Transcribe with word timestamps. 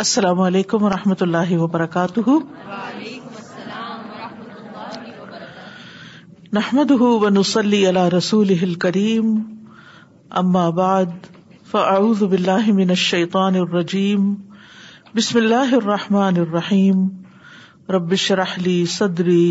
السلام 0.00 0.40
علیکم 0.40 0.82
و 0.84 0.88
رحمۃ 0.90 1.22
اللہ 1.24 1.52
وبرکاتہ 1.58 2.32
نحمد 6.58 6.90
ونسلی 7.22 7.80
علیہ 7.88 8.08
رسول 8.16 8.74
کریم 8.84 9.34
اما 10.42 10.68
بعد 10.76 11.26
فاعوذ 11.70 12.22
باللہ 12.34 12.70
من 12.78 12.90
الشیطان 12.98 13.56
الرجیم 13.62 14.32
بسم 15.14 15.38
اللہ 15.38 15.72
الرحمٰن 15.80 16.36
الرحیم 16.46 17.04
ربشرحلی 17.96 18.78
صدری 18.96 19.44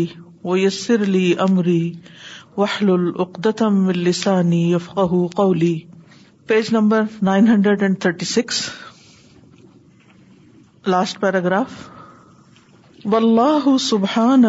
ویسر 0.44 1.04
لی 1.16 1.32
امری 1.48 1.82
وحل 2.56 2.90
العقدم 2.98 3.86
السانی 3.96 4.66
یفق 4.72 5.14
قولی 5.36 5.78
page 6.48 6.74
number 6.80 7.02
nine 7.32 7.48
hundred 7.48 7.82
and 7.82 8.00
thirty 8.02 8.26
six 8.36 8.68
last 10.92 11.18
paragraph 11.20 11.72
بلاہ 13.12 13.66
سبحان 13.86 14.44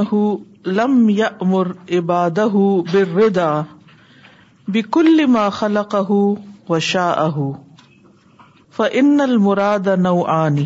لم 0.77 0.94
یا 1.09 1.27
امر 1.45 1.68
عباد 1.98 2.40
بردا 2.91 3.50
بکل 4.73 5.26
ما 5.36 5.48
خلق 5.58 5.95
ہُ 6.09 6.20
و 6.73 6.80
شا 6.91 7.08
فن 8.78 9.20
المراد 9.28 9.88
نو 10.05 10.14
آنی 10.36 10.66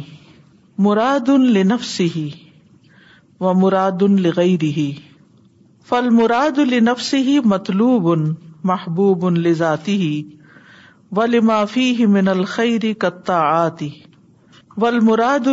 مراد 0.89 1.29
لنفسه 1.55 2.23
و 3.47 3.53
مراد 3.65 4.05
لغیره 4.25 4.85
فالمراد 5.91 6.61
لنفسه 6.75 7.37
مطلوب 7.55 8.11
محبوب 8.73 9.25
لذاته 9.41 10.63
ولما 11.21 11.61
فيه 11.77 12.11
من 12.17 12.33
الخير 12.37 12.87
كالطاعات 13.05 13.85
ول 14.81 14.99
مراد 15.05 15.47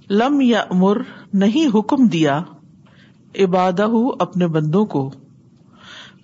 لم 0.09 0.39
یا 0.41 0.63
امر 0.75 0.97
نہیں 1.45 1.75
حکم 1.77 2.07
دیا 2.17 2.39
عبادہ 3.43 3.87
اپنے 4.27 4.47
بندوں 4.57 4.85
کو 4.95 5.09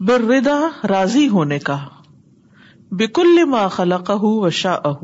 بردا 0.08 0.60
راضی 0.90 1.28
ہونے 1.30 1.60
کا 1.72 1.78
بکل 3.00 3.44
ما 3.50 3.68
خلق 3.80 4.12
و 4.24 4.50
شاہ 4.64 4.96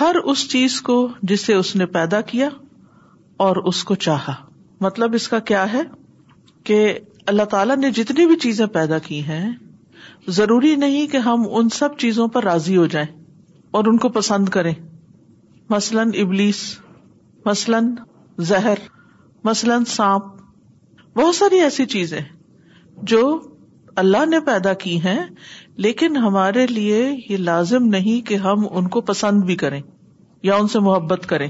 ہر 0.00 0.16
اس 0.24 0.48
چیز 0.50 0.80
کو 0.90 1.06
جسے 1.32 1.54
اس 1.54 1.76
نے 1.76 1.86
پیدا 1.98 2.20
کیا 2.30 2.48
اور 3.42 3.56
اس 3.70 3.82
کو 3.84 3.94
چاہا 4.06 4.32
مطلب 4.80 5.14
اس 5.14 5.28
کا 5.28 5.38
کیا 5.50 5.64
ہے 5.72 5.80
کہ 6.66 6.78
اللہ 7.32 7.42
تعالیٰ 7.50 7.76
نے 7.76 7.90
جتنی 7.96 8.26
بھی 8.26 8.36
چیزیں 8.42 8.66
پیدا 8.72 8.98
کی 9.06 9.22
ہیں 9.24 9.46
ضروری 10.36 10.74
نہیں 10.76 11.06
کہ 11.12 11.16
ہم 11.28 11.42
ان 11.56 11.68
سب 11.78 11.96
چیزوں 11.98 12.26
پر 12.34 12.44
راضی 12.44 12.76
ہو 12.76 12.86
جائیں 12.94 13.06
اور 13.78 13.84
ان 13.90 13.96
کو 13.98 14.08
پسند 14.18 14.48
کریں 14.58 14.72
مثلاً 15.70 16.10
ابلیس 16.22 16.60
مثلاً 17.46 17.94
زہر 18.52 18.78
مثلاً 19.44 19.84
سانپ 19.94 21.18
بہت 21.18 21.34
ساری 21.34 21.60
ایسی 21.60 21.86
چیزیں 21.96 22.20
جو 23.12 23.22
اللہ 24.02 24.24
نے 24.28 24.40
پیدا 24.46 24.72
کی 24.84 24.98
ہیں 25.04 25.18
لیکن 25.86 26.16
ہمارے 26.24 26.66
لیے 26.66 27.04
یہ 27.28 27.36
لازم 27.50 27.86
نہیں 27.88 28.26
کہ 28.26 28.34
ہم 28.46 28.66
ان 28.70 28.88
کو 28.96 29.00
پسند 29.10 29.42
بھی 29.50 29.56
کریں 29.56 29.80
یا 30.50 30.56
ان 30.56 30.68
سے 30.68 30.78
محبت 30.88 31.26
کریں 31.28 31.48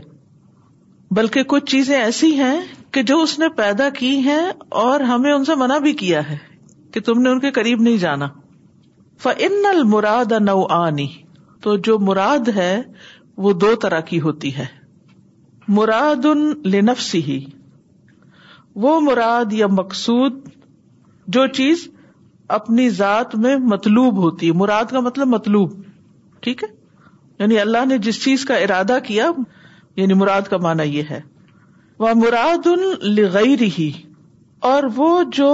بلکہ 1.16 1.42
کچھ 1.48 1.64
چیزیں 1.70 1.96
ایسی 1.96 2.28
ہیں 2.36 2.60
کہ 2.92 3.02
جو 3.08 3.16
اس 3.22 3.38
نے 3.38 3.48
پیدا 3.56 3.88
کی 3.98 4.08
ہیں 4.24 4.42
اور 4.84 5.00
ہمیں 5.10 5.32
ان 5.32 5.44
سے 5.44 5.54
منع 5.60 5.76
بھی 5.84 5.92
کیا 6.00 6.20
ہے 6.30 6.36
کہ 6.92 7.00
تم 7.08 7.20
نے 7.26 7.30
ان 7.30 7.40
کے 7.40 7.50
قریب 7.58 7.82
نہیں 7.86 7.98
جانا 8.06 8.28
فن 9.22 9.66
المراد 9.70 10.32
نو 10.46 10.56
آنی 10.78 11.06
تو 11.62 11.76
جو 11.88 11.98
مراد 12.08 12.48
ہے 12.56 12.72
وہ 13.46 13.52
دو 13.64 13.74
طرح 13.82 14.00
کی 14.10 14.20
ہوتی 14.26 14.54
ہے 14.56 14.64
مراد 15.78 16.24
ان 16.30 16.42
لنفسی 16.72 17.20
سی 17.28 17.38
وہ 18.86 18.98
مراد 19.10 19.52
یا 19.62 19.66
مقصود 19.78 20.42
جو 21.36 21.46
چیز 21.60 21.88
اپنی 22.58 22.88
ذات 23.00 23.34
میں 23.44 23.56
مطلوب 23.74 24.16
ہوتی 24.22 24.48
ہے 24.48 24.58
مراد 24.64 24.92
کا 24.98 25.00
مطلب 25.10 25.28
مطلوب 25.38 25.80
ٹھیک 26.46 26.62
ہے 26.64 26.68
یعنی 27.42 27.60
اللہ 27.60 27.84
نے 27.92 27.98
جس 28.08 28.22
چیز 28.24 28.44
کا 28.50 28.56
ارادہ 28.66 28.98
کیا 29.06 29.30
یعنی 29.96 30.14
مراد 30.20 30.48
کا 30.50 30.56
مانا 30.66 30.82
یہ 30.82 31.10
ہے 31.10 31.20
وہ 32.00 32.12
مراد 32.22 32.66
رہی 33.60 33.90
اور 34.70 34.82
وہ 34.96 35.10
جو 35.36 35.50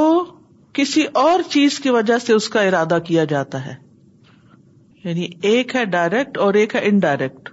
کسی 0.79 1.05
اور 1.23 1.43
چیز 1.51 1.79
کی 1.87 1.91
وجہ 1.97 2.19
سے 2.27 2.33
اس 2.33 2.49
کا 2.55 2.61
ارادہ 2.69 2.99
کیا 3.07 3.25
جاتا 3.33 3.65
ہے 3.67 3.75
یعنی 5.05 5.27
ایک 5.51 5.75
ہے 5.77 5.85
ڈائریکٹ 5.97 6.39
اور 6.47 6.55
ایک 6.61 6.75
ہے 6.77 6.81
انڈائریکٹ 6.89 7.49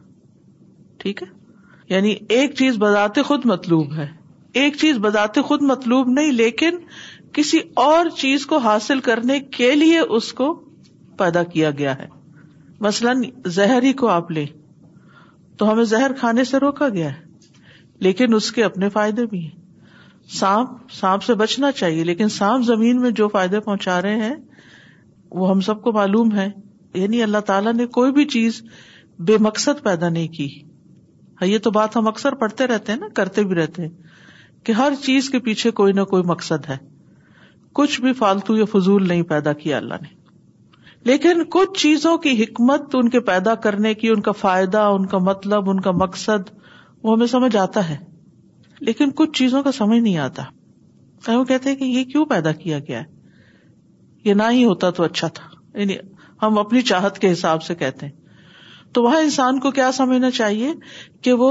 ٹھیک 1.04 1.24
ہے 1.24 1.28
یعنی 1.90 2.14
ایک 2.38 2.56
چیز 2.58 2.78
بذات 2.78 3.20
خود 3.26 3.46
مطلوب 3.54 3.94
ہے 3.98 4.08
ایک 4.62 4.78
چیز 4.82 4.98
بذات 5.02 5.38
خود 5.48 5.62
مطلوب 5.72 6.08
نہیں 6.10 6.32
لیکن 6.32 6.78
کسی 7.34 7.60
اور 7.86 8.10
چیز 8.18 8.46
کو 8.52 8.58
حاصل 8.68 9.00
کرنے 9.08 9.40
کے 9.58 9.74
لیے 9.76 10.00
اس 10.18 10.32
کو 10.34 10.54
پیدا 11.18 11.44
کیا 11.54 11.72
گیا 11.78 11.98
ہے 12.00 12.08
مثلاً 12.88 13.22
زہر 13.56 13.84
ہی 13.84 13.94
کو 14.02 14.08
آپ 14.16 14.32
لیں 14.32 14.46
تو 15.58 15.72
ہمیں 15.72 15.84
زہر 15.92 16.12
کھانے 16.20 16.44
سے 16.44 16.58
روکا 16.60 16.88
گیا 16.94 17.14
ہے 17.14 17.26
لیکن 18.08 18.34
اس 18.34 18.52
کے 18.52 18.64
اپنے 18.64 18.90
فائدے 18.98 19.26
بھی 19.26 19.40
ہیں 19.44 19.56
سانپ 20.40 20.92
سانپ 20.94 21.24
سے 21.24 21.34
بچنا 21.44 21.72
چاہیے 21.72 22.04
لیکن 22.04 22.30
سانپ 22.30 22.66
زمین 22.66 23.00
میں 23.02 23.12
جو 23.20 23.28
فائدے 23.36 23.60
پہنچا 23.70 24.02
رہے 24.02 24.16
ہیں 24.24 24.36
وہ 25.40 25.50
ہم 25.50 25.60
سب 25.70 25.82
کو 25.84 25.92
معلوم 25.94 26.36
ہے 26.38 26.48
یعنی 27.02 27.24
اللہ 27.24 27.38
تعالیٰ 27.48 27.74
نے 27.74 27.86
کوئی 28.00 28.12
بھی 28.12 28.26
چیز 28.36 28.62
بے 29.30 29.38
مقصد 29.48 29.84
پیدا 29.84 30.10
نہیں 30.10 30.28
کی 30.38 30.48
ہاں، 31.42 31.46
یہ 31.48 31.58
تو 31.68 31.72
بات 31.72 31.96
ہم 31.98 32.08
اکثر 32.08 32.36
پڑھتے 32.44 32.68
رہتے 32.68 32.92
ہیں 32.92 33.00
نا 33.00 33.08
کرتے 33.16 33.44
بھی 33.50 33.56
رہتے 33.56 33.82
ہیں 33.86 33.90
کہ 34.66 34.72
ہر 34.82 34.94
چیز 35.04 35.30
کے 35.30 35.40
پیچھے 35.50 35.72
کوئی 35.82 35.94
نہ 35.94 36.02
کوئی 36.14 36.24
مقصد 36.32 36.70
ہے 36.70 36.78
کچھ 37.80 38.00
بھی 38.02 38.14
فالتو 38.22 38.58
یا 38.58 38.66
فضول 38.72 39.08
نہیں 39.08 39.22
پیدا 39.34 39.54
کیا 39.64 39.78
اللہ 39.78 40.02
نے 40.02 40.16
لیکن 41.08 41.42
کچھ 41.52 41.78
چیزوں 41.82 42.18
کی 42.24 42.32
حکمت 42.44 42.96
ان 42.96 43.10
کے 43.10 43.20
پیدا 43.28 43.54
کرنے 43.66 43.94
کی 44.00 44.10
ان 44.10 44.22
کا 44.22 44.32
فائدہ 44.40 44.80
ان 44.96 45.06
کا 45.12 45.18
مطلب 45.28 45.70
ان 45.70 45.80
کا 45.86 45.92
مقصد 46.00 46.50
وہ 47.04 47.14
ہمیں 47.16 47.26
سمجھ 47.34 47.56
آتا 47.58 47.88
ہے 47.90 47.96
لیکن 48.90 49.12
کچھ 49.22 49.32
چیزوں 49.38 49.62
کا 49.68 49.72
سمجھ 49.78 50.00
نہیں 50.00 50.18
آتا 50.24 50.44
وہ 51.36 51.44
کہتے 51.52 51.70
ہیں 51.70 51.76
کہ 51.78 51.84
یہ 51.84 52.04
کیوں 52.12 52.26
پیدا 52.34 52.52
کیا 52.66 52.80
گیا 52.88 53.00
ہے 53.00 54.26
یہ 54.26 54.34
نہ 54.42 54.50
ہی 54.52 54.64
ہوتا 54.66 54.90
تو 55.00 55.04
اچھا 55.04 55.28
تھا 55.40 55.48
یعنی 55.80 55.96
ہم 56.42 56.58
اپنی 56.58 56.82
چاہت 56.92 57.20
کے 57.20 57.32
حساب 57.32 57.64
سے 57.70 57.76
کہتے 57.86 58.06
ہیں 58.06 58.14
تو 58.94 59.04
وہاں 59.04 59.22
انسان 59.30 59.60
کو 59.66 59.72
کیا 59.80 59.92
سمجھنا 60.02 60.32
چاہیے 60.42 60.74
کہ 61.28 61.34
وہ 61.46 61.50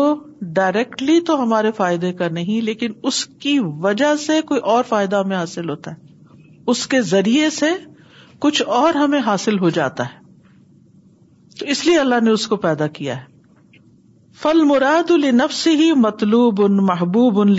ڈائریکٹلی 0.60 1.18
تو 1.30 1.42
ہمارے 1.42 1.72
فائدے 1.82 2.12
کا 2.20 2.28
نہیں 2.38 2.60
لیکن 2.70 2.92
اس 3.10 3.24
کی 3.46 3.58
وجہ 3.88 4.14
سے 4.26 4.40
کوئی 4.52 4.60
اور 4.74 4.84
فائدہ 4.94 5.22
ہمیں 5.24 5.36
حاصل 5.36 5.70
ہوتا 5.76 5.92
ہے 5.92 6.64
اس 6.74 6.86
کے 6.94 7.02
ذریعے 7.16 7.50
سے 7.64 7.70
کچھ 8.40 8.62
اور 8.78 8.94
ہمیں 8.94 9.20
حاصل 9.26 9.58
ہو 9.58 9.68
جاتا 9.78 10.04
ہے 10.12 10.24
تو 11.60 11.66
اس 11.74 11.84
لیے 11.86 11.98
اللہ 11.98 12.20
نے 12.22 12.30
اس 12.30 12.46
کو 12.46 12.56
پیدا 12.64 12.86
کیا 12.98 13.16
ہے 13.20 13.34
فل 14.40 14.62
مراد 14.70 15.10
النفس 15.10 15.66
ہی 15.80 15.92
مطلوب 16.00 16.64
ان 16.64 16.76
محبوب 16.86 17.40
ان 17.40 17.54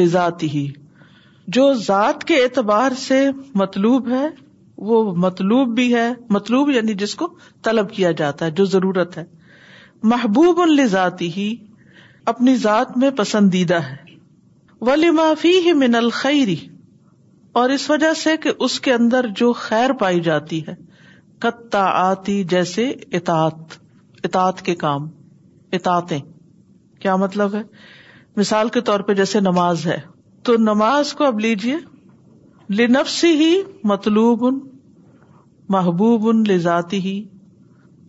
ہی 0.53 0.67
جو 1.55 1.71
ذات 1.87 2.23
کے 2.29 2.35
اعتبار 2.43 2.91
سے 3.07 3.21
مطلوب 3.61 4.09
ہے 4.11 4.25
وہ 4.87 5.03
مطلوب 5.25 5.73
بھی 5.75 5.93
ہے 5.93 6.07
مطلوب 6.37 6.69
یعنی 6.71 6.93
جس 7.03 7.16
کو 7.21 7.27
طلب 7.67 7.91
کیا 7.91 8.11
جاتا 8.21 8.45
ہے 8.45 8.51
جو 8.59 8.66
ضرورت 8.75 9.17
ہے 9.17 9.23
محبوب 10.11 10.59
لذاتی 10.77 11.31
ہی 11.37 11.53
اپنی 12.33 12.55
ذات 12.66 12.97
میں 13.03 13.09
پسندیدہ 13.17 13.79
ہے 13.87 13.95
ولی 14.89 15.09
معافی 15.19 15.57
ہی 15.66 15.73
من 15.83 15.95
الخری 15.95 16.55
اور 17.57 17.69
اس 17.73 17.89
وجہ 17.89 18.11
سے 18.21 18.35
کہ 18.41 18.51
اس 18.65 18.73
کے 18.85 18.91
اندر 18.93 19.25
جو 19.35 19.51
خیر 19.59 19.91
پائی 19.99 20.19
جاتی 20.25 20.59
ہے 20.65 20.73
کتا 21.45 21.83
آتی 21.99 22.35
جیسے 22.49 22.83
اتات 23.19 23.77
اتات 24.25 24.61
کے 24.67 24.73
کام 24.83 25.05
اطاعتیں 25.77 26.19
کیا 27.01 27.15
مطلب 27.23 27.55
ہے 27.55 27.61
مثال 28.41 28.69
کے 28.75 28.81
طور 28.89 28.99
پہ 29.07 29.13
جیسے 29.21 29.39
نماز 29.45 29.85
ہے 29.87 29.97
تو 30.49 30.55
نماز 30.67 31.13
کو 31.19 31.23
اب 31.25 31.39
لیجیے 31.45 31.77
لنفسی 32.81 33.31
ہی 33.39 33.51
مطلوب 33.93 34.45
ان 34.47 34.59
محبوب 35.77 36.27
ان 36.29 36.43
لذاتی 36.47 36.99
ہی 37.07 37.15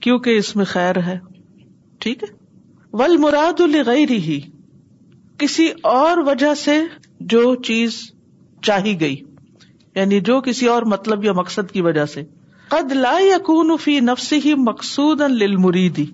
کیونکہ 0.03 0.37
اس 0.39 0.55
میں 0.57 0.65
خیر 0.75 1.01
ہے 1.07 1.19
ٹھیک 2.05 2.23
ہے 2.25 2.29
ول 3.03 3.17
مراد 3.25 3.61
الغیر 3.71 4.11
ہی 4.29 4.39
کسی 5.39 5.69
اور 5.95 6.23
وجہ 6.27 6.55
سے 6.65 6.79
جو 7.37 7.43
چیز 7.71 7.99
چاہی 8.71 8.99
گئی 9.01 9.19
یعنی 9.99 10.19
جو 10.31 10.41
کسی 10.47 10.67
اور 10.73 10.83
مطلب 10.95 11.25
یا 11.25 11.33
مقصد 11.43 11.71
کی 11.77 11.81
وجہ 11.89 12.05
سے 12.15 12.23
قد 12.75 12.93
لا 13.05 13.13
یا 13.27 13.39
کون 13.49 13.77
فی 13.85 13.99
نفس 14.09 14.33
ہی 14.45 14.55
مقصود 14.67 15.21
للمریدی 15.43 16.05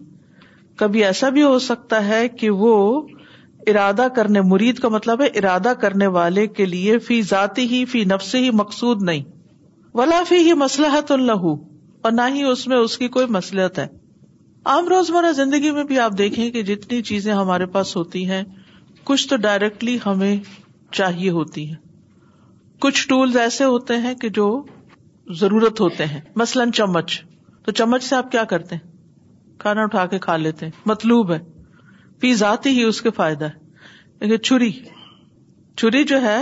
کبھی 0.83 1.05
ایسا 1.05 1.29
بھی 1.39 1.43
ہو 1.43 1.59
سکتا 1.65 2.05
ہے 2.07 2.27
کہ 2.43 2.51
وہ 2.63 2.73
ارادہ 3.75 4.07
کرنے 4.17 4.41
مرید 4.55 4.79
کا 4.85 4.89
مطلب 4.97 5.23
ہے 5.23 5.27
ارادہ 5.41 5.73
کرنے 5.81 6.07
والے 6.17 6.47
کے 6.61 6.65
لیے 6.73 6.99
فی 7.09 7.21
ذاتی 7.33 7.67
ہی 7.75 7.85
فی 7.93 8.03
نفس 8.15 8.35
ہی 8.35 8.51
مقصود 8.63 9.03
نہیں 9.11 9.23
ولا 10.01 10.23
فی 10.29 10.39
ہی 10.49 10.53
مسلحت 10.65 11.13
اللہ 11.17 11.45
اور 12.07 12.13
نہ 12.13 12.29
ہی 12.35 12.43
اس 12.55 12.67
میں 12.71 12.77
اس 12.87 12.97
کی 13.03 13.09
کوئی 13.19 13.27
مسلحت 13.39 13.79
ہے 13.79 13.87
عام 14.75 14.89
روزمرہ 14.97 15.33
زندگی 15.43 15.71
میں 15.79 15.85
بھی 15.93 15.99
آپ 16.09 16.19
دیکھیں 16.19 16.45
کہ 16.57 16.63
جتنی 16.73 17.01
چیزیں 17.13 17.33
ہمارے 17.35 17.67
پاس 17.79 17.97
ہوتی 17.97 18.25
ہیں 18.31 18.43
کچھ 19.11 19.29
تو 19.29 19.37
ڈائریکٹلی 19.49 19.99
ہمیں 20.07 20.37
چاہیے 21.01 21.31
ہوتی 21.41 21.69
ہیں 21.71 21.83
کچھ 22.81 23.07
ٹولز 23.09 23.37
ایسے 23.37 23.65
ہوتے 23.65 23.97
ہیں 24.07 24.15
کہ 24.21 24.29
جو 24.39 24.47
ضرورت 25.41 25.81
ہوتے 25.81 26.05
ہیں 26.07 26.21
مثلاً 26.37 26.71
چمچ 26.79 27.21
تو 27.65 27.73
چمچ 27.81 28.03
سے 28.05 28.17
آپ 28.17 28.31
کیا 28.33 28.45
کرتے 28.53 28.75
ہیں 28.77 29.59
کھانا 29.61 29.83
اٹھا 29.83 30.07
کے 30.07 30.19
کھا 30.19 30.37
لیتے 30.37 30.67
ہیں 30.67 30.73
مطلوب 30.87 31.33
ہے 31.33 31.39
پیز 32.21 32.43
آتی 32.43 32.71
ہی 32.79 32.83
اس 32.83 33.01
کے 33.03 33.11
فائدہ 33.17 33.45
ہے 33.45 34.27
لیکن 34.27 34.43
چھری 34.43 34.71
چھری 35.81 36.03
جو 36.11 36.21
ہے 36.23 36.37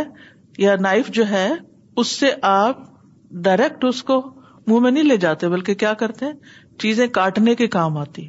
یا 0.58 0.75
نائف 0.81 1.08
جو 1.19 1.29
ہے 1.29 1.49
اس 1.96 2.08
سے 2.20 2.31
آپ 2.52 2.78
ڈائریکٹ 3.44 3.85
اس 3.88 4.02
کو 4.11 4.20
منہ 4.67 4.78
میں 4.81 4.90
نہیں 4.90 5.05
لے 5.05 5.17
جاتے 5.26 5.49
بلکہ 5.49 5.75
کیا 5.75 5.93
کرتے 6.00 6.26
ہیں 6.26 6.32
چیزیں 6.81 7.06
کاٹنے 7.19 7.55
کے 7.55 7.67
کام 7.76 7.96
آتی 7.99 8.26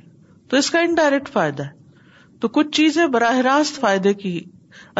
تو 0.49 0.57
اس 0.57 0.69
کا 0.71 0.79
انڈائریکٹ 0.89 1.29
فائدہ 1.33 1.63
ہے 1.63 2.37
تو 2.41 2.47
کچھ 2.57 2.69
چیزیں 2.75 3.05
براہ 3.17 3.37
راست 3.49 3.79
فائدے 3.81 4.13
کی 4.23 4.39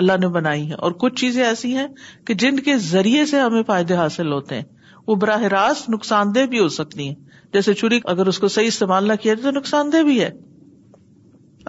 اللہ 0.02 0.18
نے 0.20 0.28
بنائی 0.38 0.70
ہے 0.70 0.76
اور 0.86 0.92
کچھ 1.02 1.16
چیزیں 1.22 1.44
ایسی 1.46 1.76
ہیں 1.76 1.88
کہ 2.28 2.34
جن 2.44 2.60
کے 2.68 2.78
ذریعے 2.92 3.26
سے 3.32 3.40
ہمیں 3.40 3.62
فائدے 3.68 3.96
حاصل 3.96 4.32
ہوتے 4.32 4.56
ہیں 4.56 4.64
وہ 5.08 5.16
براہ 5.24 5.42
راست 5.54 5.90
نقصان 5.90 6.34
دہ 6.36 6.46
بھی 6.50 6.60
ہو 6.60 6.68
سکتی 6.78 7.08
ہیں 7.08 7.16
جیسے 7.54 7.74
چوری 7.82 8.00
اگر 8.14 8.28
اس 8.28 8.40
کو 8.40 8.48
صحیح 8.56 8.68
استعمال 8.68 9.08
نہ 9.08 9.14
کیا 9.22 9.34
جائے 9.34 9.52
تو 9.52 9.58
نقصان 9.60 9.92
دہ 9.94 10.04
بھی 10.04 10.22
ہے 10.22 10.30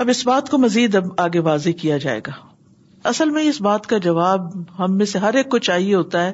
اب 0.02 0.08
اس 0.10 0.26
بات 0.26 0.48
کو 0.50 0.58
مزید 0.58 0.94
اب 0.96 1.08
آگے 1.24 1.40
بازی 1.48 1.72
کیا 1.82 1.96
جائے 2.04 2.20
گا 2.26 2.32
اصل 3.08 3.30
میں 3.30 3.42
اس 3.48 3.60
بات 3.62 3.86
کا 3.86 3.98
جواب 4.06 4.52
ہم 4.78 4.96
میں 4.96 5.06
سے 5.06 5.18
ہر 5.24 5.34
ایک 5.40 5.48
کو 5.50 5.58
چاہیے 5.68 5.94
ہوتا 5.94 6.24
ہے 6.26 6.32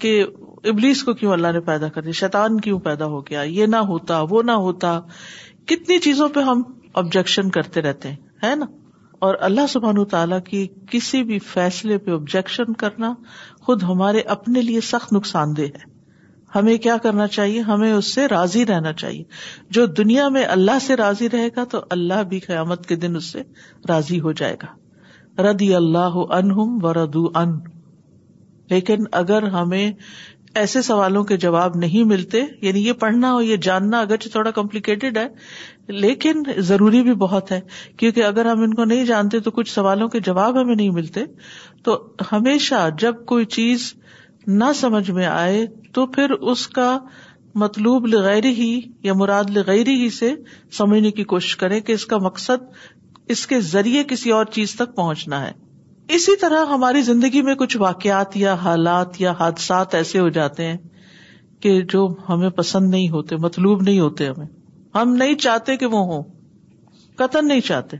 کہ 0.00 0.12
ابلیس 0.70 1.02
کو 1.04 1.12
کیوں 1.20 1.32
اللہ 1.32 1.52
نے 1.52 1.60
پیدا 1.68 1.88
کر 1.94 2.02
دیا 2.02 2.12
شیطان 2.20 2.60
کیوں 2.60 2.78
پیدا 2.86 3.06
ہو 3.14 3.20
گیا 3.26 3.40
یہ 3.58 3.66
نہ 3.66 3.76
ہوتا 3.92 4.20
وہ 4.30 4.42
نہ 4.42 4.52
ہوتا 4.66 4.98
کتنی 5.72 5.98
چیزوں 6.08 6.28
پہ 6.34 6.40
ہم 6.50 6.62
آبجیکشن 7.02 7.50
کرتے 7.58 7.82
رہتے 7.82 8.10
ہیں 8.44 8.54
نا 8.56 8.66
اور 9.26 9.34
اللہ 9.46 9.66
سبحان 9.68 10.04
تعالیٰ 10.10 10.38
کی 10.48 10.66
کسی 10.90 11.22
بھی 11.28 11.38
فیصلے 11.52 11.96
پہ 12.04 12.10
آبجیکشن 12.10 12.72
کرنا 12.82 13.12
خود 13.66 13.82
ہمارے 13.82 14.20
اپنے 14.34 14.62
لیے 14.62 14.80
سخت 14.90 15.12
نقصان 15.12 15.56
دہ 15.56 15.66
ہے 15.78 15.96
ہمیں 16.54 16.76
کیا 16.84 16.96
کرنا 17.02 17.26
چاہیے 17.36 17.60
ہمیں 17.70 17.92
اس 17.92 18.12
سے 18.14 18.26
راضی 18.28 18.64
رہنا 18.66 18.92
چاہیے 19.00 19.24
جو 19.78 19.84
دنیا 20.02 20.28
میں 20.36 20.44
اللہ 20.56 20.78
سے 20.82 20.96
راضی 20.96 21.28
رہے 21.32 21.48
گا 21.56 21.64
تو 21.70 21.80
اللہ 21.96 22.22
بھی 22.28 22.38
قیامت 22.46 22.86
کے 22.88 22.96
دن 23.02 23.16
اس 23.16 23.30
سے 23.32 23.42
راضی 23.88 24.20
ہو 24.20 24.32
جائے 24.42 24.56
گا 24.62 25.42
ردی 25.50 25.74
اللہ 25.74 26.18
ان 26.28 27.58
لیکن 28.70 29.04
اگر 29.20 29.42
ہمیں 29.52 29.90
ایسے 30.60 30.80
سوالوں 30.82 31.22
کے 31.24 31.36
جواب 31.42 31.76
نہیں 31.78 32.04
ملتے 32.12 32.42
یعنی 32.62 32.84
یہ 32.86 32.92
پڑھنا 33.02 33.30
اور 33.32 33.42
یہ 33.42 33.56
جاننا 33.66 34.00
اگرچہ 34.00 34.28
تھوڑا 34.32 34.50
کمپلیکیٹڈ 34.58 35.16
ہے 35.18 35.26
لیکن 36.04 36.42
ضروری 36.68 37.02
بھی 37.02 37.12
بہت 37.20 37.50
ہے 37.52 37.60
کیونکہ 37.98 38.24
اگر 38.24 38.46
ہم 38.46 38.62
ان 38.62 38.74
کو 38.74 38.84
نہیں 38.84 39.04
جانتے 39.06 39.38
تو 39.40 39.50
کچھ 39.58 39.70
سوالوں 39.72 40.08
کے 40.08 40.20
جواب 40.24 40.60
ہمیں 40.60 40.74
نہیں 40.74 40.90
ملتے 40.94 41.20
تو 41.84 41.96
ہمیشہ 42.32 42.88
جب 43.00 43.24
کوئی 43.26 43.44
چیز 43.56 43.92
نہ 44.46 44.64
سمجھ 44.76 45.10
میں 45.10 45.26
آئے 45.26 45.64
تو 45.94 46.06
پھر 46.16 46.30
اس 46.40 46.66
کا 46.78 46.98
مطلوب 47.62 48.06
ہی 48.44 48.70
یا 49.04 49.12
مراد 49.18 49.56
ہی 49.68 50.08
سے 50.18 50.32
سمجھنے 50.78 51.10
کی 51.10 51.24
کوشش 51.32 51.56
کریں 51.56 51.78
کہ 51.86 51.92
اس 51.92 52.04
کا 52.06 52.18
مقصد 52.26 52.70
اس 53.34 53.46
کے 53.46 53.60
ذریعے 53.70 54.04
کسی 54.08 54.30
اور 54.32 54.44
چیز 54.52 54.74
تک 54.74 54.94
پہنچنا 54.96 55.40
ہے 55.46 55.52
اسی 56.16 56.36
طرح 56.40 56.64
ہماری 56.72 57.02
زندگی 57.08 57.42
میں 57.48 57.54
کچھ 57.62 57.76
واقعات 57.80 58.36
یا 58.36 58.54
حالات 58.64 59.20
یا 59.20 59.32
حادثات 59.40 59.94
ایسے 59.94 60.18
ہو 60.18 60.28
جاتے 60.36 60.66
ہیں 60.66 60.76
کہ 61.62 61.80
جو 61.92 62.06
ہمیں 62.28 62.48
پسند 62.60 62.90
نہیں 62.90 63.08
ہوتے 63.16 63.36
مطلوب 63.42 63.82
نہیں 63.82 64.00
ہوتے 64.00 64.28
ہمیں 64.28 64.46
ہم 64.94 65.14
نہیں 65.16 65.34
چاہتے 65.46 65.76
کہ 65.76 65.86
وہ 65.94 66.04
ہوں 66.12 66.22
قتل 67.16 67.46
نہیں 67.48 67.60
چاہتے 67.66 67.96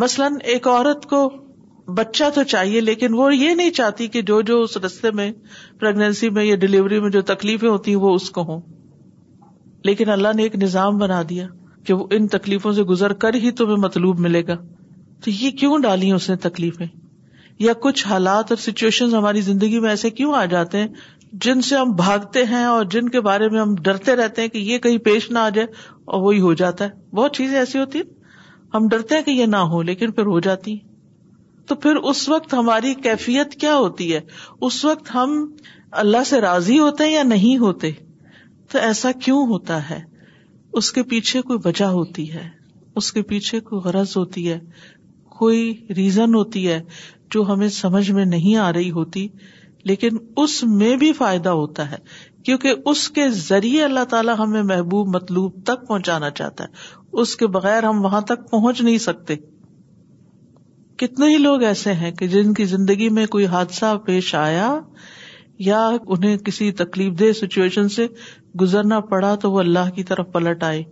مثلاً 0.00 0.34
ایک 0.52 0.66
عورت 0.68 1.06
کو 1.10 1.28
بچہ 1.96 2.24
تو 2.34 2.42
چاہیے 2.52 2.80
لیکن 2.80 3.14
وہ 3.18 3.34
یہ 3.36 3.54
نہیں 3.54 3.70
چاہتی 3.78 4.06
کہ 4.14 4.22
جو 4.30 4.40
جو 4.50 4.60
اس 4.62 4.76
رستے 4.84 5.10
میں 5.20 5.30
پرگنسی 5.80 6.30
میں 6.38 6.44
یا 6.44 6.56
ڈلیوری 6.64 7.00
میں 7.00 7.10
جو 7.10 7.22
تکلیفیں 7.32 7.68
ہوتی 7.68 7.90
ہیں 7.94 7.98
وہ 8.00 8.14
اس 8.14 8.28
کو 8.30 8.42
ہوں 8.48 8.60
لیکن 9.84 10.10
اللہ 10.10 10.28
نے 10.36 10.42
ایک 10.42 10.56
نظام 10.62 10.98
بنا 10.98 11.22
دیا 11.28 11.46
کہ 11.86 11.94
وہ 11.94 12.06
ان 12.16 12.26
تکلیفوں 12.28 12.72
سے 12.78 12.82
گزر 12.90 13.12
کر 13.24 13.34
ہی 13.42 13.50
تمہیں 13.60 13.76
مطلوب 13.84 14.20
ملے 14.20 14.42
گا 14.48 14.56
تو 15.24 15.30
یہ 15.40 15.50
کیوں 15.60 15.78
ڈالی 15.82 16.10
اس 16.12 16.28
نے 16.30 16.36
تکلیفیں 16.48 16.86
یا 17.58 17.72
کچھ 17.82 18.06
حالات 18.06 18.50
اور 18.52 18.56
سچویشن 18.62 19.14
ہماری 19.14 19.40
زندگی 19.40 19.78
میں 19.80 19.88
ایسے 19.90 20.10
کیوں 20.18 20.34
آ 20.38 20.44
جاتے 20.54 20.78
ہیں 20.78 20.86
جن 21.44 21.60
سے 21.62 21.76
ہم 21.76 21.90
بھاگتے 21.96 22.42
ہیں 22.50 22.62
اور 22.64 22.84
جن 22.90 23.08
کے 23.08 23.20
بارے 23.20 23.48
میں 23.48 23.60
ہم 23.60 23.74
ڈرتے 23.84 24.14
رہتے 24.16 24.42
ہیں 24.42 24.48
کہ 24.48 24.58
یہ 24.58 24.78
کہیں 24.84 24.98
پیش 25.04 25.30
نہ 25.30 25.38
آ 25.38 25.48
جائے 25.54 25.66
اور 26.12 26.22
وہی 26.22 26.40
ہو 26.40 26.52
جاتا 26.60 26.84
ہے 26.84 27.16
بہت 27.16 27.34
چیزیں 27.36 27.58
ایسی 27.58 27.78
ہوتی 27.78 27.98
ہیں 27.98 28.16
ہم 28.74 28.86
ڈرتے 28.90 29.14
ہیں 29.14 29.22
کہ 29.22 29.30
یہ 29.30 29.46
نہ 29.46 29.56
ہو 29.72 29.80
لیکن 29.88 30.12
پھر 30.12 30.26
ہو 30.26 30.38
جاتی 30.46 30.72
ہیں 30.78 30.86
تو 31.68 31.74
پھر 31.74 31.96
اس 32.10 32.28
وقت 32.28 32.54
ہماری 32.54 32.94
کیفیت 33.02 33.54
کیا 33.60 33.74
ہوتی 33.76 34.12
ہے 34.14 34.20
اس 34.68 34.84
وقت 34.84 35.14
ہم 35.14 35.34
اللہ 36.02 36.24
سے 36.26 36.40
راضی 36.40 36.78
ہوتے 36.78 37.04
ہیں 37.04 37.12
یا 37.12 37.22
نہیں 37.22 37.58
ہوتے 37.58 37.90
تو 38.72 38.78
ایسا 38.78 39.10
کیوں 39.24 39.46
ہوتا 39.48 39.88
ہے 39.90 40.00
اس 40.80 40.90
کے 40.92 41.02
پیچھے 41.10 41.42
کوئی 41.42 41.58
وجہ 41.64 41.84
ہوتی 41.98 42.30
ہے 42.32 42.48
اس 42.96 43.12
کے 43.12 43.22
پیچھے 43.32 43.60
کوئی 43.68 43.80
غرض 43.88 44.16
ہوتی 44.16 44.50
ہے 44.50 44.58
کوئی 45.38 45.72
ریزن 45.96 46.34
ہوتی 46.34 46.68
ہے 46.68 46.80
جو 47.34 47.42
ہمیں 47.52 47.68
سمجھ 47.78 48.10
میں 48.10 48.24
نہیں 48.24 48.56
آ 48.56 48.72
رہی 48.72 48.90
ہوتی 48.90 49.26
لیکن 49.84 50.16
اس 50.42 50.62
میں 50.78 50.96
بھی 50.96 51.12
فائدہ 51.18 51.48
ہوتا 51.48 51.90
ہے 51.90 51.96
کیونکہ 52.44 52.74
اس 52.90 53.08
کے 53.18 53.28
ذریعے 53.34 53.82
اللہ 53.84 54.04
تعالیٰ 54.10 54.34
ہمیں 54.38 54.62
محبوب 54.62 55.14
مطلوب 55.14 55.62
تک 55.66 55.86
پہنچانا 55.88 56.30
چاہتا 56.40 56.64
ہے 56.64 56.96
اس 57.20 57.34
کے 57.36 57.46
بغیر 57.56 57.84
ہم 57.84 58.04
وہاں 58.04 58.20
تک 58.30 58.50
پہنچ 58.50 58.80
نہیں 58.80 58.98
سکتے 59.04 59.34
کتنے 60.98 61.26
ہی 61.32 61.36
لوگ 61.38 61.62
ایسے 61.62 61.92
ہیں 61.94 62.10
کہ 62.12 62.26
جن 62.28 62.52
کی 62.54 62.64
زندگی 62.72 63.08
میں 63.18 63.26
کوئی 63.34 63.46
حادثہ 63.46 63.96
پیش 64.06 64.34
آیا 64.34 64.78
یا 65.66 65.86
انہیں 66.06 66.36
کسی 66.46 66.70
تکلیف 66.80 67.18
دہ 67.18 67.32
سچویشن 67.40 67.88
سے 67.98 68.06
گزرنا 68.60 68.98
پڑا 69.10 69.34
تو 69.42 69.50
وہ 69.52 69.60
اللہ 69.60 69.90
کی 69.94 70.02
طرف 70.10 70.26
پلٹ 70.32 70.62
آئے 70.64 70.82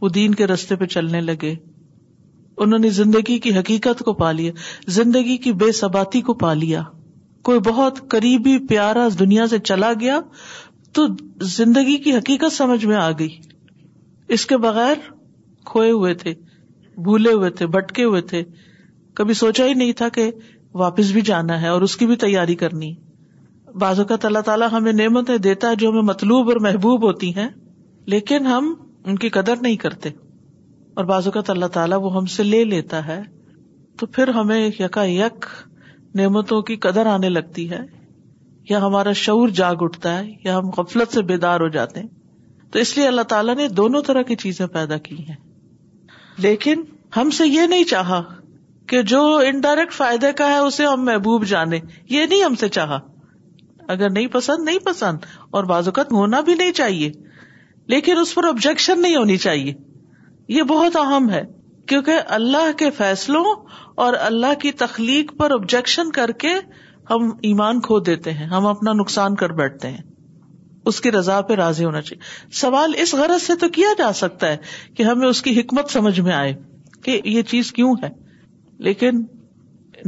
وہ 0.00 0.08
دین 0.16 0.34
کے 0.34 0.46
رستے 0.46 0.76
پہ 0.76 0.86
چلنے 0.96 1.20
لگے 1.20 1.54
انہوں 2.64 2.78
نے 2.78 2.88
زندگی 2.98 3.38
کی 3.44 3.54
حقیقت 3.58 4.02
کو 4.04 4.12
پا 4.14 4.32
لیا 4.32 4.52
زندگی 4.98 5.36
کی 5.46 5.52
بے 5.62 5.70
ثباتی 5.80 6.20
کو 6.30 6.34
پا 6.42 6.52
لیا 6.54 6.82
کوئی 7.44 7.58
بہت 7.64 7.98
قریبی 8.10 8.56
پیارا 8.68 9.06
دنیا 9.18 9.46
سے 9.52 9.58
چلا 9.70 9.92
گیا 10.00 10.18
تو 10.96 11.02
زندگی 11.56 11.96
کی 12.04 12.12
حقیقت 12.16 12.52
سمجھ 12.52 12.84
میں 12.86 12.96
آ 12.96 13.10
گئی 13.18 13.30
اس 14.36 14.46
کے 14.52 14.56
بغیر 14.66 15.10
کھوئے 15.70 15.90
ہوئے 15.90 16.12
تھے 16.22 16.34
بھولے 17.08 17.32
ہوئے 17.32 17.50
تھے 17.58 17.66
بٹکے 17.76 18.04
ہوئے 18.04 18.20
تھے 18.30 18.42
کبھی 19.20 19.34
سوچا 19.40 19.66
ہی 19.66 19.74
نہیں 19.80 19.92
تھا 20.00 20.08
کہ 20.18 20.30
واپس 20.84 21.10
بھی 21.16 21.20
جانا 21.30 21.60
ہے 21.62 21.68
اور 21.74 21.82
اس 21.86 21.96
کی 21.96 22.06
بھی 22.06 22.16
تیاری 22.24 22.54
کرنی 22.62 22.94
بعض 23.84 23.98
اوقات 24.00 24.24
اللہ 24.24 24.38
تعالیٰ 24.48 24.68
ہمیں 24.72 24.92
نعمتیں 25.02 25.36
دیتا 25.48 25.70
ہے 25.70 25.76
جو 25.78 25.90
ہمیں 25.90 26.02
مطلوب 26.12 26.48
اور 26.48 26.56
محبوب 26.68 27.04
ہوتی 27.06 27.34
ہیں 27.36 27.48
لیکن 28.14 28.46
ہم 28.54 28.74
ان 29.12 29.16
کی 29.24 29.28
قدر 29.36 29.60
نہیں 29.62 29.76
کرتے 29.86 30.08
اور 31.00 31.04
بعض 31.12 31.26
اوقات 31.26 31.50
اللہ 31.50 31.72
تعالیٰ 31.76 31.98
وہ 32.02 32.16
ہم 32.16 32.26
سے 32.36 32.42
لے 32.52 32.64
لیتا 32.72 33.06
ہے 33.06 33.20
تو 34.00 34.06
پھر 34.18 34.28
ہمیں 34.40 34.58
یکا 34.80 35.02
یک 35.04 35.46
نعمتوں 36.18 36.60
کی 36.62 36.76
قدر 36.86 37.06
آنے 37.12 37.28
لگتی 37.28 37.70
ہے 37.70 37.78
یا 38.70 38.78
ہمارا 38.84 39.12
شعور 39.22 39.48
جاگ 39.60 39.82
اٹھتا 39.86 40.18
ہے 40.18 40.28
یا 40.44 40.56
ہم 40.58 40.68
غفلت 40.76 41.14
سے 41.14 41.22
بیدار 41.30 41.60
ہو 41.60 41.68
جاتے 41.78 42.00
ہیں 42.00 42.08
تو 42.72 42.78
اس 42.78 42.96
لیے 42.96 43.06
اللہ 43.06 43.22
تعالیٰ 43.32 43.54
نے 43.56 43.66
دونوں 43.80 44.02
طرح 44.06 44.22
کی 44.30 44.36
چیزیں 44.44 44.66
پیدا 44.76 44.96
کی 45.08 45.16
ہیں 45.28 45.36
لیکن 46.44 46.82
ہم 47.16 47.30
سے 47.38 47.46
یہ 47.46 47.66
نہیں 47.72 47.84
چاہا 47.90 48.22
کہ 48.88 49.02
جو 49.12 49.20
انڈائریکٹ 49.48 49.92
فائدے 49.94 50.32
کا 50.38 50.48
ہے 50.48 50.56
اسے 50.70 50.86
ہم 50.86 51.04
محبوب 51.04 51.44
جانے 51.52 51.78
یہ 52.14 52.26
نہیں 52.26 52.44
ہم 52.44 52.54
سے 52.62 52.68
چاہا 52.78 52.98
اگر 53.94 54.10
نہیں 54.10 54.26
پسند 54.32 54.64
نہیں 54.68 54.78
پسند 54.86 55.26
اور 55.58 55.64
بعض 55.70 55.88
اوقات 55.88 56.12
ہونا 56.12 56.40
بھی 56.48 56.54
نہیں 56.60 56.72
چاہیے 56.80 57.10
لیکن 57.94 58.18
اس 58.18 58.34
پر 58.34 58.48
آبجیکشن 58.48 59.00
نہیں 59.02 59.16
ہونی 59.16 59.36
چاہیے 59.46 59.72
یہ 60.58 60.62
بہت 60.70 60.96
اہم 60.96 61.30
ہے 61.30 61.42
کیونکہ 61.88 62.20
اللہ 62.36 62.70
کے 62.78 62.90
فیصلوں 62.96 63.44
اور 64.02 64.14
اللہ 64.26 64.54
کی 64.60 64.70
تخلیق 64.80 65.32
پر 65.38 65.50
آبجیکشن 65.54 66.10
کر 66.12 66.30
کے 66.44 66.52
ہم 67.10 67.28
ایمان 67.48 67.80
کھو 67.86 67.98
دیتے 68.08 68.32
ہیں 68.32 68.46
ہم 68.46 68.66
اپنا 68.66 68.92
نقصان 69.00 69.34
کر 69.42 69.52
بیٹھتے 69.62 69.88
ہیں 69.90 70.02
اس 70.90 71.00
کی 71.00 71.10
رضا 71.12 71.40
پہ 71.50 71.54
راضی 71.60 71.84
ہونا 71.84 72.00
چاہیے 72.06 72.22
سوال 72.60 72.92
اس 73.02 73.14
غرض 73.14 73.42
سے 73.42 73.54
تو 73.60 73.68
کیا 73.76 73.92
جا 73.98 74.12
سکتا 74.22 74.48
ہے 74.52 74.56
کہ 74.96 75.02
ہمیں 75.10 75.26
اس 75.28 75.42
کی 75.42 75.58
حکمت 75.60 75.90
سمجھ 75.92 76.18
میں 76.20 76.32
آئے 76.34 76.52
کہ 77.04 77.20
یہ 77.24 77.42
چیز 77.52 77.72
کیوں 77.78 77.94
ہے 78.02 78.08
لیکن 78.88 79.22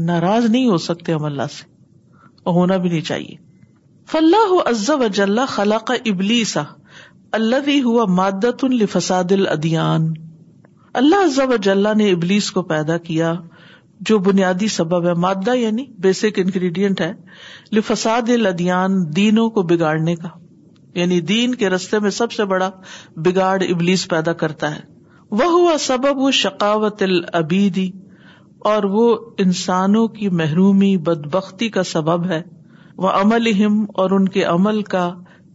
ناراض 0.07 0.45
نہیں 0.51 0.69
ہو 0.69 0.77
سکتے 0.89 1.13
ہم 1.13 1.25
اللہ 1.25 1.53
سے 1.59 1.75
ہونا 2.57 2.77
بھی 2.83 2.89
نہیں 2.89 3.01
چاہیے 3.11 3.45
عز 4.71 4.91
و 4.91 5.07
جل 5.21 5.39
خلا 5.49 5.79
کا 5.87 5.95
ابلیسا 6.15 6.63
اللہ 7.39 7.61
بھی 7.65 7.81
ہوا 7.83 8.05
مادت 8.19 8.65
الفساد 8.65 9.33
الادیان 9.33 10.13
اللہ 11.03 11.25
عزب 11.25 11.51
و 11.53 11.57
جل 11.69 11.87
نے 11.99 12.11
ابلیس 12.11 12.51
کو 12.59 12.63
پیدا 12.75 12.97
کیا 13.09 13.33
جو 14.09 14.19
بنیادی 14.25 14.67
سبب 14.69 15.07
ہے 15.09 15.13
مادہ 15.23 15.55
یعنی 15.57 15.85
بیسک 16.05 16.39
انگریڈینٹ 16.39 17.01
ہے 17.01 17.13
لفساد 17.77 18.31
دینوں 19.17 19.49
کو 19.51 19.63
بگاڑنے 19.71 20.15
کا 20.17 20.29
یعنی 20.99 21.21
دین 21.31 21.55
کے 21.55 21.69
رستے 21.71 21.99
میں 22.01 22.11
سب 22.19 22.33
سے 22.33 22.45
بڑا 22.51 22.71
بگاڑ 23.25 23.61
ابلیس 23.69 24.07
پیدا 24.09 24.33
کرتا 24.43 24.75
ہے 24.75 24.81
وہ 25.39 25.45
ہوا 25.53 25.77
سبب 25.87 26.19
وہ 26.23 26.31
شکاوت 26.43 27.03
العبیدی 27.03 27.91
اور 28.73 28.83
وہ 28.93 29.09
انسانوں 29.45 30.07
کی 30.19 30.29
محرومی 30.39 30.97
بد 31.07 31.27
بختی 31.35 31.69
کا 31.77 31.83
سبب 31.95 32.25
ہے 32.31 32.43
وہ 33.05 33.09
عمل 33.21 33.53
ہم 33.65 33.85
اور 34.03 34.11
ان 34.19 34.29
کے 34.37 34.43
عمل 34.55 34.83
کا 34.95 35.09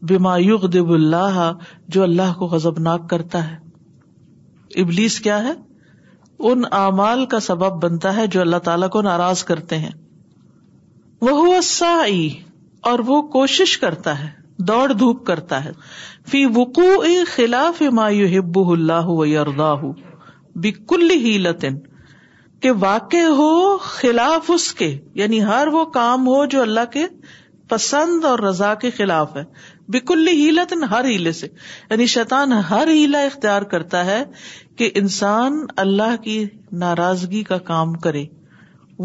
بیمای 0.09 0.49
دب 0.73 0.91
اللہ 0.93 1.51
جو 1.93 2.03
اللہ 2.03 2.33
کو 2.39 2.45
غزبناک 2.47 2.99
ناک 3.01 3.09
کرتا 3.09 3.49
ہے 3.49 3.55
ابلیس 4.81 5.19
کیا 5.21 5.43
ہے 5.47 5.51
ان 6.49 6.61
اعمال 6.77 7.25
کا 7.33 7.39
سبب 7.47 7.81
بنتا 7.83 8.15
ہے 8.15 8.25
جو 8.35 8.41
اللہ 8.41 8.61
تعالیٰ 8.69 8.89
کو 8.95 9.01
ناراض 9.07 9.43
کرتے 9.49 9.77
ہیں 9.83 9.91
وہ 11.27 11.89
اور 12.91 12.99
وہ 13.07 13.21
کوشش 13.35 13.77
کرتا 13.81 14.17
ہے 14.19 14.29
دوڑ 14.67 14.85
دھوپ 15.01 15.25
کرتا 15.25 15.63
ہے 15.65 15.71
فی 16.31 16.45
وقوع 16.55 17.03
خلاف 17.35 17.81
ما 17.99 18.07
یحب 18.15 18.57
اللہ 18.59 19.07
و 19.17 19.25
یرضاہ 19.25 19.83
ہی 21.25 21.37
لطن 21.43 21.77
کہ 22.61 22.71
واقع 22.79 23.23
ہو 23.37 23.51
خلاف 23.83 24.51
اس 24.53 24.71
کے 24.81 24.93
یعنی 25.21 25.43
ہر 25.45 25.67
وہ 25.73 25.85
کام 25.99 26.27
ہو 26.27 26.43
جو 26.55 26.61
اللہ 26.61 26.91
کے 26.93 27.05
پسند 27.69 28.25
اور 28.31 28.39
رضا 28.47 28.73
کے 28.83 28.89
خلاف 28.97 29.35
ہے 29.37 29.43
بکل 29.93 30.27
ہیلت 30.27 30.73
ہر 30.91 31.05
ہیلے 31.05 31.31
سے 31.39 31.47
یعنی 31.89 32.05
شیطان 32.15 32.51
ہر 32.69 32.87
ہیلا 32.97 33.19
اختیار 33.29 33.61
کرتا 33.73 34.03
ہے 34.05 34.23
کہ 34.77 34.89
انسان 35.01 35.59
اللہ 35.83 36.15
کی 36.23 36.35
ناراضگی 36.83 37.43
کا 37.49 37.57
کام 37.71 37.93
کرے 38.05 38.23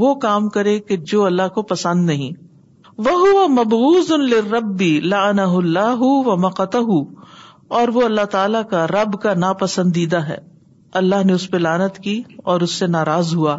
وہ 0.02 0.14
کام 0.26 0.48
کرے 0.58 0.78
کہ 0.88 0.96
جو 1.12 1.24
اللہ 1.24 1.48
کو 1.54 1.62
پسند 1.72 2.06
نہیں 2.10 2.32
وہ 3.06 3.46
مبوز 3.56 4.12
ربی 4.52 4.90
لانا 5.14 5.44
اللہ 5.62 6.02
و 6.10 6.36
مقت 6.46 6.76
اور 7.78 7.88
وہ 7.96 8.02
اللہ 8.04 8.24
تعالی 8.34 8.58
کا 8.70 8.86
رب 8.96 9.20
کا 9.22 9.34
ناپسندیدہ 9.46 10.20
ہے 10.28 10.36
اللہ 11.00 11.24
نے 11.26 11.32
اس 11.32 11.48
پہ 11.50 11.56
لانت 11.68 11.98
کی 12.02 12.20
اور 12.52 12.60
اس 12.66 12.74
سے 12.82 12.86
ناراض 12.96 13.34
ہوا 13.36 13.56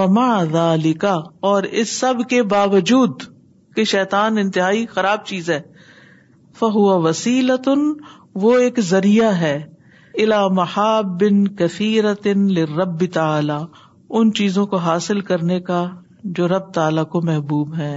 و 0.00 0.04
ذالکا 0.52 1.14
کا 1.20 1.46
اور 1.52 1.62
اس 1.82 1.96
سب 2.00 2.28
کے 2.30 2.42
باوجود 2.54 3.22
کہ 3.76 3.84
شیطان 3.94 4.38
انتہائی 4.38 4.84
خراب 4.94 5.24
چیز 5.26 5.50
ہے 5.50 5.60
فہو 6.58 6.84
وسیلتن 7.02 7.82
وہ 8.42 8.56
ایک 8.64 8.80
ذریعہ 8.88 9.30
ہے 9.40 9.56
الا 10.22 10.46
محاب 10.54 11.20
بن 11.20 11.46
کثیرتن 11.56 12.46
رب 12.78 13.04
تعالی 13.14 13.58
ان 14.18 14.32
چیزوں 14.38 14.66
کو 14.66 14.76
حاصل 14.86 15.20
کرنے 15.30 15.60
کا 15.68 15.84
جو 16.38 16.48
رب 16.48 16.72
تعالی 16.74 17.04
کو 17.10 17.20
محبوب 17.26 17.74
ہے 17.78 17.94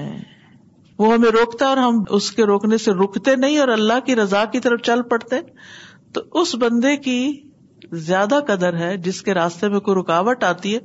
وہ 0.99 1.13
ہمیں 1.13 1.29
روکتا 1.31 1.65
اور 1.67 1.77
ہم 1.77 2.03
اس 2.17 2.31
کے 2.31 2.43
روکنے 2.45 2.77
سے 2.77 2.91
رکتے 3.03 3.35
نہیں 3.35 3.57
اور 3.59 3.67
اللہ 3.77 3.99
کی 4.05 4.15
رضا 4.15 4.43
کی 4.51 4.59
طرف 4.65 4.81
چل 4.89 5.01
پڑتے 5.09 5.35
تو 6.13 6.21
اس 6.41 6.53
بندے 6.61 6.95
کی 7.07 7.17
زیادہ 8.09 8.39
قدر 8.47 8.77
ہے 8.77 8.95
جس 9.07 9.21
کے 9.21 9.33
راستے 9.33 9.69
میں 9.69 9.79
کوئی 9.87 9.99
رکاوٹ 9.99 10.43
آتی 10.43 10.73
ہے 10.75 10.79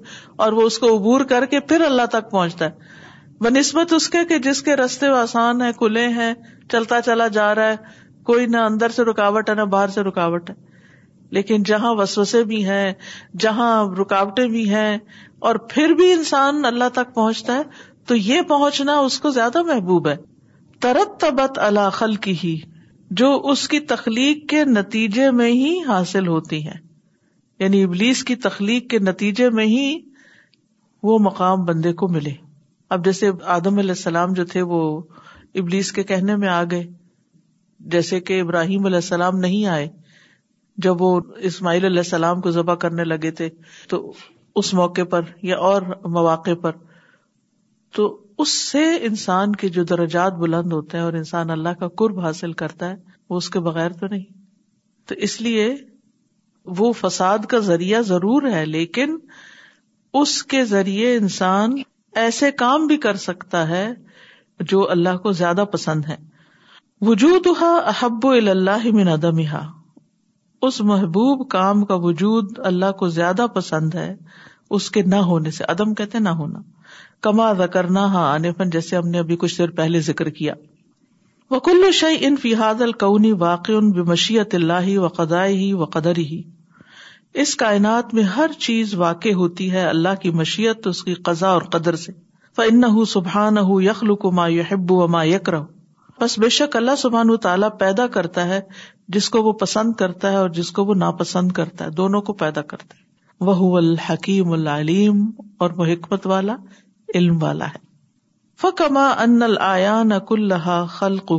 اور 0.46 0.52
وہ 0.52 0.62
اس 0.66 0.78
کو 0.78 0.96
عبور 0.96 1.20
کر 1.34 1.44
کے 1.52 1.60
پھر 1.68 1.80
اللہ 1.90 2.06
تک 2.12 2.30
پہنچتا 2.30 2.64
ہے 2.64 2.96
بہ 3.42 3.48
نسبت 3.50 3.92
اس 3.92 4.08
کے 4.10 4.24
کہ 4.28 4.38
جس 4.44 4.62
کے 4.68 4.74
رستے 4.76 5.06
آسان 5.16 5.60
ہیں 5.62 5.72
کھلے 5.78 6.06
ہیں 6.14 6.32
چلتا 6.72 7.00
چلا 7.06 7.26
جا 7.36 7.54
رہا 7.54 7.70
ہے 7.70 7.76
کوئی 8.30 8.46
نہ 8.52 8.56
اندر 8.70 8.88
سے 8.96 9.04
رکاوٹ 9.04 9.50
ہے 9.50 9.54
نہ 9.54 9.62
باہر 9.74 9.88
سے 9.96 10.02
رکاوٹ 10.08 10.50
ہے 10.50 10.54
لیکن 11.36 11.62
جہاں 11.68 11.92
وسوسے 11.94 12.42
بھی 12.50 12.64
ہیں 12.64 12.92
جہاں 13.40 13.70
رکاوٹیں 14.00 14.46
بھی 14.48 14.68
ہیں 14.70 14.96
اور 15.48 15.54
پھر 15.72 15.92
بھی 16.00 16.12
انسان 16.12 16.64
اللہ 16.64 16.88
تک 16.94 17.14
پہنچتا 17.14 17.56
ہے 17.56 17.62
تو 18.08 18.16
یہ 18.16 18.40
پہنچنا 18.48 18.96
اس 19.08 19.18
کو 19.20 19.30
زیادہ 19.38 19.62
محبوب 19.72 20.08
ہے 20.08 20.16
ترت 20.82 21.18
تبت 21.20 21.58
اللہ 21.68 21.88
خل 21.92 22.14
کی 22.26 22.34
ہی 22.42 22.56
جو 23.22 23.30
اس 23.50 23.66
کی 23.68 23.80
تخلیق 23.92 24.48
کے 24.50 24.64
نتیجے 24.64 25.30
میں 25.40 25.50
ہی 25.50 25.74
حاصل 25.88 26.26
ہوتی 26.28 26.64
ہے 26.66 26.74
یعنی 27.60 27.82
ابلیس 27.84 28.24
کی 28.24 28.36
تخلیق 28.48 28.90
کے 28.90 28.98
نتیجے 29.10 29.48
میں 29.60 29.66
ہی 29.66 29.84
وہ 31.10 31.18
مقام 31.30 31.64
بندے 31.64 31.92
کو 32.02 32.08
ملے 32.14 32.32
اب 32.94 33.04
جیسے 33.04 33.30
آدم 33.56 33.78
علیہ 33.78 33.90
السلام 33.90 34.32
جو 34.36 34.44
تھے 34.52 34.62
وہ 34.68 34.78
ابلیس 35.62 35.90
کے 35.92 36.02
کہنے 36.10 36.36
میں 36.44 36.48
آ 36.48 36.62
گئے 36.70 36.82
جیسے 37.94 38.20
کہ 38.28 38.40
ابراہیم 38.40 38.86
علیہ 38.86 39.02
السلام 39.04 39.36
نہیں 39.38 39.66
آئے 39.76 39.88
جب 40.86 41.02
وہ 41.02 41.10
اسماعیل 41.48 41.84
علیہ 41.84 41.98
السلام 41.98 42.40
کو 42.40 42.50
ذبح 42.50 42.74
کرنے 42.84 43.04
لگے 43.04 43.30
تھے 43.40 43.48
تو 43.88 43.98
اس 44.60 44.72
موقع 44.74 45.02
پر 45.10 45.22
یا 45.48 45.56
اور 45.68 45.82
مواقع 46.16 46.54
پر 46.62 46.72
تو 47.96 48.06
اس 48.44 48.52
سے 48.70 48.84
انسان 49.06 49.54
کے 49.60 49.68
جو 49.76 49.84
درجات 49.92 50.32
بلند 50.38 50.72
ہوتے 50.72 50.96
ہیں 50.96 51.04
اور 51.04 51.12
انسان 51.20 51.50
اللہ 51.50 51.74
کا 51.80 51.88
قرب 52.02 52.18
حاصل 52.20 52.52
کرتا 52.62 52.90
ہے 52.90 52.96
وہ 53.30 53.36
اس 53.36 53.48
کے 53.50 53.60
بغیر 53.68 53.92
تو 54.00 54.06
نہیں 54.10 54.24
تو 55.08 55.14
اس 55.28 55.40
لیے 55.40 55.68
وہ 56.78 56.92
فساد 57.00 57.46
کا 57.48 57.58
ذریعہ 57.68 58.00
ضرور 58.12 58.50
ہے 58.52 58.64
لیکن 58.66 59.16
اس 60.22 60.42
کے 60.54 60.64
ذریعے 60.74 61.16
انسان 61.16 61.76
ایسے 62.22 62.50
کام 62.58 62.86
بھی 62.86 62.96
کر 62.98 63.16
سکتا 63.24 63.68
ہے 63.68 63.86
جو 64.70 64.88
اللہ 64.90 65.16
کو 65.22 65.32
زیادہ 65.40 65.64
پسند 65.72 66.04
ہے 66.08 66.16
وجود 67.06 67.46
احب 67.62 68.26
اللہ 68.26 68.86
من 68.94 69.08
ادمہ 69.08 69.58
اس 70.66 70.80
محبوب 70.90 71.48
کام 71.50 71.84
کا 71.86 71.94
وجود 72.04 72.58
اللہ 72.66 72.92
کو 72.98 73.08
زیادہ 73.16 73.46
پسند 73.54 73.94
ہے 73.94 74.14
اس 74.78 74.90
کے 74.90 75.02
نہ 75.02 75.16
ہونے 75.28 75.50
سے 75.56 75.64
عدم 75.68 75.92
کہتے 76.00 76.18
نہ 76.18 76.28
ہونا 76.40 76.58
کما 77.22 77.52
کرنا 77.72 78.04
ہاں 78.12 78.26
آنے 78.32 78.52
پن 78.58 78.70
جیسے 78.70 78.96
ہم 78.96 79.08
نے 79.08 79.18
ابھی 79.18 79.36
کچھ 79.40 79.58
دیر 79.58 79.70
پہلے 79.76 80.00
ذکر 80.08 80.30
کیا 80.40 80.54
وکل 81.50 81.82
ان 81.86 81.92
شی 82.00 82.16
ان 82.26 82.36
فاد 82.42 82.80
واقع 83.38 83.72
واقعت 83.98 84.54
اللہ 84.54 84.98
و 84.98 85.08
قدائے 85.18 85.54
ہی 85.54 85.72
و 85.72 85.84
قدر 85.94 86.18
ہی 86.18 86.42
اس 87.42 87.54
کائنات 87.56 88.12
میں 88.14 88.22
ہر 88.36 88.52
چیز 88.58 88.94
واقع 88.98 89.28
ہوتی 89.38 89.70
ہے 89.72 89.84
اللہ 89.88 90.14
کی 90.22 90.30
مشیت 90.40 90.86
اس 90.86 91.02
کی 91.04 91.14
قزا 91.28 91.48
اور 91.56 91.62
قدر 91.72 91.96
سے 92.04 92.12
فن 92.56 92.66
سبحان 92.66 92.84
ہُ 92.94 93.04
سبحان 93.08 93.58
ہُو 93.68 93.80
یخل 93.82 94.10
یحب 94.56 94.92
و 94.92 95.06
ما 95.16 95.22
بس 96.20 96.38
بے 96.40 96.48
شک 96.54 96.76
اللہ 96.76 96.96
سبحان 96.98 97.36
تعالیٰ 97.42 97.68
پیدا 97.80 98.06
کرتا 98.14 98.46
ہے 98.46 98.60
جس 99.16 99.28
کو 99.30 99.42
وہ 99.42 99.52
پسند 99.60 99.92
کرتا 99.98 100.30
ہے 100.30 100.36
اور 100.36 100.48
جس 100.56 100.70
کو 100.78 100.84
وہ 100.84 100.94
ناپسند 101.04 101.52
کرتا 101.58 101.84
ہے 101.84 101.90
دونوں 102.00 102.20
کو 102.28 102.32
پیدا 102.42 102.62
کرتا 102.72 102.96
ہے 102.98 103.44
وہ 103.52 103.76
الحکیم 103.76 104.50
العلیم 104.52 105.24
اور 105.66 105.70
وہ 105.76 105.86
حکمت 105.92 106.26
والا 106.26 106.56
علم 107.14 107.42
والا 107.42 107.66
ہے 107.74 107.86
فکما 108.62 109.08
ان 109.26 109.42
العیان 109.42 110.10
کلحا 110.28 110.78
اللہ 110.80 110.94
خلق 110.96 111.32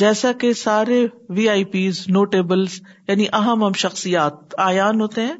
جیسا 0.00 0.30
کہ 0.40 0.52
سارے 0.58 1.06
وی 1.34 1.48
آئی 1.48 1.64
پیز 1.72 1.98
نوٹیبلس 2.14 2.80
یعنی 3.08 3.24
اہم 3.32 3.62
اہم 3.62 3.72
شخصیات 3.78 4.54
آیان 4.60 5.00
ہوتے 5.00 5.24
ہیں 5.26 5.34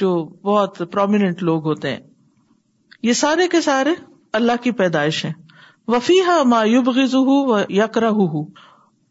جو 0.00 0.10
بہت 0.44 0.76
پرومیننٹ 0.92 1.42
لوگ 1.48 1.64
ہوتے 1.66 1.90
ہیں 1.90 1.98
یہ 3.02 3.12
سارے 3.20 3.46
کے 3.54 3.60
سارے 3.60 3.94
اللہ 4.40 4.60
کی 4.62 4.70
پیدائش 4.82 5.24
ہیں 5.24 5.32
وفیحا 5.94 6.42
مایوب 6.52 6.90
گز 6.96 7.14
یکر 7.78 8.02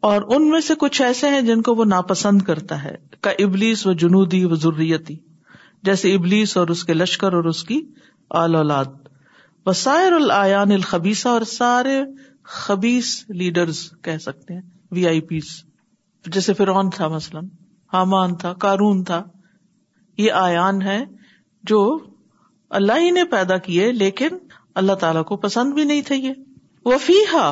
اور 0.08 0.22
ان 0.34 0.48
میں 0.50 0.60
سے 0.66 0.74
کچھ 0.80 1.00
ایسے 1.02 1.28
ہیں 1.34 1.40
جن 1.50 1.62
کو 1.68 1.74
وہ 1.74 1.84
ناپسند 1.94 2.42
کرتا 2.48 2.82
ہے 2.84 2.94
کا 3.26 3.30
ابلیس 3.44 3.86
و 3.86 3.92
جنوبی 4.04 4.44
و 4.44 4.54
ضروریتی 4.64 5.16
جیسے 5.90 6.14
ابلیس 6.14 6.56
اور 6.56 6.68
اس 6.74 6.84
کے 6.84 6.94
لشکر 6.94 7.32
اور 7.38 7.44
اس 7.52 7.62
کی 7.70 7.80
آل 8.44 8.54
اولاد 8.62 8.96
وسائر 9.66 10.12
العیان 10.22 10.72
الخبیسا 10.80 11.30
اور 11.30 11.42
سارے 11.54 12.02
خبیس 12.62 13.14
لیڈرز 13.42 13.88
کہہ 14.04 14.18
سکتے 14.26 14.54
ہیں 14.54 14.60
وی 14.96 15.06
آئی 15.06 15.20
پیز 15.28 15.44
جیسے 16.34 16.52
فرعون 16.58 16.90
تھا 16.90 17.08
مثلاً 17.08 17.46
حامان 17.92 18.34
تھا 18.42 18.52
کارون 18.64 19.02
تھا 19.10 19.22
یہ 20.18 20.32
آیان 20.42 20.80
ہے 20.82 20.98
جو 21.70 21.80
اللہ 22.78 22.98
ہی 23.00 23.10
نے 23.10 23.24
پیدا 23.30 23.56
کیے 23.66 23.90
لیکن 23.92 24.38
اللہ 24.82 24.94
تعالی 25.00 25.22
کو 25.28 25.36
پسند 25.46 25.74
بھی 25.74 25.84
نہیں 25.84 26.02
تھے 26.06 26.16
یہ 26.16 26.32
وفیحا 26.84 27.48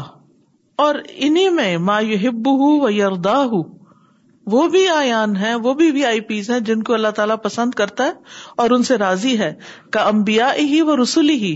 اور 0.84 0.94
انہیں 1.28 1.50
میں 1.60 1.76
ما 1.90 1.98
یو 2.00 2.16
ہب 2.28 2.48
ہوں 2.60 2.80
ہوں 2.80 3.75
وہ 4.50 4.66
بھی 4.72 4.86
آیان 4.88 5.36
ہے 5.36 5.54
وہ 5.62 5.72
بھی 5.74 5.90
وی 5.92 6.04
آئی 6.06 6.20
پیز 6.26 6.50
ہیں 6.50 6.58
جن 6.66 6.82
کو 6.88 6.94
اللہ 6.94 7.12
تعالیٰ 7.14 7.36
پسند 7.42 7.72
کرتا 7.80 8.04
ہے 8.04 8.10
اور 8.64 8.70
ان 8.76 8.82
سے 8.88 8.96
راضی 8.98 9.38
ہے 9.38 9.52
کا 9.92 10.02
امبیا 10.08 10.50
ہی 10.58 10.80
وہ 10.90 10.96
رسول 11.02 11.30
ہی 11.30 11.54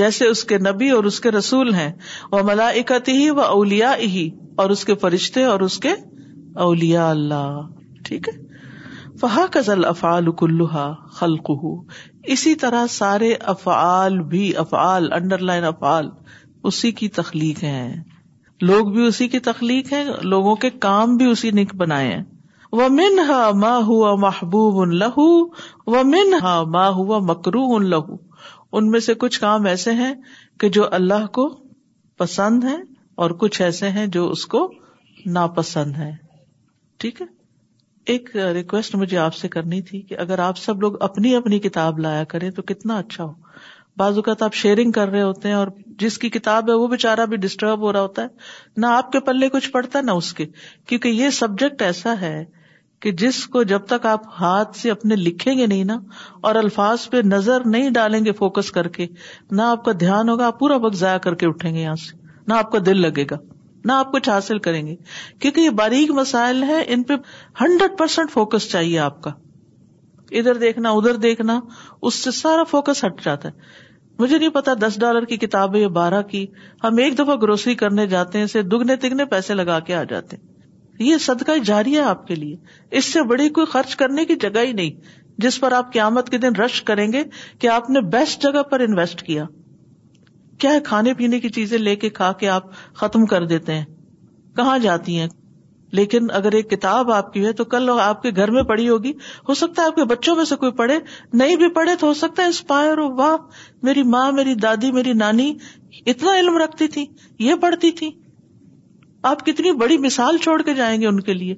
جیسے 0.00 0.26
اس 0.28 0.42
کے 0.50 0.58
نبی 0.68 0.90
اور 0.96 1.04
اس 1.10 1.20
کے 1.26 1.30
رسول 1.36 1.72
ہیں 1.74 1.90
وہ 2.32 2.40
ہی 3.08 3.28
اولیا 3.28 3.94
ہی 4.00 4.28
اور 4.64 4.70
اس 4.74 4.84
کے 4.84 4.94
فرشتے 5.04 5.44
اور 5.52 5.60
اس 5.68 5.78
کے 5.86 5.92
اولیا 6.66 7.08
اللہ 7.10 7.58
ٹھیک 8.08 8.28
ہے 8.28 8.38
فہا 9.20 9.44
کزل 9.52 9.84
افعال 9.84 10.30
کلوہا 10.40 10.90
خلق 11.20 11.50
اسی 12.36 12.54
طرح 12.64 12.86
سارے 12.98 13.32
افعال 13.54 14.18
بھی 14.34 14.50
افعال 14.66 15.12
انڈر 15.20 15.46
لائن 15.52 15.64
افعال 15.72 16.10
اسی 16.72 16.92
کی 17.02 17.08
تخلیق 17.20 17.64
ہیں 17.64 17.88
لوگ 18.62 18.88
بھی 18.92 19.06
اسی 19.06 19.26
کی 19.28 19.38
تخلیق 19.48 19.92
ہے 19.92 20.02
لوگوں 20.24 20.54
کے 20.64 20.70
کام 20.84 21.16
بھی 21.16 21.26
اسی 21.30 21.50
نے 21.50 21.64
بنائے 21.76 22.12
ہیں 22.12 22.22
وہ 22.78 22.88
من 22.90 23.18
ہا 23.28 23.50
ماں 23.62 23.78
ہوا 23.86 24.14
محبوب 24.20 24.80
ان 24.82 24.94
لہو 24.98 25.26
و 25.96 26.02
من 26.04 26.34
ہا 26.42 26.62
ماں 26.72 26.88
ہوا 26.96 27.18
مکرو 27.28 27.64
ان 27.74 27.88
لہو 27.90 28.16
ان 28.78 28.90
میں 28.90 29.00
سے 29.00 29.14
کچھ 29.24 29.40
کام 29.40 29.66
ایسے 29.66 29.92
ہیں 29.94 30.12
کہ 30.60 30.68
جو 30.78 30.86
اللہ 30.94 31.26
کو 31.34 31.48
پسند 32.18 32.64
ہے 32.64 32.76
اور 33.24 33.30
کچھ 33.40 33.60
ایسے 33.62 33.90
ہیں 33.90 34.06
جو 34.16 34.28
اس 34.30 34.46
کو 34.54 34.68
ناپسند 35.34 35.96
ہے 35.96 36.10
ٹھیک 37.00 37.20
ہے 37.20 37.26
ایک 38.12 38.34
ریکویسٹ 38.54 38.94
مجھے 38.94 39.16
آپ 39.18 39.34
سے 39.34 39.48
کرنی 39.48 39.80
تھی 39.82 40.00
کہ 40.08 40.16
اگر 40.18 40.38
آپ 40.38 40.58
سب 40.58 40.80
لوگ 40.80 41.00
اپنی 41.02 41.34
اپنی 41.36 41.58
کتاب 41.60 41.98
لایا 42.00 42.24
کریں 42.34 42.50
تو 42.58 42.62
کتنا 42.62 42.98
اچھا 42.98 43.24
ہو 43.24 43.32
بعض 44.00 44.16
اوقات 44.18 44.42
آپ 44.42 44.54
شیئرنگ 44.54 44.90
کر 44.92 45.08
رہے 45.08 45.20
ہوتے 45.22 45.48
ہیں 45.48 45.54
اور 45.54 45.68
جس 45.98 46.16
کی 46.18 46.28
کتاب 46.30 46.68
ہے 46.70 46.74
وہ 46.78 46.86
بےچارا 46.88 47.24
بھی 47.28 47.36
ڈسٹرب 47.44 47.82
ہو 47.82 47.92
رہا 47.92 48.00
ہوتا 48.00 48.22
ہے 48.22 48.78
نہ 48.80 48.86
آپ 48.96 49.12
کے 49.12 49.20
پلے 49.28 49.48
کچھ 49.50 49.70
پڑتا 49.72 49.98
ہے 49.98 50.02
نہ 50.04 50.10
اس 50.22 50.32
کے 50.40 50.46
کیونکہ 50.88 51.08
یہ 51.08 51.30
سبجیکٹ 51.38 51.82
ایسا 51.82 52.14
ہے 52.20 52.34
کہ 53.02 53.10
جس 53.22 53.44
کو 53.54 53.62
جب 53.70 53.84
تک 53.88 54.06
آپ 54.06 54.22
ہاتھ 54.40 54.76
سے 54.76 54.90
اپنے 54.90 55.16
لکھیں 55.16 55.54
گے 55.58 55.66
نہیں 55.66 55.84
نا 55.92 55.98
اور 56.48 56.54
الفاظ 56.62 57.08
پہ 57.10 57.16
نظر 57.24 57.64
نہیں 57.70 57.90
ڈالیں 57.96 58.24
گے 58.24 58.32
فوکس 58.42 58.70
کر 58.72 58.88
کے 58.98 59.06
نہ 59.50 59.62
آپ 59.62 59.84
کا 59.84 59.92
دھیان 60.00 60.28
ہوگا 60.28 60.46
آپ 60.46 60.58
پورا 60.58 60.76
وقت 60.84 60.96
ضائع 60.96 61.18
کر 61.28 61.34
کے 61.42 61.46
اٹھیں 61.46 61.74
گے 61.74 61.80
یہاں 61.80 61.96
سے 62.04 62.16
نہ 62.48 62.54
آپ 62.54 62.70
کا 62.72 62.78
دل 62.86 63.00
لگے 63.02 63.24
گا 63.30 63.36
نہ 63.84 63.92
آپ 63.92 64.12
کچھ 64.12 64.28
حاصل 64.28 64.58
کریں 64.68 64.84
گے 64.86 64.94
کیونکہ 65.40 65.60
یہ 65.60 65.70
باریک 65.80 66.10
مسائل 66.20 66.62
ہے 66.72 66.82
ان 66.94 67.02
پہ 67.10 67.14
ہنڈریڈ 67.60 67.98
پرسینٹ 67.98 68.30
فوکس 68.30 68.70
چاہیے 68.70 68.98
آپ 69.08 69.20
کا 69.22 69.30
ادھر 70.38 70.54
دیکھنا 70.60 70.90
ادھر 70.90 71.16
دیکھنا 71.26 71.60
اس 72.08 72.14
سے 72.24 72.30
سارا 72.38 72.62
فوکس 72.70 73.04
ہٹ 73.04 73.24
جاتا 73.24 73.48
ہے 73.48 73.84
مجھے 74.18 74.36
نہیں 74.38 74.48
پتا 74.48 74.72
دس 74.80 74.96
ڈالر 75.00 75.24
کی 75.30 75.36
کتاب 75.36 75.74
ہے 75.74 75.80
یا 75.80 75.88
بارہ 75.96 76.20
کی 76.30 76.44
ہم 76.84 76.96
ایک 77.04 77.18
دفعہ 77.18 77.34
گروسری 77.42 77.74
کرنے 77.82 78.06
جاتے 78.12 78.38
ہیں 78.38 78.62
دگنے 78.70 78.96
تگنے 79.02 79.24
پیسے 79.32 79.54
لگا 79.54 79.78
کے 79.88 79.94
آ 79.94 80.02
جاتے 80.12 80.36
ہیں 80.36 80.54
یہ 81.06 81.16
صدقہ 81.22 81.56
جاری 81.64 81.94
ہے 81.94 82.00
آپ 82.10 82.26
کے 82.26 82.34
لیے 82.34 82.56
اس 82.98 83.04
سے 83.12 83.22
بڑی 83.32 83.48
کوئی 83.58 83.66
خرچ 83.72 83.96
کرنے 84.02 84.24
کی 84.26 84.36
جگہ 84.44 84.60
ہی 84.66 84.72
نہیں 84.72 85.24
جس 85.44 85.58
پر 85.60 85.72
آپ 85.78 85.92
قیامت 85.92 86.30
کے 86.30 86.38
دن 86.44 86.54
رش 86.62 86.82
کریں 86.90 87.10
گے 87.12 87.22
کہ 87.60 87.68
آپ 87.68 87.90
نے 87.90 88.00
بیسٹ 88.12 88.42
جگہ 88.42 88.62
پر 88.70 88.80
انویسٹ 88.88 89.22
کیا 89.26 89.44
کیا 90.60 90.70
ہے 90.72 90.80
کھانے 90.84 91.14
پینے 91.14 91.40
کی 91.40 91.48
چیزیں 91.58 91.78
لے 91.78 91.96
کے 92.04 92.10
کھا 92.20 92.32
کے 92.42 92.48
آپ 92.48 92.72
ختم 93.02 93.26
کر 93.34 93.46
دیتے 93.46 93.74
ہیں 93.74 93.84
کہاں 94.56 94.78
جاتی 94.88 95.18
ہیں 95.20 95.26
لیکن 95.96 96.26
اگر 96.38 96.52
ایک 96.58 96.68
کتاب 96.70 97.10
آپ 97.18 97.32
کی 97.32 97.44
ہے 97.44 97.52
تو 97.60 97.64
کل 97.74 97.90
آپ 98.02 98.22
کے 98.22 98.30
گھر 98.42 98.50
میں 98.56 98.62
پڑھی 98.70 98.88
ہوگی 98.88 99.12
ہو 99.48 99.54
سکتا 99.60 99.82
ہے 99.82 99.86
آپ 99.92 99.94
کے 99.96 100.04
بچوں 100.12 100.34
میں 100.40 100.44
سے 100.50 100.56
کوئی 100.64 100.72
پڑھے 100.80 100.98
نہیں 101.42 101.56
بھی 101.62 101.68
پڑھے 101.78 101.94
تو 102.00 102.06
ہو 102.06 102.14
سکتا 102.22 102.42
ہے 102.42 102.46
انسپائر 102.52 102.98
ہو 103.02 103.08
واہ 103.20 103.36
میری 103.88 104.02
ماں 104.14 104.24
میری 104.38 104.54
دادی 104.66 104.90
میری 104.98 105.12
نانی 105.24 105.46
اتنا 106.14 106.34
علم 106.38 106.58
رکھتی 106.64 106.88
تھی 106.96 107.06
یہ 107.46 107.54
پڑھتی 107.66 107.90
تھی 108.00 108.10
آپ 109.32 109.44
کتنی 109.46 109.72
بڑی 109.84 109.96
مثال 110.08 110.36
چھوڑ 110.48 110.60
کے 110.68 110.74
جائیں 110.82 110.96
گے 111.00 111.06
ان 111.12 111.20
کے 111.30 111.34
لیے 111.42 111.54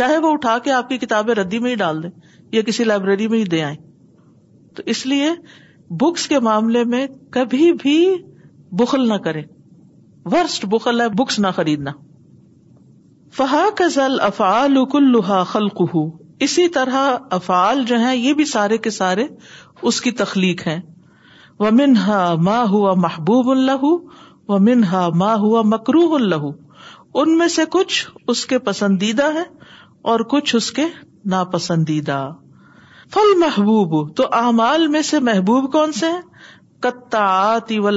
چاہے 0.00 0.16
وہ 0.24 0.32
اٹھا 0.38 0.58
کے 0.64 0.70
آپ 0.80 0.88
کی 0.88 0.98
کتابیں 1.04 1.34
ردی 1.42 1.58
میں 1.66 1.70
ہی 1.70 1.74
ڈال 1.84 2.02
دیں 2.02 2.10
یا 2.58 2.62
کسی 2.72 2.84
لائبریری 2.90 3.28
میں 3.34 3.38
ہی 3.38 3.44
دے 3.56 3.62
آئیں 3.70 3.76
تو 4.76 4.82
اس 4.96 5.04
لیے 5.14 5.30
بکس 6.02 6.26
کے 6.32 6.38
معاملے 6.50 6.84
میں 6.96 7.06
کبھی 7.38 7.72
بھی 7.86 7.96
بخل 8.82 9.08
نہ 9.14 9.18
کریں 9.28 9.42
ورسٹ 10.32 10.64
بخل 10.76 11.00
ہے 11.00 11.08
بکس 11.22 11.38
نہ 11.44 11.52
خریدنا 11.56 11.92
فہا 13.36 13.64
کا 13.76 13.86
ذل 13.94 14.20
افالحا 14.26 15.42
خلق 15.48 15.80
اسی 16.46 16.66
طرح 16.76 17.06
افعال 17.36 17.82
جو 17.86 17.98
ہے 18.00 18.16
یہ 18.16 18.32
بھی 18.34 18.44
سارے 18.52 18.76
کے 18.86 18.90
سارے 18.90 19.26
اس 19.90 20.00
کی 20.00 20.10
تخلیق 20.20 20.66
ہے 20.66 20.78
وہ 21.60 21.70
منہ 21.78 21.98
ہا 22.06 22.22
ماں 22.48 22.64
ہوا 22.70 22.92
محبوب 23.04 23.50
اللہ 23.50 23.84
و 23.84 24.58
منہ 24.68 24.84
ہا 24.92 25.08
ماں 25.22 25.34
ہوا 25.42 25.62
مکرو 25.66 26.14
اللہ 26.14 26.46
ان 27.20 27.36
میں 27.38 27.48
سے 27.56 27.62
کچھ 27.70 28.06
اس 28.34 28.44
کے 28.46 28.58
پسندیدہ 28.68 29.32
ہے 29.34 29.42
اور 30.10 30.20
کچھ 30.30 30.54
اس 30.56 30.70
کے 30.72 30.84
ناپسندیدہ 31.32 32.20
فل 33.14 33.34
محبوب 33.40 33.96
تو 34.16 34.26
اعمال 34.40 34.86
میں 34.94 35.02
سے 35.10 35.18
محبوب 35.28 35.70
کون 35.72 35.92
سے 36.00 36.10
ہیں 36.10 36.80
کتاتی 36.82 37.78
و 37.78 37.90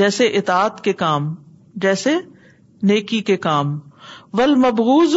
جیسے 0.00 0.26
اطاعت 0.38 0.80
کے 0.84 0.92
کام 1.04 1.34
جیسے 1.84 2.14
نیکی 2.88 3.20
کے 3.28 3.36
کام 3.46 3.78
ول 4.38 4.54
مبغوز 4.64 5.16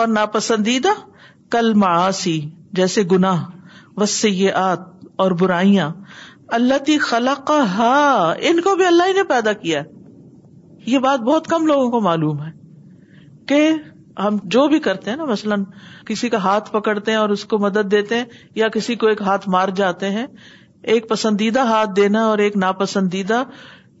اور 0.00 0.06
ناپسندیدہ 0.14 0.88
کل 1.50 1.72
معاسی 1.82 2.40
جیسے 2.80 3.02
گنا 3.12 3.32
اور 5.22 5.30
برائیاں 5.40 5.88
اللہ 6.58 6.78
تی 6.86 6.98
خلق 6.98 7.50
ان 8.48 8.60
کو 8.64 8.74
بھی 8.76 8.84
اللہ 8.86 9.12
نے 9.16 9.22
پیدا 9.28 9.52
کیا 9.62 9.82
یہ 10.86 10.98
بات 11.06 11.20
بہت 11.24 11.46
کم 11.48 11.66
لوگوں 11.66 11.90
کو 11.90 12.00
معلوم 12.00 12.42
ہے 12.42 12.50
کہ 13.48 13.68
ہم 14.24 14.36
جو 14.54 14.66
بھی 14.68 14.78
کرتے 14.86 15.10
ہیں 15.10 15.16
نا 15.16 15.24
مثلاً 15.24 15.64
کسی 16.06 16.28
کا 16.28 16.38
ہاتھ 16.44 16.70
پکڑتے 16.72 17.10
ہیں 17.10 17.18
اور 17.18 17.28
اس 17.34 17.44
کو 17.50 17.58
مدد 17.58 17.90
دیتے 17.90 18.16
ہیں 18.16 18.24
یا 18.60 18.68
کسی 18.74 18.94
کو 19.02 19.06
ایک 19.08 19.22
ہاتھ 19.26 19.48
مار 19.54 19.68
جاتے 19.76 20.10
ہیں 20.10 20.26
ایک 20.92 21.08
پسندیدہ 21.08 21.60
ہاتھ 21.72 21.90
دینا 21.96 22.22
اور 22.26 22.38
ایک 22.46 22.56
ناپسندیدہ 22.64 23.42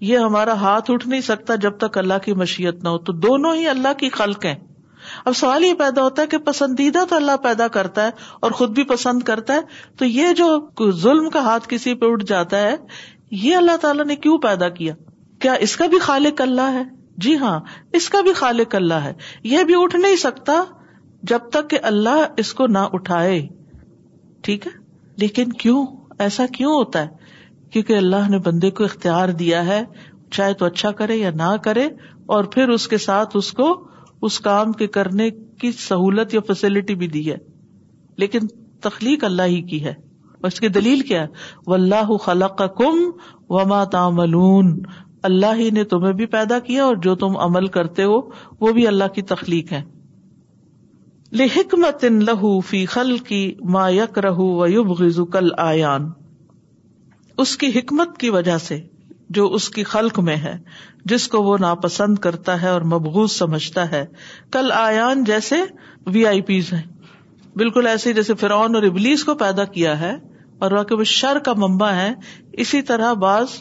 یہ 0.08 0.18
ہمارا 0.18 0.52
ہاتھ 0.60 0.90
اٹھ 0.90 1.06
نہیں 1.08 1.20
سکتا 1.20 1.54
جب 1.62 1.76
تک 1.78 1.96
اللہ 1.98 2.18
کی 2.24 2.32
مشیت 2.42 2.82
نہ 2.84 2.88
ہو 2.88 2.98
تو 3.08 3.12
دونوں 3.26 3.54
ہی 3.56 3.66
اللہ 3.68 3.92
کی 3.98 4.08
خلق 4.10 4.44
ہیں 4.44 4.54
اب 5.24 5.36
سوال 5.36 5.64
یہ 5.64 5.74
پیدا 5.78 6.02
ہوتا 6.02 6.22
ہے 6.22 6.26
کہ 6.34 6.38
پسندیدہ 6.46 7.04
تو 7.08 7.16
اللہ 7.16 7.36
پیدا 7.42 7.66
کرتا 7.76 8.04
ہے 8.06 8.10
اور 8.46 8.50
خود 8.60 8.70
بھی 8.74 8.84
پسند 8.94 9.22
کرتا 9.30 9.54
ہے 9.54 9.92
تو 9.98 10.04
یہ 10.04 10.32
جو 10.40 10.90
ظلم 11.02 11.28
کا 11.36 11.40
ہاتھ 11.48 11.68
کسی 11.68 11.94
پہ 12.02 12.06
اٹھ 12.12 12.24
جاتا 12.32 12.58
ہے 12.62 12.74
یہ 13.44 13.56
اللہ 13.56 13.76
تعالیٰ 13.80 14.04
نے 14.06 14.16
کیوں 14.26 14.38
پیدا 14.44 14.68
کیا 14.78 14.94
کیا 15.42 15.52
اس 15.66 15.76
کا 15.76 15.86
بھی 15.94 15.98
خالق 16.06 16.40
اللہ 16.42 16.72
ہے 16.74 16.82
جی 17.24 17.36
ہاں 17.38 17.58
اس 18.00 18.08
کا 18.10 18.20
بھی 18.28 18.32
خالق 18.42 18.74
اللہ 18.74 19.02
ہے 19.04 19.12
یہ 19.52 19.64
بھی 19.70 19.74
اٹھ 19.82 19.96
نہیں 19.96 20.16
سکتا 20.26 20.62
جب 21.32 21.48
تک 21.52 21.70
کہ 21.70 21.78
اللہ 21.92 22.24
اس 22.44 22.52
کو 22.60 22.66
نہ 22.76 22.86
اٹھائے 22.98 23.40
ٹھیک 24.44 24.66
ہے 24.66 24.72
لیکن 25.24 25.52
کیوں 25.64 25.84
ایسا 26.26 26.46
کیوں 26.52 26.72
ہوتا 26.74 27.02
ہے 27.02 27.28
کیونکہ 27.72 27.96
اللہ 27.96 28.28
نے 28.30 28.38
بندے 28.44 28.70
کو 28.78 28.84
اختیار 28.84 29.28
دیا 29.42 29.64
ہے 29.66 29.82
چاہے 30.36 30.54
تو 30.62 30.66
اچھا 30.66 30.90
کرے 31.00 31.16
یا 31.16 31.30
نہ 31.42 31.54
کرے 31.64 31.86
اور 32.36 32.44
پھر 32.54 32.68
اس 32.78 32.86
کے 32.88 32.98
ساتھ 33.08 33.36
اس 33.36 33.52
کو 33.60 33.66
اس 34.28 34.38
کام 34.46 34.72
کے 34.80 34.86
کرنے 34.96 35.28
کی 35.60 35.70
سہولت 35.78 36.34
یا 36.34 36.40
فیسلٹی 36.46 36.94
بھی 37.02 37.06
دی 37.14 37.28
ہے 37.30 37.36
لیکن 38.22 38.46
تخلیق 38.86 39.24
اللہ 39.24 39.48
ہی 39.54 39.60
کی 39.70 39.84
ہے 39.84 39.94
اس 40.48 40.60
کی 40.60 40.68
دلیل 40.74 41.00
کیا 41.08 41.24
و 41.66 41.72
اللہ 41.74 42.16
خلق 42.24 42.60
کم 42.76 42.98
وما 43.54 43.82
تامل 43.94 44.34
اللہ 45.28 45.56
ہی 45.58 45.68
نے 45.78 45.84
تمہیں 45.94 46.12
بھی 46.20 46.26
پیدا 46.34 46.58
کیا 46.68 46.84
اور 46.84 46.96
جو 47.06 47.14
تم 47.22 47.36
عمل 47.46 47.66
کرتے 47.76 48.04
ہو 48.12 48.20
وہ 48.60 48.72
بھی 48.78 48.86
اللہ 48.88 49.08
کی 49.14 49.22
تخلیق 49.32 49.72
ہے 49.72 49.82
لکمت 51.40 52.04
لہو 52.28 52.58
فی 52.70 52.84
خل 52.94 53.16
کی 53.26 53.42
ما 53.76 53.88
کل 54.14 54.58
رہ 54.76 56.00
اس 57.38 57.56
کی 57.56 57.68
حکمت 57.78 58.16
کی 58.18 58.28
وجہ 58.30 58.56
سے 58.62 58.78
جو 59.36 59.46
اس 59.54 59.68
کی 59.74 59.82
خلق 59.90 60.18
میں 60.28 60.36
ہے 60.36 60.56
جس 61.10 61.26
کو 61.28 61.42
وہ 61.42 61.56
ناپسند 61.60 62.18
کرتا 62.24 62.60
ہے 62.62 62.68
اور 62.68 62.82
مبغوض 62.92 63.32
سمجھتا 63.32 63.90
ہے 63.90 64.04
کل 64.52 64.70
آیان 64.74 65.22
جیسے 65.24 65.56
وی 66.12 66.26
آئی 66.26 66.40
پیز 66.50 66.72
ہیں 66.72 66.82
بالکل 67.58 67.86
ایسے 67.86 68.12
جیسے 68.12 68.34
فرعون 68.40 68.74
اور 68.74 68.82
ابلیس 68.88 69.24
کو 69.24 69.34
پیدا 69.44 69.64
کیا 69.76 69.98
ہے 70.00 70.12
اور 70.66 70.72
واقعی 70.72 71.04
شر 71.12 71.38
کا 71.44 71.52
ممبا 71.56 71.94
ہے 71.96 72.12
اسی 72.64 72.80
طرح 72.90 73.12
بعض 73.24 73.54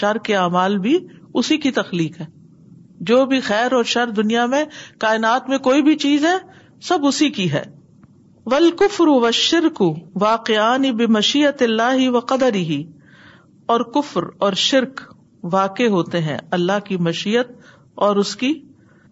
شر 0.00 0.18
کے 0.24 0.36
اعمال 0.36 0.78
بھی 0.86 0.96
اسی 1.40 1.56
کی 1.66 1.70
تخلیق 1.80 2.20
ہے 2.20 2.26
جو 3.10 3.24
بھی 3.32 3.40
خیر 3.48 3.72
اور 3.78 3.84
شر 3.94 4.10
دنیا 4.16 4.44
میں 4.54 4.64
کائنات 5.00 5.48
میں 5.48 5.58
کوئی 5.68 5.82
بھی 5.88 5.94
چیز 6.04 6.24
ہے 6.24 6.36
سب 6.88 7.06
اسی 7.06 7.28
کی 7.40 7.50
ہے 7.52 7.62
ولقف 8.52 9.00
رشر 9.28 9.68
کو 9.74 9.94
واقع 10.20 10.58
اللہ 10.62 12.08
و 12.08 12.20
قدر 12.28 12.54
ہی 12.54 12.82
اور 13.74 13.80
کفر 13.94 14.24
اور 14.46 14.52
شرک 14.64 15.00
واقع 15.52 15.86
ہوتے 15.92 16.20
ہیں 16.22 16.36
اللہ 16.56 16.78
کی 16.84 16.96
مشیت 17.08 17.46
اور 18.06 18.16
اس 18.22 18.34
کی 18.42 18.52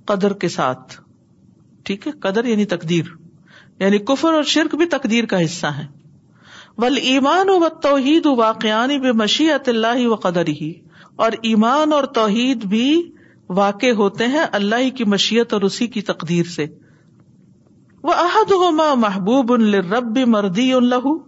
قدر 0.07 0.33
کے 0.45 0.49
ساتھ 0.57 0.95
ٹھیک 1.89 2.07
ہے 2.07 2.13
قدر 2.27 2.45
یعنی 2.51 2.65
تقدیر 2.73 3.05
یعنی 3.81 3.99
کفر 4.11 4.33
اور 4.33 4.43
شرک 4.57 4.75
بھی 4.83 4.87
تقدیر 4.97 5.27
کا 5.33 5.43
حصہ 5.45 5.67
ہے 5.79 5.87
ول 6.83 6.97
ایمان 7.11 7.51
و 7.51 7.69
توحید 7.83 8.27
بے 9.03 9.13
مشیت 9.23 9.69
اللہ 9.69 10.07
و 10.07 10.15
قدر 10.27 10.49
ہی 10.61 10.73
اور 11.27 11.33
ایمان 11.51 11.93
اور 11.93 12.05
توحید 12.21 12.65
بھی 12.75 12.87
واقع 13.61 13.91
ہوتے 14.03 14.27
ہیں 14.37 14.45
اللہ 14.61 14.89
کی 14.97 15.05
مشیت 15.17 15.53
اور 15.55 15.63
اسی 15.71 15.87
کی 15.97 16.01
تقدیر 16.13 16.51
سے 16.55 16.67
وہ 18.09 18.13
عہد 18.23 18.53
ہو 18.63 18.71
ماں 18.79 18.95
محبوب 19.07 19.53
ان 19.53 19.65
لب 19.95 20.19
مردی 20.37 20.73
ان 20.73 20.89
لہو 20.91 21.19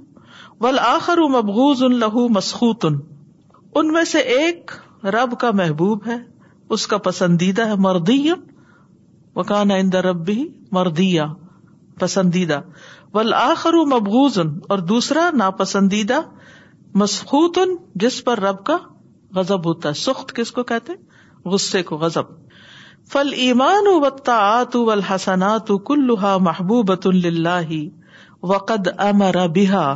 ول 0.67 0.79
آخر 0.87 1.21
مبغوز 1.37 1.83
ان 1.85 1.99
لہو 1.99 2.29
مسخوت 2.39 2.85
ان 2.85 2.99
ان 3.79 3.89
میں 3.93 4.03
سے 4.11 4.19
ایک 4.35 4.71
رب 5.15 5.33
کا 5.41 5.51
محبوب 5.61 6.07
ہے 6.07 6.17
اس 6.77 6.87
کا 6.93 6.99
پسندیدہ 7.09 7.67
ہے 7.71 7.75
مردی 7.87 8.19
وکان 9.37 9.71
پسندیدہ 12.01 12.59
ول 13.15 13.35
آخر 13.41 13.75
اور 13.77 14.79
دوسرا 14.95 15.29
ناپسندیدہ 15.43 16.21
مسخوت 17.03 17.59
جس 18.05 18.23
پر 18.25 18.41
رب 18.47 18.65
کا 18.71 18.77
غزب 19.39 19.67
ہوتا 19.69 19.89
ہے 19.89 20.01
سخت 20.07 20.33
کس 20.37 20.53
کو 20.59 20.63
کہتے 20.73 20.93
غصے 21.55 21.83
کو 21.91 21.99
غزب 22.07 22.33
فل 23.13 23.33
ایمان 23.47 23.87
و 23.95 24.11
تعت 24.31 24.77
و 24.85 24.91
الحسنات 24.91 25.73
کلحا 25.87 26.37
محبوبۃ 26.51 27.11
اللہ 27.13 27.79
وقد 28.55 28.89
امرا 29.13 29.47
بحا 29.61 29.89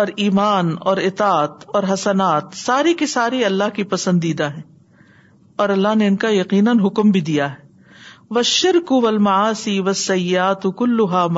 اور 0.00 0.06
ایمان 0.24 0.70
اور 0.90 0.96
اطاط 1.06 1.64
اور 1.78 1.82
حسنات 1.92 2.54
ساری 2.56 2.92
کی 3.00 3.06
ساری 3.14 3.44
اللہ 3.44 3.72
کی 3.74 3.82
پسندیدہ 3.94 4.44
ہیں 4.52 4.62
اور 5.62 5.68
اللہ 5.74 5.94
نے 6.02 6.06
ان 6.08 6.16
کا 6.22 6.28
یقیناً 6.34 6.78
حکم 6.86 7.10
بھی 7.16 7.20
دیا 7.30 7.50
ہے 7.52 8.30
وہ 8.34 8.42
شرکا 8.50 9.06
الماسی 9.08 9.78
و 9.86 9.92
سیاح 10.04 10.66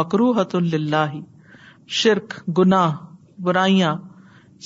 مکروحت 0.01 0.55
شرک 2.03 2.35
گنا 2.59 2.83
برائیاں 3.49 3.95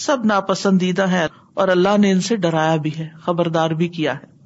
سب 0.05 0.25
ناپسندیدہ 0.33 1.07
ہیں 1.13 1.27
اور 1.63 1.69
اللہ 1.77 1.97
نے 2.01 2.11
ان 2.13 2.21
سے 2.27 2.37
ڈرایا 2.43 2.77
بھی 2.83 2.91
ہے 2.99 3.09
خبردار 3.25 3.71
بھی 3.81 3.89
کیا 3.97 4.15
ہے 4.19 4.37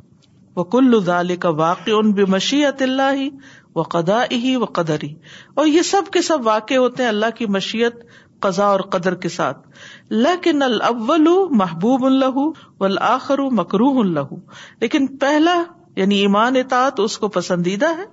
وہ 0.57 0.65
کل 0.73 1.35
کا 1.41 1.49
واقع 1.65 1.91
ان 1.99 2.13
بے 2.15 2.25
مشیت 2.37 2.83
اللہ 2.83 3.29
و 3.75 3.83
ہی 4.31 4.55
و 4.57 4.65
قدر 4.79 5.03
ہی 5.03 5.15
اور 5.61 5.67
یہ 5.67 5.83
سب 5.91 6.11
کے 6.13 6.23
سب 6.23 6.47
واقع 6.47 6.75
ہوتے 6.85 7.03
ہیں 7.03 7.09
اللہ 7.11 7.31
کی 7.37 7.47
مشیت 7.57 8.03
قزا 8.47 8.67
اور 8.77 8.81
قدر 8.97 9.15
کے 9.25 9.29
ساتھ 9.35 9.85
لیکن 10.27 10.63
الاول 10.69 11.29
محبوب 11.61 12.07
اللہ 12.07 12.39
والآخر 12.81 13.43
مکروح 13.61 14.01
اللہ 14.05 14.35
لیکن 14.81 15.07
پہلا 15.27 15.63
یعنی 16.01 16.19
ایمان 16.27 16.57
اس 17.05 17.17
کو 17.25 17.29
پسندیدہ 17.39 17.91
ہے 18.03 18.11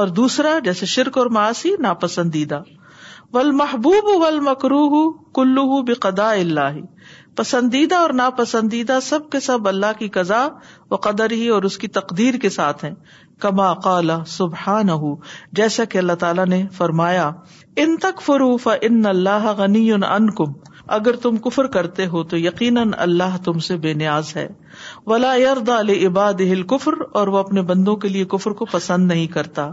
اور 0.00 0.08
دوسرا 0.18 0.58
جیسے 0.64 0.86
شرک 0.96 1.18
اور 1.18 1.26
معاشی 1.34 1.70
ناپسندیدہ 1.82 2.60
ول 3.34 3.50
محبوب 3.60 4.08
و 4.14 4.30
مکروح 4.50 4.96
کلو 5.34 5.82
بے 5.90 5.94
قدا 6.06 6.30
اللہ 6.32 6.76
پسندیدہ 7.36 7.96
اور 8.06 8.10
ناپسندیدہ 8.22 8.98
سب 9.02 9.28
کے 9.30 9.40
سب 9.46 9.68
اللہ 9.68 9.98
کی 9.98 10.08
قزا 10.16 10.46
و 10.90 10.96
قدر 11.06 11.30
ہی 11.40 11.48
اور 11.56 11.62
اس 11.70 11.78
کی 11.84 11.88
تقدیر 11.98 12.36
کے 12.44 12.50
ساتھ 12.56 12.84
ہیں 12.84 12.94
کما 13.40 13.72
کالا 13.84 14.16
سبحان 14.32 14.90
ہو 14.90 15.14
جیسا 15.58 15.84
کہ 15.94 15.98
اللہ 15.98 16.12
تعالیٰ 16.18 16.46
نے 16.46 16.62
فرمایا 16.76 17.30
ان 17.84 17.96
تک 18.02 18.20
فروف 18.26 18.68
ان 18.80 19.06
اللہ 19.06 19.46
غنی 19.58 19.90
ان 19.92 20.30
کم 20.34 20.52
اگر 20.96 21.16
تم 21.22 21.36
کفر 21.44 21.66
کرتے 21.76 22.06
ہو 22.12 22.22
تو 22.30 22.38
یقیناً 22.38 22.90
اللہ 23.08 23.36
تم 23.44 23.58
سے 23.68 23.76
بے 23.84 23.92
نیاز 24.04 24.32
ہے 24.36 24.46
ولا 25.06 25.34
یرد 25.36 25.68
عباد 26.06 26.40
ہل 26.52 26.62
کفر 26.74 26.94
اور 27.20 27.28
وہ 27.34 27.38
اپنے 27.38 27.62
بندوں 27.72 27.96
کے 28.04 28.08
لیے 28.08 28.24
کفر 28.36 28.50
کو 28.60 28.64
پسند 28.72 29.08
نہیں 29.08 29.26
کرتا 29.36 29.68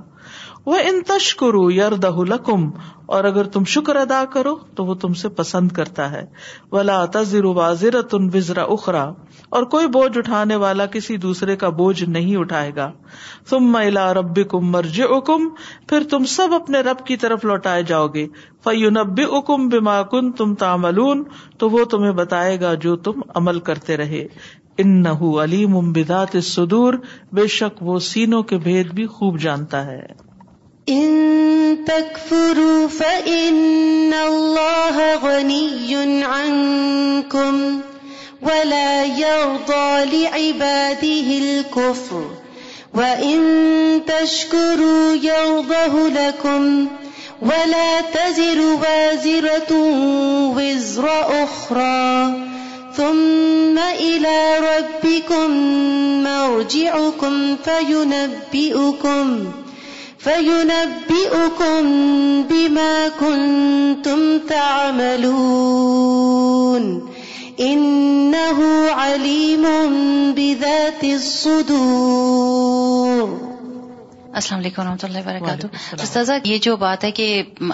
وہ 0.65 0.75
ان 0.87 0.99
تشکرو 1.07 1.59
یار 1.71 1.91
دہم 2.01 2.69
اور 3.15 3.23
اگر 3.29 3.47
تم 3.53 3.63
شکر 3.75 3.95
ادا 4.01 4.23
کرو 4.33 4.53
تو 4.75 4.83
وہ 4.85 4.93
تم 5.03 5.13
سے 5.21 5.29
پسند 5.37 5.71
کرتا 5.77 6.09
ہے 6.11 6.23
ولا 6.71 7.03
تزر 7.13 7.45
واضر 7.59 7.99
تن 8.11 8.27
وزرا 8.33 8.63
اخرا 8.75 9.03
اور 9.59 9.63
کوئی 9.73 9.87
بوجھ 9.95 10.17
اٹھانے 10.17 10.55
والا 10.65 10.85
کسی 10.95 11.17
دوسرے 11.25 11.55
کا 11.63 11.69
بوجھ 11.81 12.03
نہیں 12.03 12.35
اٹھائے 12.43 12.71
گا 12.75 12.89
تم 13.49 13.71
میلا 13.71 14.13
رب 14.19 14.39
کم 14.51 14.69
مرج 14.77 15.01
اکم 15.09 15.47
پھر 15.89 16.03
تم 16.09 16.25
سب 16.37 16.53
اپنے 16.61 16.79
رب 16.91 17.05
کی 17.07 17.17
طرف 17.25 17.45
لوٹائے 17.45 17.83
جاؤ 17.93 18.07
گے 18.15 18.27
فیونب 18.63 19.21
اکم 19.29 19.67
بیما 19.69 20.01
کن 20.11 20.31
تم 20.41 20.53
تاملون 20.65 21.23
تو 21.59 21.69
وہ 21.69 21.83
تمہیں 21.95 22.11
بتائے 22.23 22.59
گا 22.61 22.73
جو 22.87 22.95
تم 23.09 23.21
عمل 23.41 23.59
کرتے 23.71 23.97
رہے 24.05 24.25
ان 24.83 25.05
علیم 25.41 25.75
ام 25.77 25.93
سدور 26.55 26.93
بے 27.39 27.47
شک 27.59 27.83
وہ 27.89 27.99
سینوں 28.13 28.43
کے 28.53 28.57
بھید 28.67 28.93
بھی 28.99 29.05
خوب 29.17 29.39
جانتا 29.47 29.85
ہے 29.85 30.01
فإن 30.91 30.91
عنكم 30.91 30.91
ولا 30.91 30.91
يرضى 30.91 30.91
فرولہ 30.91 30.91
وا 30.91 30.91
یولی 39.23 40.25
اب 40.27 40.63
دل 41.01 41.61
کف 41.75 42.11
وشکل 42.95 44.83
وا 47.41 47.99
تجی 48.13 48.49
و 48.75 48.83
جی 49.23 49.39
را 51.01 52.25
تم 52.95 53.17
نبی 53.79 55.19
کم 55.27 55.57
فينبئكم 57.63 59.33
فَيُنَبِّئُكُمْ 60.23 61.81
بِمَا 62.49 63.07
كُنْتُمْ 63.19 64.39
تَعْمَلُونَ 64.49 67.09
إِنَّهُ 67.59 68.59
عَلِيمٌ 68.91 69.63
بِذَاتِ 70.35 71.03
الصُّدُورِ 71.03 73.50
السلام 74.39 74.59
علیکم 74.59 74.81
و 74.81 74.85
رحمۃ 74.85 75.03
اللہ 75.03 75.17
وبرکاتہ 75.25 76.01
استاذہ 76.03 76.33
یہ 76.45 76.57
جو 76.65 76.75
بات 76.83 77.03
ہے 77.03 77.11
کہ 77.15 77.25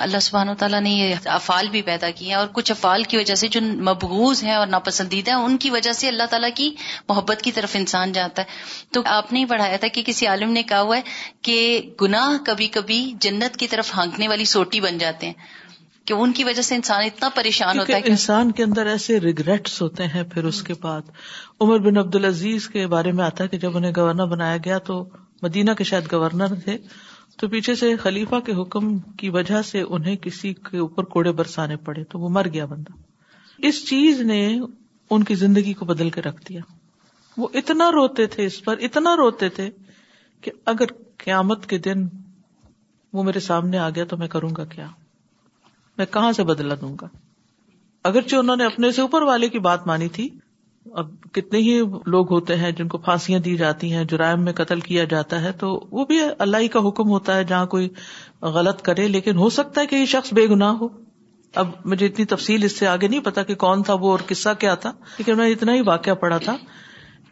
اللہ 0.06 0.20
سبحانہ 0.28 0.52
و 0.52 0.56
تعالیٰ 0.62 0.80
نے 0.82 0.89
یہ 0.93 1.28
افعال 1.34 1.67
بھی 1.72 1.82
پیدا 1.89 2.10
کیے 2.20 2.28
ہیں 2.30 2.36
اور 2.36 2.48
کچھ 2.54 2.72
افعال 2.72 3.04
کی 3.12 3.17
وجہ 3.17 3.36
سے 3.41 3.48
جو 3.56 3.60
مبغوض 3.89 4.43
ہیں 4.43 4.54
اور 4.56 4.67
ناپسندیدہ 4.67 5.32
ہیں 5.38 5.43
ان 5.50 5.58
کی 5.65 5.70
وجہ 5.76 5.91
سے 6.00 6.08
اللہ 6.08 6.30
تعالیٰ 6.30 6.50
کی 6.56 6.70
محبت 7.10 7.41
کی 7.48 7.52
طرف 7.60 7.76
انسان 7.80 8.12
جاتا 8.12 8.41
ہے 8.41 8.91
تو 8.98 9.02
آپ 9.17 9.34
نے 9.34 9.46
پڑھایا 9.50 9.78
تھا 9.84 9.88
کہ 9.98 10.04
کسی 10.06 10.28
عالم 10.28 10.52
نے 10.60 10.63
کہا 10.72 10.80
ہوا 10.82 10.98
ہے 10.98 11.36
کہ 11.50 11.60
گناہ 12.02 12.38
کبھی 12.46 12.67
کبھی 12.80 13.00
جنت 13.28 13.58
کی 13.63 13.67
طرف 13.76 13.93
ہانکنے 13.98 14.28
والی 14.28 14.46
سوٹی 14.56 14.80
بن 14.88 14.98
جاتے 15.06 15.28
ہیں 15.28 15.56
کہ 16.10 16.13
ان 16.24 16.32
کی 16.34 16.43
وجہ 16.43 16.62
سے 16.65 16.76
انسان 16.76 17.04
اتنا 17.06 17.30
پریشان 17.36 17.80
ہوتا 17.80 17.93
ہے 17.96 18.02
انسان 18.15 18.52
کے 18.58 18.63
اندر 18.63 18.86
ایسے 18.96 19.20
ریگریٹس 19.22 19.82
ہوتے 19.82 20.06
ہیں 20.15 20.24
پھر 20.34 20.43
اس 20.52 20.62
کے 20.70 20.74
بعد 20.82 21.10
عمر 21.62 21.80
بن 21.89 21.98
عبد 22.04 22.15
العزیز 22.15 22.67
کے 22.78 22.88
بارے 22.98 23.12
میں 23.17 23.24
آتا 23.26 23.43
ہے 23.43 23.50
کہ 23.50 23.58
جب 23.67 23.78
انہیں 23.78 23.91
گورنر 23.98 24.26
بنایا 24.36 24.58
گیا 24.65 24.78
تو 24.91 25.04
مدینہ 25.41 25.71
کے 25.78 25.84
شاید 25.84 26.12
گورنر 26.12 26.54
تھے 26.63 26.78
تو 27.39 27.47
پیچھے 27.47 27.73
سے 27.76 27.95
خلیفہ 28.04 28.39
کے 28.45 28.54
حکم 28.62 28.97
کی 29.17 29.30
وجہ 29.30 29.62
سے 29.71 29.82
انہیں 29.88 30.15
کسی 30.21 30.54
کے 30.69 30.78
اوپر 30.80 31.04
کوڑے 31.15 31.32
برسانے 31.39 31.76
پڑے 31.86 32.04
تو 32.12 32.19
وہ 32.19 32.30
مر 32.38 32.47
گیا 32.54 32.65
بندہ 32.65 32.93
اس 33.67 33.86
چیز 33.89 34.21
نے 34.32 34.39
ان 35.10 35.23
کی 35.23 35.36
زندگی 35.36 35.73
کو 35.82 35.86
بدل 35.86 36.10
کے 36.15 36.21
رکھ 36.21 36.41
دیا 36.47 36.62
وہ 37.38 37.47
اتنا 37.62 37.89
روتے 37.91 38.26
تھے 38.36 38.45
اس 38.45 38.63
پر 38.65 38.78
اتنا 38.88 39.15
روتے 39.17 39.50
تھے 39.60 39.69
کہ 40.41 40.52
اگر 40.73 40.93
قیامت 41.23 41.65
کے 41.69 41.78
دن 41.88 42.08
وہ 43.13 43.23
میرے 43.23 43.39
سامنے 43.39 43.78
آ 43.78 43.89
گیا 43.95 44.06
تو 44.13 44.17
میں 44.17 44.28
کروں 44.28 44.50
گا 44.58 44.65
کیا 44.73 44.88
میں 45.97 46.06
کہاں 46.13 46.32
سے 46.39 46.43
بدلا 46.43 46.76
دوں 46.82 46.95
گا 47.02 47.08
اگرچہ 48.08 48.36
انہوں 48.36 48.56
نے 48.56 48.65
اپنے 48.65 48.91
سے 48.97 49.02
اوپر 49.02 49.21
والے 49.30 49.50
کی 49.50 49.60
بات 49.69 49.88
مانی 49.88 50.08
تھی 50.17 50.30
اب 51.00 51.10
کتنے 51.34 51.60
ہی 51.62 51.74
لوگ 52.14 52.32
ہوتے 52.34 52.56
ہیں 52.60 52.70
جن 52.78 52.88
کو 52.92 52.98
پھانسیاں 53.08 53.40
دی 53.48 53.56
جاتی 53.58 53.92
ہیں 53.94 54.04
جرائم 54.12 54.44
میں 54.44 54.54
قتل 54.60 54.80
کیا 54.88 55.04
جاتا 55.10 55.42
ہے 55.42 55.52
تو 55.64 55.68
وہ 55.98 56.06
بھی 56.12 56.18
اللہ 56.46 56.66
کا 56.74 56.80
حکم 56.88 57.10
ہوتا 57.16 57.36
ہے 57.38 57.44
جہاں 57.52 57.66
کوئی 57.74 57.90
غلط 58.56 58.82
کرے 58.88 59.08
لیکن 59.16 59.38
ہو 59.44 59.50
سکتا 59.60 59.82
ہے 59.82 59.86
کہ 59.92 59.96
یہ 59.96 60.06
شخص 60.16 60.34
بے 60.40 60.48
گنا 60.54 60.70
ہو 60.80 60.88
اب 61.64 61.70
مجھے 61.94 62.06
اتنی 62.06 62.26
تفصیل 62.34 62.64
اس 62.64 62.78
سے 62.80 62.88
آگے 62.94 63.08
نہیں 63.08 63.20
پتا 63.30 63.44
کہ 63.50 63.56
کون 63.66 63.84
تھا 63.90 63.94
وہ 64.06 64.12
اور 64.12 64.26
قصہ 64.30 64.54
کیا 64.60 64.74
تھا 64.86 64.92
لیکن 65.18 65.38
میں 65.38 65.48
اتنا 65.52 65.74
ہی 65.76 65.82
واقعہ 65.94 66.16
پڑا 66.26 66.38
تھا 66.48 66.56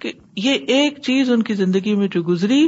کہ 0.03 0.11
یہ 0.45 0.71
ایک 0.77 1.01
چیز 1.09 1.31
ان 1.31 1.43
کی 1.49 1.53
زندگی 1.63 1.95
میں 2.03 2.07
جو 2.17 2.23
گزری 2.29 2.63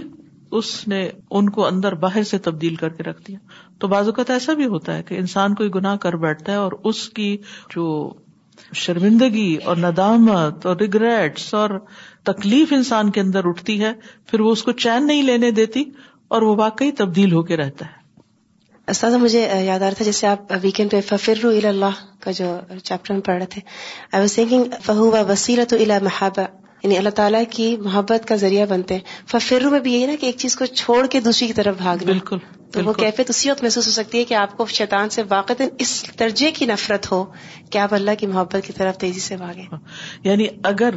اس 0.58 0.72
نے 0.88 1.00
ان 1.38 1.50
کو 1.56 1.66
اندر 1.68 1.96
باہر 2.06 2.24
سے 2.34 2.38
تبدیل 2.50 2.76
کر 2.84 2.90
کے 3.00 3.04
رکھ 3.10 3.22
دیا 3.28 3.38
تو 3.80 3.88
اوقات 3.96 4.30
ایسا 4.40 4.54
بھی 4.62 4.66
ہوتا 4.76 4.98
ہے 4.98 5.04
کہ 5.10 5.16
انسان 5.24 5.56
کوئی 5.62 5.70
گنا 5.76 5.96
کر 6.08 6.16
بیٹھتا 6.28 6.52
ہے 6.52 6.58
اور 6.68 6.72
اس 6.92 7.10
کی 7.20 7.36
جو 7.76 7.86
شرمندگی 8.76 9.56
اور 9.66 9.78
ندامت 9.78 10.66
اور 10.66 10.76
ریگریٹس 10.82 11.54
اور 11.56 11.70
تکلیف 12.26 12.74
انسان 12.74 13.10
کے 13.12 13.22
اندر 13.22 13.48
اٹھتی 13.48 13.80
ہے 13.84 13.92
پھر 14.32 14.40
وہ 14.48 14.52
اس 14.52 14.64
کو 14.64 14.72
چین 14.86 15.08
نہیں 15.08 15.22
لینے 15.24 15.52
دیتی 15.60 15.84
اور 16.36 16.42
وہ 16.42 16.56
واقعی 16.58 16.92
تبدیل 16.98 17.34
ہو 17.34 17.44
کے 17.52 17.58
رہتا 17.58 17.86
ہے 17.86 17.96
مجھے 19.20 19.40
یاد 19.42 19.80
آ 19.82 19.86
رہا 19.86 19.94
تھا 19.98 20.06
جیسے 20.06 20.28
آپ 20.28 20.52
ویکینڈ 20.64 20.92
پہ 20.92 21.00
ففر 21.08 21.46
اللہ 21.46 22.00
کا 22.24 22.32
جو 22.36 22.56
چیپٹر 22.84 23.14
میں 23.14 23.22
پڑھ 23.26 23.36
رہے 23.38 23.46
تھے 23.56 23.62
آئی 24.12 24.22
واز 24.22 24.34
تھنکنگ 24.36 24.80
فہو 24.86 25.10
وسیرت 25.30 25.74
یعنی 26.84 26.98
اللہ 26.98 27.10
تعالیٰ 27.20 27.42
کی 27.50 27.76
محبت 27.84 28.28
کا 28.28 28.36
ذریعہ 28.46 28.66
بنتے 28.70 28.96
ہیں 28.96 29.28
ففرو 29.32 29.70
میں 29.70 29.80
بھی 29.88 29.94
یہی 29.94 30.06
نا 30.06 30.14
کہ 30.22 30.26
ایک 30.26 30.38
چیز 30.40 30.56
کو 30.56 30.66
چھوڑ 30.82 31.06
کے 31.12 31.20
دوسری 31.28 31.48
کی 31.48 31.54
طرف 31.60 31.82
بالکل 32.06 32.38
تو 32.74 32.80
وہ 32.86 32.94
کیفیت 32.94 33.30
اسی 33.30 33.50
وقت 33.50 33.64
محسوس 33.64 33.88
ہو 33.88 33.92
سکتی 33.92 34.20
ہے 34.20 34.24
کہ 34.30 34.34
آپ 34.40 34.56
کو 34.58 34.66
شیطان 34.80 35.10
سے 35.10 35.24
واقع 35.30 35.54
اس 35.86 35.92
درجے 36.20 36.52
کی 36.56 36.66
نفرت 36.72 37.12
ہو 37.12 37.24
کہ 37.72 37.78
آپ 37.78 37.94
اللہ 37.94 38.16
کی 38.20 38.28
محبت 38.34 38.66
کی 38.66 38.74
طرف 38.78 38.98
تیزی 39.04 39.20
سے 39.20 39.38
بھاگیں 39.38 39.64
یعنی 40.24 40.48
اگر 40.72 40.96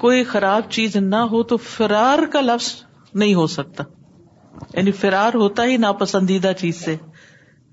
کوئی 0.00 0.22
خراب 0.34 0.70
چیز 0.70 0.96
نہ 1.06 1.16
ہو 1.30 1.42
تو 1.52 1.56
فرار 1.76 2.26
کا 2.32 2.40
لفظ 2.40 2.70
نہیں 3.14 3.34
ہو 3.34 3.46
سکتا 3.56 3.84
یعنی 4.76 4.92
فرار 5.00 5.34
ہوتا 5.44 5.64
ہی 5.66 5.76
ناپسندیدہ 5.86 6.52
چیز 6.58 6.84
سے 6.84 6.94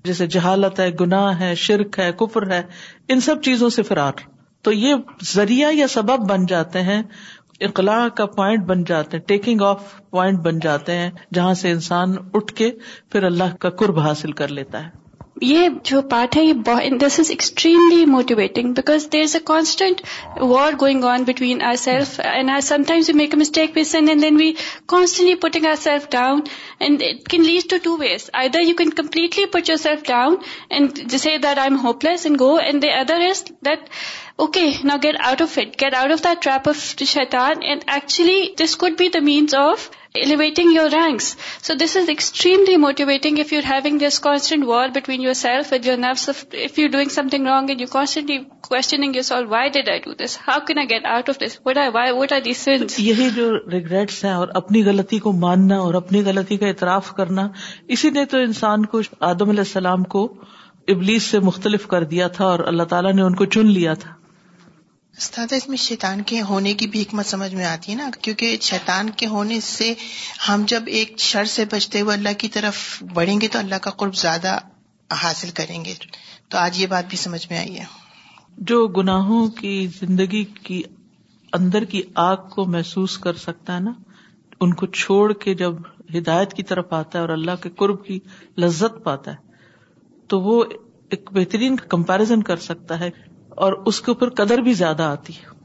جیسے 0.04 0.26
جہالت 0.38 0.80
ہے 0.80 0.90
گناہ 1.00 1.40
ہے 1.40 1.54
شرک 1.66 1.98
ہے 1.98 2.10
کفر 2.18 2.50
ہے 2.52 2.62
ان 3.12 3.20
سب 3.28 3.42
چیزوں 3.42 3.68
سے 3.76 3.82
فرار 3.82 4.26
تو 4.64 4.72
یہ 4.72 4.94
ذریعہ 5.34 5.72
یا 5.72 5.86
سبب 5.88 6.28
بن 6.30 6.46
جاتے 6.52 6.82
ہیں 6.88 7.02
اقلاع 7.66 8.06
کا 8.16 8.26
پوائنٹ 8.38 8.64
بن 8.70 8.82
جاتے 8.90 9.16
ہیں 9.16 9.24
ٹیکنگ 9.26 9.62
آف 9.68 9.82
پوائنٹ 10.10 10.38
بن 10.48 10.58
جاتے 10.64 10.96
ہیں 10.98 11.10
جہاں 11.38 11.54
سے 11.62 11.70
انسان 11.72 12.16
اٹھ 12.34 12.54
کے 12.62 12.70
پھر 13.12 13.22
اللہ 13.32 13.56
کا 13.64 13.70
قرب 13.82 13.98
حاصل 14.08 14.32
کر 14.42 14.48
لیتا 14.60 14.84
ہے 14.84 14.90
یہ 15.42 15.68
جو 15.84 16.00
پارٹ 16.10 16.36
ہے 16.36 16.42
یہ 16.44 16.96
this 17.00 17.18
is 17.20 17.30
extremely 17.30 18.04
motivating 18.06 18.72
because 18.74 19.06
there 19.12 19.22
is 19.22 19.34
a 19.36 19.40
constant 19.46 20.00
war 20.40 20.72
going 20.80 21.04
on 21.10 21.22
between 21.26 21.62
our 21.66 21.74
self 21.84 22.18
and 22.24 22.50
I 22.50 22.60
sometimes 22.66 23.10
you 23.10 23.16
make 23.16 23.34
a 23.34 23.38
mistake 23.40 23.74
piece 23.74 23.94
and 23.94 24.22
then 24.22 24.36
we 24.40 24.52
constantly 24.94 25.34
putting 25.48 25.66
our 25.70 25.74
self 25.82 26.08
down 26.12 26.40
and 26.86 27.02
it 27.08 27.28
can 27.30 27.44
lead 27.46 27.68
to 27.70 27.76
two 27.82 27.96
ways 28.00 28.28
either 28.54 28.62
you 28.68 28.74
can 28.78 28.90
completely 29.02 29.44
put 29.52 29.68
yourself 29.82 30.02
down 30.08 30.34
and 30.70 30.98
that 31.12 31.44
I 31.46 31.68
am 31.70 31.76
hopeless 32.04 32.26
and 32.26 32.40
go 32.40 32.54
and 32.62 32.82
the 32.82 32.92
other 33.00 33.26
is 33.28 33.44
that 33.66 33.88
okay 34.44 34.66
نا 34.84 34.96
get 35.04 35.16
out 35.26 35.42
of 35.42 35.58
it 35.58 35.80
get 35.82 35.94
out 36.02 36.12
of 36.12 36.24
the 36.24 36.32
trap 36.40 36.68
of 36.68 36.84
شیتان 37.12 37.62
and 37.68 37.84
actually 37.94 38.42
this 38.64 38.76
could 38.82 38.98
be 38.98 39.08
the 39.14 39.20
means 39.30 39.54
of 39.58 39.88
elevating 40.26 40.72
your 40.74 40.86
ranks 40.92 41.28
so 41.66 41.74
this 41.82 41.96
is 41.96 42.08
extremely 42.14 42.76
motivating 42.84 43.36
war 44.66 44.88
between 44.94 45.22
your 45.22 45.76
یہی 52.98 53.28
جو 53.36 53.48
regrets 53.72 54.24
ہیں 54.24 54.32
اور 54.32 54.48
اپنی 54.62 54.84
غلطی 54.86 55.18
کو 55.26 55.32
ماننا 55.46 55.78
اور 55.84 55.94
اپنی 56.02 56.24
غلطی 56.24 56.56
کا 56.62 56.68
اطراف 56.68 57.12
کرنا 57.16 57.48
اسی 57.96 58.10
لیے 58.14 58.24
تو 58.34 58.38
انسان 58.50 58.84
کو 58.94 59.00
آدم 59.32 59.50
علیہ 59.50 59.66
السلام 59.70 60.04
کو 60.16 60.26
ابلیس 60.96 61.22
سے 61.30 61.38
مختلف 61.50 61.86
کر 61.88 62.04
دیا 62.14 62.28
تھا 62.38 62.44
اور 62.54 62.60
اللہ 62.72 62.82
تعالیٰ 62.94 63.12
نے 63.14 63.22
ان 63.22 63.34
کو 63.36 63.44
چن 63.56 63.70
لیا 63.78 63.94
تھا 64.04 64.16
استاد 65.18 65.52
اس 65.52 65.68
میں 65.68 65.76
شیطان 65.82 66.20
کے 66.30 66.40
ہونے 66.48 66.72
کی 66.80 66.86
بھی 66.88 67.00
حکمت 67.02 67.26
سمجھ 67.26 67.54
میں 67.54 67.64
آتی 67.64 67.92
ہے 67.92 67.96
نا 67.96 68.08
کیونکہ 68.22 68.56
شیطان 68.66 69.08
کے 69.20 69.26
ہونے 69.26 69.58
سے 69.68 69.92
ہم 70.48 70.64
جب 70.72 70.82
ایک 70.98 71.18
شر 71.28 71.44
سے 71.54 71.64
بچتے 71.72 72.00
ہوئے 72.00 72.14
اللہ 72.16 72.36
کی 72.38 72.48
طرف 72.56 72.76
بڑھیں 73.14 73.40
گے 73.40 73.48
تو 73.54 73.58
اللہ 73.58 73.80
کا 73.86 73.90
قرب 74.02 74.14
زیادہ 74.20 74.56
حاصل 75.22 75.50
کریں 75.60 75.78
گے 75.84 75.94
تو 76.50 76.58
آج 76.58 76.80
یہ 76.80 76.86
بات 76.94 77.08
بھی 77.08 77.16
سمجھ 77.24 77.44
میں 77.50 77.58
آئی 77.58 77.78
ہے 77.78 77.84
جو 78.70 78.86
گناہوں 78.98 79.46
کی 79.60 79.74
زندگی 80.00 80.44
کی 80.68 80.82
اندر 81.58 81.84
کی 81.94 82.02
آگ 82.28 82.48
کو 82.54 82.64
محسوس 82.76 83.18
کر 83.26 83.36
سکتا 83.46 83.74
ہے 83.74 83.80
نا 83.88 83.92
ان 84.64 84.74
کو 84.82 84.86
چھوڑ 85.00 85.32
کے 85.44 85.54
جب 85.64 85.80
ہدایت 86.16 86.52
کی 86.56 86.62
طرف 86.70 86.92
آتا 87.00 87.18
ہے 87.18 87.22
اور 87.24 87.32
اللہ 87.38 87.60
کے 87.62 87.70
قرب 87.82 88.04
کی 88.06 88.18
لذت 88.64 89.02
پاتا 89.04 89.32
ہے 89.32 89.72
تو 90.32 90.40
وہ 90.48 90.62
ایک 91.10 91.30
بہترین 91.34 91.76
کمپیرزن 91.96 92.42
کر 92.50 92.56
سکتا 92.70 92.98
ہے 93.00 93.08
اور 93.66 93.72
اس 93.90 94.00
کے 94.06 94.10
اوپر 94.10 94.30
قدر 94.40 94.58
بھی 94.66 94.72
زیادہ 94.80 95.02
آتی 95.14 95.32
ہے 95.36 95.56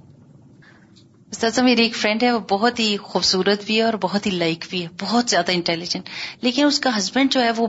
استاذ 1.36 1.60
میری 1.66 1.82
ایک 1.88 1.96
فرینڈ 1.96 2.24
ہے 2.24 2.32
وہ 2.32 2.40
بہت 2.50 2.80
ہی 2.80 2.88
خوبصورت 3.10 3.66
بھی 3.66 3.76
ہے 3.78 3.82
اور 3.84 3.94
بہت 4.02 4.26
ہی 4.26 4.32
لائک 4.44 4.66
بھی 4.70 4.82
ہے 4.84 4.88
بہت 5.02 5.30
زیادہ 5.34 5.52
انٹیلیجنٹ 5.60 6.10
لیکن 6.48 6.66
اس 6.66 6.80
کا 6.86 6.98
ہسبینڈ 6.98 7.32
جو 7.36 7.44
ہے 7.44 7.52
وہ 7.58 7.68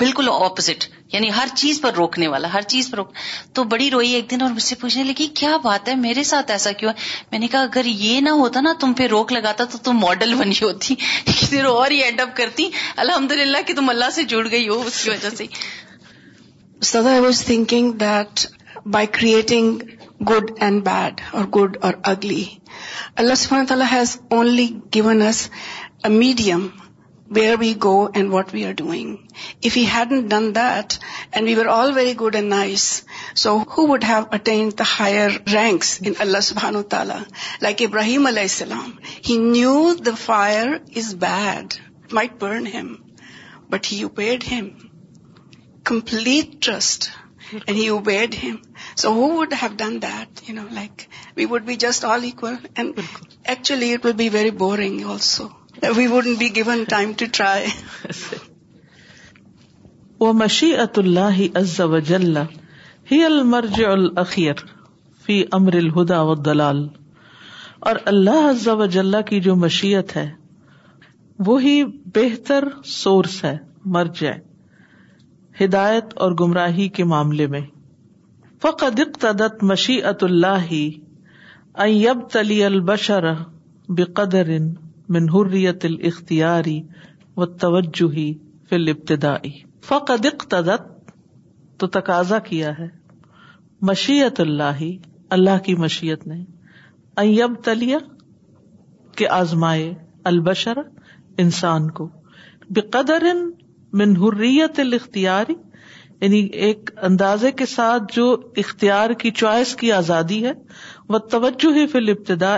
بالکل 0.00 0.28
اپوزٹ 0.32 0.84
یعنی 1.12 1.28
ہر 1.36 1.48
چیز 1.60 1.80
پر 1.80 1.92
روکنے 1.98 2.26
والا 2.32 2.48
ہر 2.52 2.62
چیز 2.72 2.90
پر 2.90 2.96
روک 2.98 3.12
تو 3.58 3.64
بڑی 3.74 3.90
روئی 3.90 4.10
ایک 4.14 4.30
دن 4.30 4.42
اور 4.46 4.50
مجھ 4.56 4.62
سے 4.62 4.74
پوچھنے 4.80 5.04
لگی 5.10 5.26
کیا 5.40 5.56
بات 5.66 5.88
ہے 5.88 5.94
میرے 6.06 6.24
ساتھ 6.30 6.50
ایسا 6.56 6.72
کیوں 6.80 6.90
ہے 6.90 7.06
میں 7.30 7.38
نے 7.38 7.46
کہا 7.54 7.62
اگر 7.70 7.84
یہ 8.02 8.20
نہ 8.26 8.34
ہوتا 8.42 8.60
نا 8.68 8.72
تم 8.80 8.92
پہ 9.00 9.06
روک 9.14 9.32
لگاتا 9.32 9.64
تو 9.72 9.78
تم 9.88 9.98
ماڈل 10.06 10.34
بنی 10.42 10.58
ہوتی 10.62 10.94
پھر 11.34 11.64
اور 11.72 11.90
ہی 11.90 11.98
اینڈ 12.08 12.20
اپ 12.26 12.36
کرتی 12.42 12.68
الحمد 13.06 13.32
للہ 13.42 13.58
کہ 13.66 13.74
تم 13.80 13.88
اللہ 13.94 14.10
سے 14.18 14.24
جڑ 14.34 14.46
گئی 14.50 14.68
ہو 14.68 14.80
اس 14.92 15.02
کی 15.04 15.10
وجہ 15.10 15.34
سے 15.38 15.46
by 18.92 19.06
creating 19.20 19.78
good 20.28 20.50
and 20.62 20.82
bad 20.84 21.20
اور 21.32 21.44
گڈ 21.60 21.76
اور 21.84 21.92
اگلی 22.10 22.42
اللہ 23.22 23.34
سبحانہ 23.36 23.66
تعالیٰ 23.68 23.86
has 23.92 24.16
only 24.36 24.68
given 24.94 25.22
us 25.22 25.48
a 26.04 26.08
medium 26.10 26.66
where 27.36 27.54
we 27.60 27.72
go 27.82 27.96
and 28.14 28.30
what 28.32 28.52
we 28.54 28.64
are 28.64 28.72
doing 28.76 29.14
if 29.66 29.76
you 29.76 29.84
had 29.94 30.12
done 30.30 30.48
that 30.54 30.92
and 31.32 31.48
we 31.48 31.54
are 31.60 31.66
all 31.78 31.92
very 31.96 32.12
good 32.20 32.36
and 32.36 32.48
nice 32.50 32.84
so 33.42 33.56
who 33.76 33.86
would 33.92 34.04
have 34.08 34.22
attain 34.34 34.68
the 34.78 34.84
higher 34.98 35.30
ranks 35.52 35.96
in 36.06 36.12
اللہ 36.26 36.40
سبحان 36.50 36.76
و 36.76 36.82
تعالیٰ 36.96 37.18
like 37.62 37.82
ابراہیم 37.88 38.26
علیہ 38.26 38.42
السلام 38.42 38.90
he 39.28 39.36
knew 39.50 39.92
the 40.06 40.14
fire 40.24 40.66
is 40.96 41.14
bad 41.26 41.74
why 42.14 42.28
burn 42.40 42.66
him 42.74 42.94
but 43.70 43.92
he 43.92 43.98
you 43.98 44.08
paid 44.22 44.44
him 44.52 44.68
complete 45.90 46.62
trust 46.64 47.08
عز 47.54 49.04
دلال 66.44 66.86
اور 67.80 67.96
اللہ 68.04 68.52
وج 68.66 68.98
اللہ 68.98 69.20
کی 69.26 69.40
جو 69.40 69.54
مشیت 69.56 70.16
ہے 70.16 70.30
وہی 71.46 71.82
بہتر 72.14 72.64
سورس 73.00 73.42
ہے 73.44 73.56
مر 73.96 74.06
جائے 74.20 74.38
ہدایت 75.60 76.12
اور 76.24 76.32
گمراہی 76.40 76.88
کے 76.96 77.04
معاملے 77.12 77.46
میں 77.54 77.60
فق 78.62 78.82
ادق 78.84 79.16
تدت 79.20 79.62
مشیعۃ 79.70 80.22
اللہ 80.22 80.72
اب 82.10 82.28
تلی 82.32 82.62
البشر 82.64 83.24
بے 83.96 84.04
قدر 84.20 84.48
منہریت 85.16 85.84
الختیاری 85.84 86.80
فق 89.88 90.06
تدت 90.08 90.54
تو 91.80 91.86
تقاضا 91.98 92.38
کیا 92.48 92.70
ہے 92.78 92.86
مشیت 93.90 94.40
اللہ 94.40 94.82
اللہ 95.36 95.58
کی 95.64 95.74
مشیت 95.84 96.26
نے 96.26 96.42
اب 97.44 97.54
تلیا 97.64 97.98
کے 99.16 99.28
آزمائے 99.42 99.92
البشر 100.32 100.78
انسان 101.46 101.90
کو 102.00 102.08
بقدر 102.80 103.26
منہریت 103.98 104.80
الختیاری 104.80 105.54
یعنی 106.20 106.38
ایک 106.66 106.90
اندازے 107.06 107.50
کے 107.58 107.66
ساتھ 107.66 108.12
جو 108.14 108.30
اختیار 108.62 109.10
کی 109.20 109.30
چوائس 109.40 109.74
کی 109.82 109.92
آزادی 109.92 110.44
ہے 110.46 110.52
وہ 111.08 111.18
توجہ 111.32 111.72
ہی 111.76 111.86
فل 111.92 112.08
ابتدا 112.10 112.56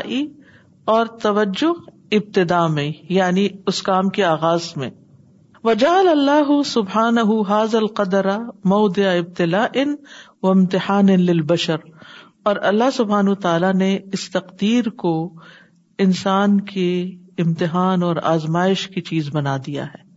اور 0.94 1.06
توجہ 1.22 1.72
ابتدا 2.16 2.66
میں 2.76 2.90
یعنی 3.12 3.46
اس 3.72 3.82
کام 3.88 4.08
کے 4.16 4.24
آغاز 4.24 4.72
میں 4.76 4.90
وجال 5.64 6.08
اللہ 6.08 6.52
سبحان 6.66 7.18
حاض 7.48 7.74
القدر 7.74 8.26
مود 8.72 8.98
ابتلا 8.98 9.66
ان 9.82 9.94
و 10.42 10.50
امتحان 10.50 11.16
بشر 11.48 11.88
اور 12.50 12.56
اللہ 12.72 12.90
سبحان 12.96 13.34
تعالی 13.42 13.72
نے 13.78 13.96
اس 14.12 14.28
تقدیر 14.30 14.88
کو 15.04 15.12
انسان 16.06 16.60
کے 16.72 16.90
امتحان 17.44 18.02
اور 18.02 18.16
آزمائش 18.36 18.86
کی 18.94 19.00
چیز 19.10 19.28
بنا 19.34 19.56
دیا 19.66 19.84
ہے 19.86 20.08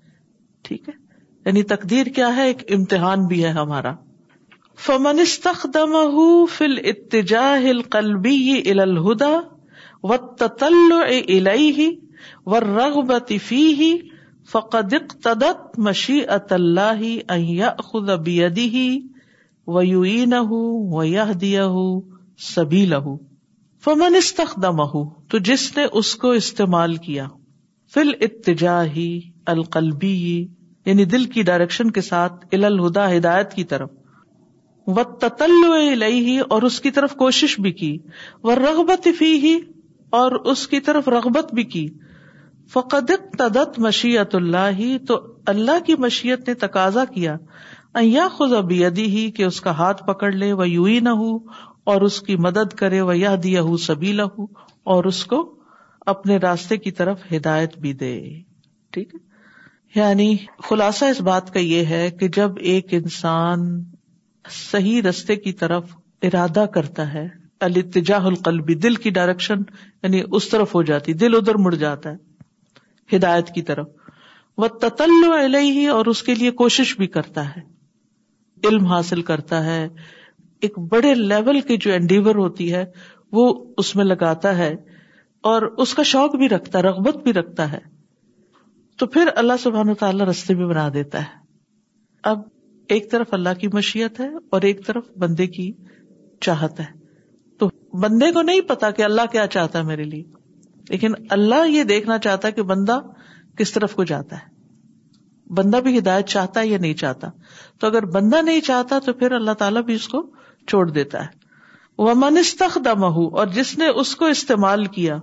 ٹھیک 0.68 0.90
ہے 0.90 1.02
یعنی 1.46 1.62
تقدیر 1.70 2.08
کیا 2.16 2.36
ہے 2.36 2.44
ایک 2.48 2.62
امتحان 2.76 3.26
بھی 3.28 3.44
ہے 3.44 3.50
ہمارا 3.62 3.94
فمن 4.86 5.20
استخدم 5.20 5.96
فل 6.58 6.80
قلبی 7.96 8.62
ال 8.72 8.80
الہدا 8.80 9.30
و 10.12 10.18
تل 10.38 11.52
ہی 11.78 11.90
و 12.56 12.60
رغب 12.60 13.12
فق 14.52 14.76
تشی 15.20 16.20
اطلّاہی 16.38 17.18
وی 19.68 20.26
نیا 20.32 21.68
سبی 22.54 22.86
لہ 22.86 23.16
فمن 23.84 24.16
استخدمہ 24.16 24.86
تو 25.32 25.38
جس 25.52 25.72
نے 25.78 25.86
اس 26.02 26.16
کو 26.24 26.30
استعمال 26.42 26.96
کیا 27.06 27.28
فل 27.94 28.12
اتجاہی 28.28 29.00
ہی 29.02 29.20
القلبی 29.56 30.16
یعنی 30.86 31.04
دل 31.12 31.26
کی 31.34 31.42
ڈائریکشن 31.50 31.92
کے 31.98 32.02
ساتھ 32.02 32.46
الہدا 32.56 33.08
ہدایت 33.16 33.54
کی 33.54 33.64
طرف 33.74 33.90
و 34.98 35.04
تتل 35.20 36.04
اور 36.54 36.62
اس 36.70 36.80
کی 36.86 36.92
طرف 36.98 37.14
کوشش 37.18 37.60
بھی 37.66 37.72
کی 37.82 37.98
رغبت 38.60 39.08
فی 39.20 39.32
ہی 39.44 39.56
اور 40.22 40.32
اس 40.54 40.68
کی 40.74 40.80
طرف 40.88 41.08
رغبت 41.10 41.54
بھی 41.54 41.64
کی 41.76 41.88
فقد 42.74 43.12
تدت 43.38 43.80
مشیت 43.86 44.36
اللہ 44.36 44.82
تو 45.08 45.20
اللہ 45.54 45.80
کی 45.86 45.96
مشیت 46.00 46.48
نے 46.48 46.54
تقاضا 46.68 47.06
کیا 47.16 47.36
اب 48.02 48.18
خبی 48.38 48.84
ہی 49.16 49.30
کہ 49.38 49.44
اس 49.44 49.62
کا 49.62 49.72
ہاتھ 49.78 50.04
پکڑ 50.08 50.32
لے 50.32 50.52
وہ 50.60 50.70
یو 50.70 50.84
ہی 50.84 51.00
نہ 51.04 51.10
ہو 51.22 51.36
اور 51.92 52.02
اس 52.02 52.20
کی 52.28 52.36
مدد 52.46 52.74
کرے 52.82 53.02
وہ 53.08 53.18
یہ 53.18 53.36
دیا 53.44 53.62
ہو 53.70 53.78
سبھی 53.88 54.12
لہ 54.20 54.44
اور 54.94 55.04
اس 55.14 55.26
کو 55.34 55.42
اپنے 56.16 56.38
راستے 56.44 56.78
کی 56.78 56.92
طرف 57.00 57.20
ہدایت 57.36 57.78
بھی 57.86 57.94
دے 58.04 58.18
ٹھیک 58.94 59.14
ہے 59.16 59.32
یعنی 59.96 60.28
خلاصہ 60.68 61.06
اس 61.14 61.20
بات 61.22 61.54
کا 61.54 61.60
یہ 61.60 61.86
ہے 61.96 62.10
کہ 62.20 62.28
جب 62.36 62.52
ایک 62.72 62.94
انسان 62.94 63.60
صحیح 64.52 65.02
رستے 65.10 65.36
کی 65.42 65.52
طرف 65.64 65.96
ارادہ 66.30 66.66
کرتا 66.74 67.14
ہے 67.14 67.28
التجاہ 67.68 68.26
القلبی 68.28 68.76
دل 68.86 68.96
کی 69.04 69.10
ڈائریکشن 69.18 69.62
یعنی 70.04 70.22
اس 70.38 70.48
طرف 70.50 70.74
ہو 70.76 70.82
جاتی 70.90 71.14
دل 71.24 71.36
ادھر 71.36 71.56
مڑ 71.66 71.74
جاتا 71.84 72.12
ہے 72.12 73.16
ہدایت 73.16 73.50
کی 73.56 73.62
طرف 73.70 73.88
وہ 74.58 74.68
تتل 74.82 75.32
علیہ 75.38 75.90
اور 75.90 76.06
اس 76.14 76.24
کے 76.24 76.36
لیے 76.36 76.52
کوشش 76.64 76.96
بھی 76.98 77.08
کرتا 77.18 77.46
ہے 77.56 77.62
علم 78.68 78.86
حاصل 78.86 79.22
کرتا 79.30 79.64
ہے 79.66 79.88
ایک 80.66 80.78
بڑے 80.92 81.14
لیول 81.16 81.60
کی 81.70 81.78
جو 81.86 81.94
انڈیور 81.94 82.36
ہوتی 82.42 82.74
ہے 82.74 82.84
وہ 83.38 83.54
اس 83.84 83.96
میں 83.96 84.06
لگاتا 84.06 84.58
ہے 84.58 84.74
اور 85.54 85.62
اس 85.86 85.94
کا 85.94 86.04
شوق 86.16 86.36
بھی 86.42 86.50
رکھتا 86.50 86.78
ہے 86.78 86.84
رغبت 86.84 87.18
بھی 87.24 87.34
رکھتا 87.34 87.72
ہے 87.72 87.80
تو 89.04 89.08
پھر 89.14 89.30
اللہ 89.36 89.54
سبحان 89.60 89.90
و 89.90 89.94
تعالیٰ 90.00 90.26
رستے 90.28 90.54
بھی 90.56 90.66
بنا 90.66 90.88
دیتا 90.94 91.20
ہے 91.22 91.40
اب 92.30 92.42
ایک 92.96 93.10
طرف 93.12 93.34
اللہ 93.38 93.58
کی 93.62 93.68
مشیت 93.74 94.20
ہے 94.20 94.28
اور 94.56 94.62
ایک 94.70 94.86
طرف 94.86 95.06
بندے 95.22 95.48
کی 95.56 95.66
چاہت 96.48 96.80
ہے 96.80 96.86
تو 97.60 97.68
بندے 98.04 98.32
کو 98.34 98.42
نہیں 98.50 98.62
پتا 98.70 98.92
کہ 99.00 99.04
اللہ 99.10 99.26
کیا 99.32 99.46
چاہتا 99.58 99.80
ہے 99.80 99.84
میرے 99.92 100.04
لیے 100.14 100.24
لیکن 100.90 101.14
اللہ 101.40 101.66
یہ 101.70 101.84
دیکھنا 101.92 102.18
چاہتا 102.28 102.48
ہے 102.48 102.54
کہ 102.54 102.64
بندہ 102.72 103.00
کس 103.58 103.72
طرف 103.74 103.96
کو 103.96 104.04
جاتا 104.14 104.36
ہے 104.42 105.54
بندہ 105.62 105.80
بھی 105.88 105.98
ہدایت 106.00 106.28
چاہتا 106.36 106.60
ہے 106.60 106.68
یا 106.68 106.78
نہیں 106.82 106.94
چاہتا 107.06 107.30
تو 107.80 107.88
اگر 107.88 108.06
بندہ 108.18 108.42
نہیں 108.50 108.62
چاہتا 108.72 109.00
تو 109.10 109.14
پھر 109.24 109.32
اللہ 109.42 109.60
تعالیٰ 109.64 109.84
بھی 109.92 109.96
اس 109.96 110.08
کو 110.16 110.26
چھوڑ 110.68 110.90
دیتا 110.92 111.26
ہے 111.26 111.62
وہ 112.08 112.14
منستخم 112.28 113.04
اور 113.04 113.48
جس 113.56 113.78
نے 113.80 113.88
اس 114.04 114.16
کو 114.24 114.36
استعمال 114.38 114.86
کیا 115.00 115.18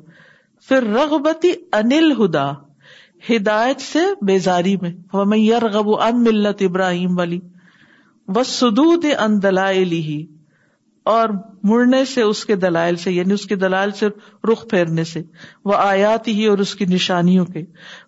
پھر 0.68 0.90
رغبتی 0.98 1.52
انل 1.84 2.12
ہدا 2.24 2.50
ہدایت 3.28 3.80
سے 3.82 3.98
بیزاری 4.26 4.76
میں 4.82 4.90
ملت 6.24 6.62
ابراہیم 6.62 7.20
اور 11.10 11.28
مڑنے 11.68 12.04
سے 12.14 12.22
اس 12.22 12.44
کے 12.44 12.56
دلائل 12.62 12.96
سے 13.04 13.12
یعنی 13.12 13.32
اس 13.34 13.44
کے 13.52 13.56
دلائل 13.64 13.90
سے 14.00 14.08
رخ 14.52 14.66
پھیرنے 14.70 15.04
سے 15.12 15.22
وہ 15.70 15.74
آیات 15.78 16.28
ہی 16.28 16.46
اور 16.48 16.58
اس 16.64 16.74
کی 16.80 16.84
نشانیوں 16.92 17.44
کے 17.52 17.64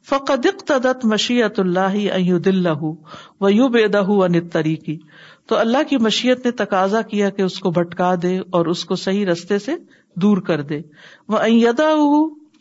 فقد 0.08 0.46
تدت 0.66 1.04
مشیت 1.14 1.60
اللہ 1.60 1.96
عین 2.14 2.36
دل 2.44 2.66
و 3.40 3.50
یو 3.50 3.68
بیدا 3.78 4.00
ہُو 4.10 4.22
ان 4.24 4.48
تری 4.48 4.76
تو 5.48 5.56
اللہ 5.58 5.82
کی 5.88 5.96
مشیت 6.08 6.44
نے 6.46 6.50
تقاضا 6.64 7.00
کیا 7.12 7.30
کہ 7.36 7.42
اس 7.42 7.58
کو 7.60 7.70
بھٹکا 7.78 8.14
دے 8.22 8.38
اور 8.58 8.66
اس 8.74 8.84
کو 8.90 8.96
صحیح 9.06 9.26
رستے 9.26 9.58
سے 9.66 9.74
دور 10.22 10.38
کر 10.46 10.60
دے 10.70 10.80
وہ 11.34 11.38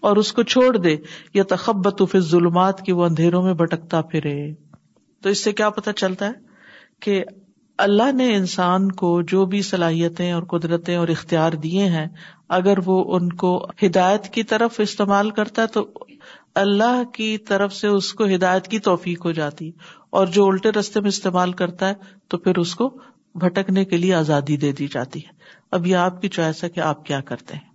اور 0.10 0.18
اس 0.18 0.32
کو 0.34 0.44
چھوڑ 0.52 0.76
دے 0.78 0.96
یا 1.34 1.44
تخبت 1.50 2.02
پھر 2.12 2.20
ظلمات 2.30 2.82
کی 2.86 2.92
وہ 3.00 3.04
اندھیروں 3.06 3.42
میں 3.44 3.54
بھٹکتا 3.62 4.02
پھرے 4.14 4.36
تو 5.24 5.30
اس 5.30 5.44
سے 5.44 5.52
کیا 5.60 5.70
پتا 5.78 5.94
چلتا 6.04 6.28
ہے 6.28 7.00
کہ 7.06 7.24
اللہ 7.86 8.12
نے 8.16 8.34
انسان 8.36 8.92
کو 9.02 9.12
جو 9.32 9.46
بھی 9.54 9.62
صلاحیتیں 9.70 10.32
اور 10.32 10.44
قدرتیں 10.50 10.96
اور 10.96 11.08
اختیار 11.14 11.52
دیے 11.66 11.86
ہیں 11.94 12.06
اگر 12.60 12.78
وہ 12.86 12.98
ان 13.18 13.32
کو 13.44 13.52
ہدایت 13.86 14.28
کی 14.34 14.44
طرف 14.52 14.80
استعمال 14.84 15.30
کرتا 15.40 15.62
ہے 15.62 15.68
تو 15.78 15.86
اللہ 16.64 17.04
کی 17.14 17.30
طرف 17.48 17.74
سے 17.76 17.88
اس 17.88 18.14
کو 18.20 18.26
ہدایت 18.34 18.68
کی 18.68 18.80
توفیق 18.90 19.26
ہو 19.26 19.32
جاتی 19.40 19.72
اور 20.20 20.28
جو 20.38 20.48
الٹے 20.48 20.72
رستے 20.80 21.00
میں 21.02 21.10
استعمال 21.10 21.52
کرتا 21.62 21.90
ہے 21.90 21.94
تو 22.30 22.38
پھر 22.48 22.58
اس 22.64 22.76
کو 22.82 22.90
بھٹکنے 23.46 23.86
کے 23.94 23.98
لیے 23.98 24.14
آزادی 24.16 24.58
دے 24.66 24.72
دی 24.82 24.88
جاتی 24.94 25.20
ہے 25.26 25.58
اب 25.80 25.86
یہ 25.88 25.96
آپ 26.06 26.22
کی 26.22 26.30
چوائس 26.38 26.64
ہے 26.64 26.70
کہ 26.70 26.80
آپ 26.94 27.06
کیا 27.06 27.20
کرتے 27.32 27.56
ہیں 27.56 27.70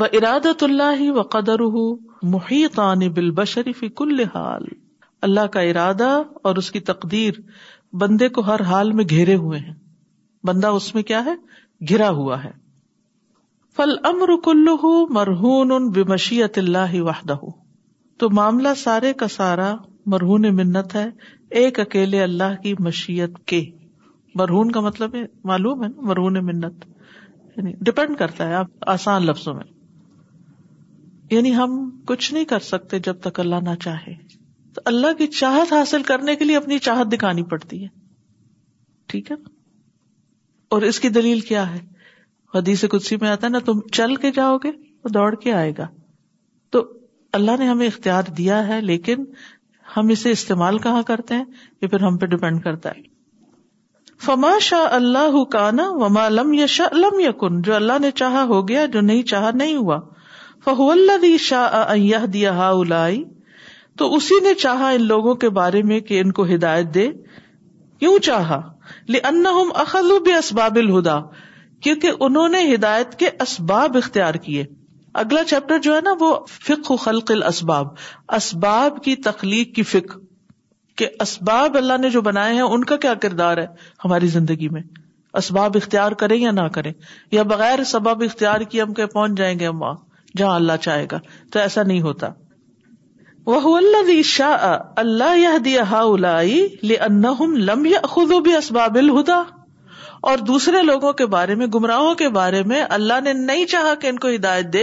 و 0.00 0.04
اراد 0.16 0.44
اللہ 0.62 1.00
و 1.10 1.22
قدر 1.30 1.60
محیط 2.32 2.78
بل 3.14 3.30
بشریف 3.38 3.82
کل 3.96 4.22
حال 4.34 4.64
اللہ 5.28 5.46
کا 5.52 5.60
ارادہ 5.70 6.10
اور 6.48 6.56
اس 6.60 6.70
کی 6.72 6.80
تقدیر 6.90 7.40
بندے 8.02 8.28
کو 8.36 8.40
ہر 8.50 8.62
حال 8.68 8.92
میں 8.98 9.04
گھیرے 9.14 9.34
ہوئے 9.44 9.58
ہیں 9.58 9.72
بندہ 10.46 10.66
اس 10.80 10.92
میں 10.94 11.02
کیا 11.08 11.24
ہے 11.24 11.32
گھرا 11.88 12.10
ہوا 12.20 12.42
ہے 12.44 12.50
فل 13.76 13.94
امر 14.10 14.30
کل 14.44 14.64
مرہون 15.18 15.72
ان 15.76 15.88
بشیت 15.98 16.58
اللہ 16.58 16.94
واہدہ 17.08 17.36
تو 18.18 18.28
معاملہ 18.40 18.74
سارے 18.84 19.12
کا 19.22 19.28
سارا 19.36 19.72
مرہون 20.14 20.46
منت 20.56 20.94
ہے 20.94 21.06
ایک 21.62 21.80
اکیلے 21.86 22.22
اللہ 22.22 22.54
کی 22.62 22.74
مشیت 22.88 23.38
کے 23.52 23.64
مرہون 24.42 24.70
کا 24.72 24.80
مطلب 24.88 25.14
ہے 25.14 25.24
معلوم 25.52 25.82
ہے 25.84 25.88
نا 25.88 26.06
مرہون 26.12 26.44
منت 26.52 26.84
یعنی 27.56 27.72
ڈپینڈ 27.90 28.16
کرتا 28.18 28.48
ہے 28.48 28.54
آپ 28.64 28.88
آسان 28.94 29.26
لفظوں 29.26 29.54
میں 29.54 29.66
یعنی 31.30 31.54
ہم 31.54 31.72
کچھ 32.06 32.32
نہیں 32.34 32.44
کر 32.52 32.58
سکتے 32.72 32.98
جب 33.06 33.20
تک 33.22 33.40
اللہ 33.40 33.60
نہ 33.62 33.74
چاہے 33.84 34.14
تو 34.74 34.80
اللہ 34.90 35.12
کی 35.18 35.26
چاہت 35.40 35.72
حاصل 35.72 36.02
کرنے 36.12 36.34
کے 36.36 36.44
لیے 36.44 36.56
اپنی 36.56 36.78
چاہت 36.86 37.12
دکھانی 37.12 37.42
پڑتی 37.50 37.82
ہے 37.82 37.88
ٹھیک 39.12 39.30
ہے 39.30 39.36
نا 39.36 39.56
اور 40.76 40.82
اس 40.90 41.00
کی 41.00 41.08
دلیل 41.08 41.40
کیا 41.50 41.70
ہے 41.74 41.78
حدیث 42.54 42.84
کچھ 42.90 43.12
میں 43.20 43.28
آتا 43.30 43.46
ہے 43.46 43.52
نا 43.52 43.58
تم 43.64 43.80
چل 43.98 44.14
کے 44.24 44.30
جاؤ 44.38 44.56
گے 44.64 44.70
دوڑ 45.14 45.34
کے 45.42 45.52
آئے 45.54 45.72
گا 45.78 45.86
تو 46.72 46.82
اللہ 47.38 47.56
نے 47.58 47.66
ہمیں 47.68 47.86
اختیار 47.86 48.22
دیا 48.38 48.66
ہے 48.68 48.80
لیکن 48.80 49.24
ہم 49.96 50.08
اسے 50.14 50.30
استعمال 50.30 50.78
کہاں 50.86 51.02
کرتے 51.10 51.34
ہیں 51.34 51.44
یہ 51.82 51.88
پھر 51.88 52.02
ہم 52.04 52.16
پہ 52.22 52.26
ڈپینڈ 52.34 52.62
کرتا 52.62 52.90
ہے 52.96 53.02
فما 54.24 54.52
شاہ 54.68 54.94
اللہ 54.94 55.42
کانا 55.52 55.88
وما 56.02 56.28
لم 56.28 56.52
لم 56.96 57.20
یقن 57.20 57.60
جو 57.68 57.74
اللہ 57.74 57.98
نے 58.02 58.10
چاہا 58.22 58.42
ہو 58.52 58.66
گیا 58.68 58.84
جو 58.96 59.00
نہیں 59.10 59.22
چاہا 59.32 59.50
نہیں 59.62 59.76
ہوا 59.76 59.98
شاہ 61.38 62.24
دیا 62.32 62.52
تو 63.98 64.14
اسی 64.14 64.34
نے 64.42 64.54
چاہا 64.62 64.88
ان 64.96 65.06
لوگوں 65.06 65.34
کے 65.44 65.48
بارے 65.58 65.82
میں 65.90 66.00
کہ 66.10 66.20
ان 66.20 66.32
کو 66.38 66.44
ہدایت 66.54 66.92
دے 66.94 67.08
کیوں 68.00 68.18
چاہا 68.26 68.60
الہدا 70.00 71.18
کیونکہ 71.82 72.10
انہوں 72.28 72.48
نے 72.56 72.62
ہدایت 72.74 73.14
کے 73.18 73.28
اسباب 73.42 73.96
اختیار 73.96 74.34
کیے 74.44 74.64
اگلا 75.22 75.42
چیپٹر 75.50 75.78
جو 75.82 75.94
ہے 75.96 76.00
نا 76.04 76.12
وہ 76.20 76.36
خلق 77.04 77.32
اسباب 77.46 77.88
اسباب 78.38 79.02
کی 79.04 79.14
تخلیق 79.28 79.74
کی 79.76 80.00
کہ 81.00 81.08
اسباب 81.24 81.76
اللہ 81.76 81.98
نے 82.00 82.08
جو 82.10 82.20
بنائے 82.28 82.54
ہیں 82.54 82.60
ان 82.62 82.84
کا 82.92 82.96
کیا 83.02 83.14
کردار 83.24 83.58
ہے 83.58 83.66
ہماری 84.04 84.26
زندگی 84.38 84.68
میں 84.76 84.82
اسباب 85.40 85.76
اختیار 85.76 86.12
کریں 86.22 86.36
یا 86.36 86.50
نہ 86.50 86.60
کریں 86.76 86.92
یا 87.32 87.42
بغیر 87.52 87.82
سبب 87.90 88.22
اختیار 88.26 88.60
کیے 88.70 88.80
ہم 88.82 88.94
کہ 88.94 89.06
پہنچ 89.14 89.38
جائیں 89.38 89.58
گے 89.58 89.66
ہم 89.66 89.82
وہاں 89.82 89.94
جہاں 90.38 90.54
اللہ 90.62 90.82
چاہے 90.88 91.06
گا 91.12 91.18
تو 91.52 91.58
ایسا 91.68 91.82
نہیں 91.92 92.00
ہوتا 92.08 92.32
وہ 93.52 93.76
اللہ 93.76 94.98
اللہ 95.02 95.58
دیا 95.68 97.06
لم 97.68 97.86
خود 98.14 98.32
بھی 98.48 98.56
اسباب 98.56 98.96
الہدا 99.02 99.40
اور 100.30 100.38
دوسرے 100.46 100.82
لوگوں 100.86 101.12
کے 101.20 101.26
بارے 101.32 101.54
میں 101.58 101.66
گمراہوں 101.74 102.14
کے 102.20 102.28
بارے 102.36 102.62
میں 102.72 102.80
اللہ 102.96 103.20
نے 103.24 103.32
نہیں 103.40 103.66
چاہا 103.74 103.94
کہ 104.00 104.06
ان 104.12 104.18
کو 104.24 104.28
ہدایت 104.34 104.72
دے 104.72 104.82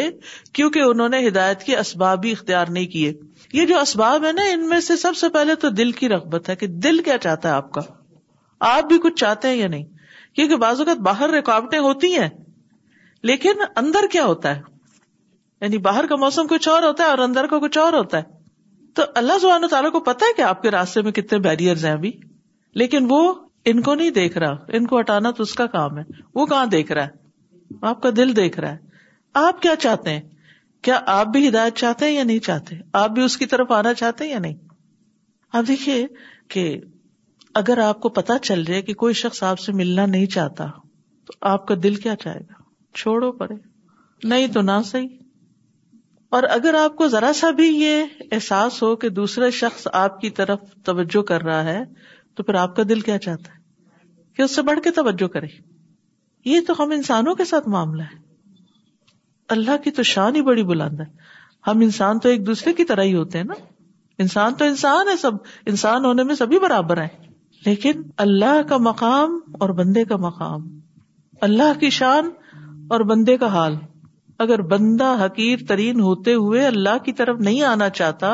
کیونکہ 0.59 0.87
انہوں 0.91 1.09
نے 1.15 1.19
ہدایت 1.27 1.63
کے 1.69 1.77
اسباب 1.81 2.21
بھی 2.25 2.31
اختیار 2.37 2.71
نہیں 2.77 2.85
کیے 2.93 3.11
یہ 3.59 3.65
جو 3.71 3.79
اسباب 3.79 4.25
ہے 4.27 4.31
نا 4.37 4.45
ان 4.51 4.67
میں 4.69 4.79
سے 4.87 4.95
سب 5.05 5.15
سے 5.21 5.29
پہلے 5.37 5.55
تو 5.65 5.69
دل 5.81 5.91
کی 6.01 6.09
رغبت 6.15 6.49
ہے 6.49 6.55
کہ 6.63 6.67
دل 6.87 7.01
کیا 7.09 7.17
چاہتا 7.27 7.49
ہے 7.49 7.53
آپ 7.61 7.71
کا 7.77 7.81
آپ 8.71 8.87
بھی 8.93 8.97
کچھ 9.07 9.19
چاہتے 9.23 9.47
ہیں 9.49 9.55
یا 9.55 9.67
نہیں 9.75 9.83
کیونکہ 10.39 10.55
بعض 10.65 10.79
اوقات 10.83 11.01
باہر 11.11 11.31
رکاوٹیں 11.39 11.79
ہوتی 11.89 12.13
ہیں 12.17 12.29
لیکن 13.31 13.67
اندر 13.83 14.07
کیا 14.15 14.25
ہوتا 14.31 14.55
ہے 14.55 14.74
یعنی 15.61 15.77
باہر 15.87 16.05
کا 16.09 16.15
موسم 16.23 16.47
کچھ 16.49 16.67
اور 16.69 16.83
ہوتا 16.83 17.03
ہے 17.03 17.09
اور 17.09 17.17
اندر 17.27 17.47
کا 17.51 17.59
کچھ 17.59 17.77
اور 17.77 17.93
ہوتا 17.93 18.17
ہے 18.19 18.33
تو 18.95 19.03
اللہ 19.19 19.37
سبحانہ 19.41 19.65
تعالیٰ 19.71 19.91
کو 19.91 19.99
پتا 20.09 20.25
ہے 20.25 20.33
کہ 20.37 20.41
آپ 20.41 20.61
کے 20.61 20.71
راستے 20.71 21.01
میں 21.01 21.11
کتنے 21.11 21.39
بیریئر 21.49 21.83
ہیں 21.83 21.91
ابھی 21.91 22.11
لیکن 22.81 23.05
وہ 23.09 23.19
ان 23.71 23.81
کو 23.81 23.93
نہیں 23.95 24.09
دیکھ 24.17 24.37
رہا 24.37 24.55
ان 24.77 24.85
کو 24.87 24.99
ہٹانا 24.99 25.31
تو 25.37 25.43
اس 25.43 25.53
کا 25.61 25.65
کام 25.77 25.97
ہے 25.97 26.03
وہ 26.35 26.45
کہاں 26.45 26.65
دیکھ 26.73 26.91
رہا 26.91 27.03
ہے 27.05 27.77
آپ 27.91 28.01
کا 28.01 28.09
دل 28.17 28.35
دیکھ 28.35 28.59
رہا 28.59 28.71
ہے 28.71 28.93
آپ 29.47 29.61
کیا 29.61 29.75
چاہتے 29.85 30.11
ہیں 30.13 30.21
کیا 30.83 30.99
آپ 31.17 31.27
بھی 31.35 31.47
ہدایت 31.47 31.75
چاہتے 31.77 32.05
ہیں 32.05 32.11
یا 32.13 32.23
نہیں 32.23 32.39
چاہتے 32.47 32.75
آپ 33.03 33.09
بھی 33.11 33.21
اس 33.23 33.37
کی 33.37 33.45
طرف 33.53 33.71
آنا 33.77 33.93
چاہتے 34.01 34.23
ہیں 34.23 34.31
یا 34.31 34.39
نہیں 34.39 34.55
آپ 35.57 35.67
دیکھیے 35.67 36.05
کہ 36.55 36.65
اگر 37.61 37.77
آپ 37.83 37.99
کو 38.01 38.09
پتا 38.19 38.37
چل 38.49 38.63
رہا 38.67 38.75
ہے 38.75 38.81
کہ 38.89 38.93
کوئی 39.03 39.13
شخص 39.23 39.41
آپ 39.49 39.59
سے 39.59 39.73
ملنا 39.81 40.05
نہیں 40.05 40.25
چاہتا 40.37 40.65
تو 41.27 41.33
آپ 41.53 41.67
کا 41.67 41.75
دل 41.83 41.95
کیا 42.05 42.15
چاہے 42.23 42.39
گا 42.49 42.61
چھوڑو 42.97 43.31
پڑے 43.41 43.55
نہیں 44.23 44.47
تو 44.53 44.61
نہ 44.69 44.79
صحیح 44.85 45.07
اور 46.35 46.43
اگر 46.53 46.73
آپ 46.75 46.95
کو 46.97 47.07
ذرا 47.07 47.31
سا 47.35 47.49
بھی 47.57 47.65
یہ 47.81 48.23
احساس 48.35 48.81
ہو 48.83 48.87
کہ 49.03 49.09
دوسرا 49.19 49.49
شخص 49.57 49.85
آپ 49.99 50.19
کی 50.21 50.29
طرف 50.39 50.59
توجہ 50.85 51.21
کر 51.29 51.41
رہا 51.43 51.63
ہے 51.63 51.83
تو 52.35 52.43
پھر 52.43 52.55
آپ 52.61 52.75
کا 52.75 52.83
دل 52.89 53.01
کیا 53.07 53.17
چاہتا 53.25 53.51
ہے 53.51 53.61
کہ 54.35 54.41
اس 54.41 54.55
سے 54.55 54.61
بڑھ 54.69 54.79
کے 54.83 54.91
توجہ 54.97 55.27
کرے 55.35 55.47
یہ 56.49 56.59
تو 56.67 56.73
ہم 56.81 56.91
انسانوں 56.95 57.35
کے 57.41 57.45
ساتھ 57.53 57.67
معاملہ 57.75 58.03
ہے 58.11 58.19
اللہ 59.55 59.77
کی 59.83 59.91
تو 59.99 60.03
شان 60.11 60.35
ہی 60.35 60.41
بڑی 60.49 60.63
بلند 60.73 60.99
ہے 60.99 61.05
ہم 61.67 61.85
انسان 61.87 62.19
تو 62.25 62.29
ایک 62.29 62.45
دوسرے 62.47 62.73
کی 62.79 62.83
طرح 62.91 63.03
ہی 63.11 63.15
ہوتے 63.15 63.37
ہیں 63.37 63.45
نا 63.53 63.61
انسان 64.27 64.55
تو 64.59 64.65
انسان 64.73 65.07
ہے 65.11 65.15
سب 65.21 65.37
انسان 65.73 66.05
ہونے 66.05 66.23
میں 66.31 66.35
سبھی 66.43 66.59
برابر 66.67 67.01
ہیں 67.01 67.31
لیکن 67.65 68.01
اللہ 68.27 68.61
کا 68.69 68.77
مقام 68.91 69.39
اور 69.59 69.69
بندے 69.81 70.03
کا 70.11 70.17
مقام 70.29 70.67
اللہ 71.49 71.79
کی 71.79 71.89
شان 72.03 72.29
اور 72.97 73.09
بندے 73.13 73.37
کا 73.45 73.53
حال 73.59 73.77
اگر 74.43 74.61
بندہ 74.71 75.13
حقیر 75.23 75.59
ترین 75.67 75.99
ہوتے 76.01 76.33
ہوئے 76.45 76.65
اللہ 76.67 76.97
کی 77.03 77.11
طرف 77.19 77.39
نہیں 77.47 77.61
آنا 77.73 77.89
چاہتا 77.99 78.33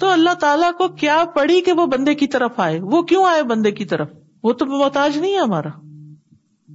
تو 0.00 0.08
اللہ 0.10 0.34
تعالی 0.40 0.66
کو 0.78 0.88
کیا 1.02 1.22
پڑی 1.34 1.60
کہ 1.64 1.72
وہ 1.80 1.86
بندے 1.94 2.14
کی 2.20 2.26
طرف 2.34 2.60
آئے 2.66 2.78
وہ 2.92 3.02
کیوں 3.10 3.24
آئے 3.30 3.42
بندے 3.52 3.70
کی 3.80 3.84
طرف 3.92 4.08
وہ 4.44 4.52
تو 4.60 4.66
محتاج 4.66 5.18
نہیں 5.18 5.34
ہے 5.34 5.38
ہمارا 5.38 5.68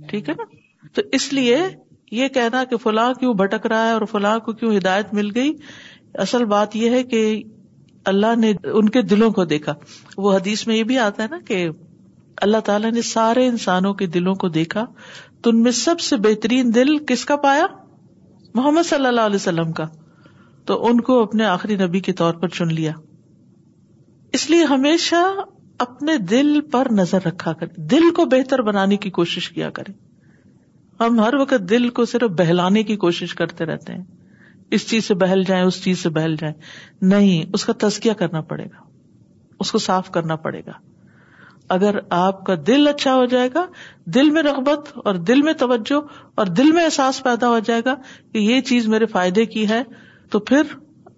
ٹھیک 0.10 0.30
ہے 0.30 0.34
نا 0.38 0.44
تو 0.96 1.02
اس 1.20 1.32
لیے 1.34 1.58
یہ 2.16 2.28
کہنا 2.34 2.64
کہ 2.70 2.78
فلاں 2.84 3.12
کیوں 3.20 3.34
بھٹک 3.34 3.66
رہا 3.68 3.86
ہے 3.88 3.92
اور 3.92 4.02
فلاں 4.12 4.38
کو 4.48 4.54
کیوں 4.60 4.76
ہدایت 4.76 5.14
مل 5.14 5.30
گئی 5.36 5.52
اصل 6.26 6.46
بات 6.52 6.76
یہ 6.76 6.90
ہے 6.96 7.04
کہ 7.14 7.24
اللہ 8.12 8.36
نے 8.40 8.52
ان 8.72 8.90
کے 8.96 9.02
دلوں 9.14 9.32
کو 9.40 9.46
دیکھا 9.54 9.74
وہ 10.26 10.36
حدیث 10.36 10.66
میں 10.68 10.76
یہ 10.76 10.84
بھی 10.92 10.98
آتا 11.08 11.24
ہے 11.24 11.28
نا 11.32 11.38
کہ 11.48 11.66
اللہ 12.48 12.58
تعالیٰ 12.66 12.92
نے 12.92 13.02
سارے 13.10 13.46
انسانوں 13.48 13.94
کے 14.02 14.06
دلوں 14.18 14.36
کو 14.44 14.48
دیکھا 14.60 14.86
تو 15.44 15.50
ان 15.50 15.62
میں 15.64 15.72
سب 15.80 16.00
سے 16.10 16.18
بہترین 16.28 16.74
دل 16.76 16.98
کس 17.08 17.26
کا 17.26 17.36
پایا 17.48 17.66
محمد 18.56 18.86
صلی 18.88 19.06
اللہ 19.06 19.26
علیہ 19.30 19.36
وسلم 19.36 19.72
کا 19.80 19.86
تو 20.68 20.76
ان 20.88 21.00
کو 21.08 21.22
اپنے 21.22 21.46
آخری 21.46 21.76
نبی 21.78 22.00
کے 22.06 22.14
طور 22.22 22.34
پر 22.44 22.48
چن 22.58 22.74
لیا 22.74 22.92
اس 24.38 24.50
لیے 24.50 24.64
ہمیشہ 24.70 25.16
اپنے 25.86 26.16
دل 26.34 26.60
پر 26.72 26.88
نظر 27.00 27.26
رکھا 27.26 27.54
کرے 27.62 27.82
دل 27.92 28.10
کو 28.20 28.26
بہتر 28.36 28.62
بنانے 28.70 28.98
کی 29.06 29.10
کوشش 29.18 29.50
کیا 29.58 29.70
کریں 29.80 29.94
ہم 31.04 31.20
ہر 31.20 31.34
وقت 31.40 31.70
دل 31.70 31.90
کو 32.00 32.06
صرف 32.14 32.32
بہلانے 32.38 32.84
کی 32.92 32.96
کوشش 33.04 33.34
کرتے 33.42 33.66
رہتے 33.66 33.94
ہیں 33.94 34.04
اس 34.76 34.88
چیز 34.90 35.06
سے 35.08 35.14
بہل 35.24 35.44
جائیں 35.48 35.64
اس 35.64 35.84
چیز 35.84 36.00
سے 36.04 36.10
بہل 36.20 36.36
جائیں 36.42 36.54
نہیں 37.14 37.50
اس 37.54 37.66
کا 37.66 37.74
تزکیہ 37.88 38.14
کرنا 38.24 38.42
پڑے 38.54 38.66
گا 38.74 38.86
اس 39.66 39.72
کو 39.72 39.78
صاف 39.88 40.10
کرنا 40.12 40.36
پڑے 40.48 40.62
گا 40.68 40.72
اگر 41.74 41.96
آپ 42.16 42.46
کا 42.46 42.54
دل 42.68 42.88
اچھا 42.88 43.14
ہو 43.16 43.26
جائے 43.26 43.50
گا 43.54 43.66
دل 44.16 44.30
میں 44.32 44.42
رغبت 44.44 44.92
اور 45.06 45.16
دل 45.30 45.42
میں 45.42 45.54
توجہ 45.60 46.00
اور 46.42 46.46
دل 46.60 46.72
میں 46.72 46.84
احساس 46.84 47.22
پیدا 47.24 47.50
ہو 47.50 47.60
جائے 47.70 47.82
گا 47.86 47.96
کہ 48.34 48.38
یہ 48.38 48.62
چیز 48.70 48.88
میرے 48.88 49.06
فائدے 49.14 49.46
کی 49.56 49.68
ہے 49.70 49.82
تو 50.32 50.40
پھر 50.52 50.74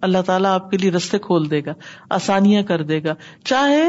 اللہ 0.06 0.22
تعالیٰ 0.26 0.52
آپ 0.54 0.70
کے 0.70 0.76
لیے 0.78 0.90
رستے 0.90 1.18
کھول 1.18 1.50
دے 1.50 1.60
گا 1.66 1.72
آسانیاں 2.18 2.62
کر 2.66 2.82
دے 2.90 3.02
گا 3.04 3.14
چاہے 3.44 3.84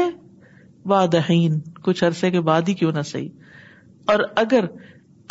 بادہین 0.88 1.58
کچھ 1.84 2.04
عرصے 2.04 2.30
کے 2.30 2.40
بعد 2.50 2.68
ہی 2.68 2.74
کیوں 2.74 2.92
نہ 2.92 3.02
صحیح 3.12 3.28
اور 4.12 4.18
اگر 4.44 4.66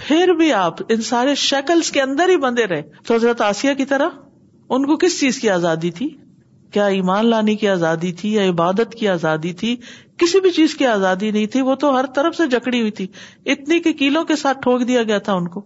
پھر 0.01 0.31
بھی 0.37 0.51
آپ 0.53 0.81
ان 0.89 1.01
سارے 1.05 1.35
شکلس 1.45 1.89
کے 1.91 2.01
اندر 2.01 2.29
ہی 2.29 2.37
بندے 2.41 2.65
رہے 2.67 2.81
تو 3.07 3.13
حضرت 3.13 3.41
آسیہ 3.41 3.73
کی 3.77 3.85
طرح 3.85 4.09
ان 4.75 4.85
کو 4.85 4.97
کس 5.05 5.19
چیز 5.19 5.39
کی 5.39 5.49
آزادی 5.49 5.91
تھی 5.99 6.09
کیا 6.73 6.85
ایمان 6.95 7.25
لانے 7.25 7.55
کی 7.61 7.67
آزادی 7.67 8.11
تھی 8.19 8.31
یا 8.33 8.49
عبادت 8.49 8.93
کی 8.95 9.07
آزادی 9.07 9.53
تھی 9.61 9.75
کسی 10.21 10.39
بھی 10.41 10.49
چیز 10.57 10.75
کی 10.77 10.85
آزادی 10.85 11.31
نہیں 11.31 11.45
تھی 11.53 11.61
وہ 11.69 11.75
تو 11.83 11.93
ہر 11.97 12.05
طرف 12.15 12.35
سے 12.37 12.47
جکڑی 12.47 12.79
ہوئی 12.79 12.91
تھی 12.99 13.07
اتنی 13.53 13.79
کہ 13.85 13.93
کیلوں 14.01 14.23
کے 14.31 14.35
ساتھ 14.41 14.57
ٹھوک 14.63 14.87
دیا 14.87 15.03
گیا 15.03 15.17
تھا 15.29 15.33
ان 15.41 15.47
کو 15.55 15.61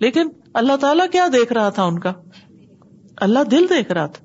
لیکن 0.00 0.28
اللہ 0.60 0.76
تعالیٰ 0.80 1.06
کیا 1.12 1.26
دیکھ 1.32 1.52
رہا 1.52 1.68
تھا 1.78 1.82
ان 1.90 1.98
کا 1.98 2.12
اللہ 3.26 3.44
دل 3.50 3.66
دیکھ 3.70 3.92
رہا 3.92 4.06
تھا 4.16 4.24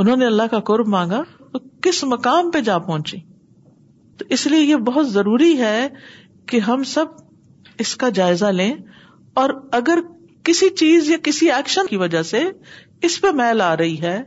انہوں 0.00 0.16
نے 0.16 0.26
اللہ 0.26 0.46
کا 0.50 0.60
قرب 0.70 0.88
مانگا 0.98 1.22
تو 1.52 1.58
کس 1.82 2.02
مقام 2.14 2.50
پہ 2.50 2.60
جا 2.68 2.78
پہنچی 2.78 3.16
تو 4.18 4.24
اس 4.36 4.46
لیے 4.46 4.58
یہ 4.60 4.76
بہت 4.90 5.08
ضروری 5.12 5.56
ہے 5.60 5.88
کہ 6.48 6.58
ہم 6.66 6.82
سب 6.94 7.78
اس 7.84 7.94
کا 7.96 8.08
جائزہ 8.18 8.46
لیں 8.60 8.72
اور 9.40 9.50
اگر 9.80 9.98
کسی 10.44 10.68
چیز 10.82 11.10
یا 11.10 11.16
کسی 11.24 11.50
ایکشن 11.52 11.86
کی 11.86 11.96
وجہ 11.96 12.22
سے 12.32 12.42
اس 13.08 13.20
پہ 13.20 13.30
میل 13.34 13.60
آ 13.60 13.76
رہی 13.76 14.00
ہے 14.02 14.18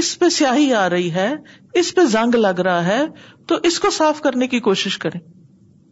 اس 0.00 0.18
پہ 0.18 0.28
سیاہی 0.28 0.72
آ 0.74 0.88
رہی 0.90 1.12
ہے 1.14 1.30
اس 1.80 1.94
پہ 1.94 2.04
زنگ 2.14 2.34
لگ 2.36 2.60
رہا 2.66 2.84
ہے 2.86 3.02
تو 3.48 3.56
اس 3.68 3.78
کو 3.80 3.90
صاف 3.98 4.20
کرنے 4.20 4.46
کی 4.54 4.58
کوشش 4.66 4.98
کریں 5.04 5.20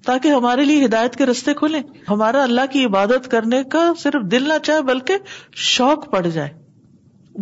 تاکہ 0.06 0.28
ہمارے 0.36 0.64
لیے 0.64 0.84
ہدایت 0.84 1.16
کے 1.16 1.26
رستے 1.26 1.54
کھلیں 1.60 1.80
ہمارا 2.08 2.42
اللہ 2.42 2.66
کی 2.72 2.84
عبادت 2.84 3.30
کرنے 3.30 3.62
کا 3.72 3.90
صرف 3.98 4.30
دل 4.30 4.48
نہ 4.48 4.58
چاہے 4.62 4.82
بلکہ 4.92 5.38
شوق 5.72 6.10
پڑ 6.12 6.26
جائے 6.26 6.50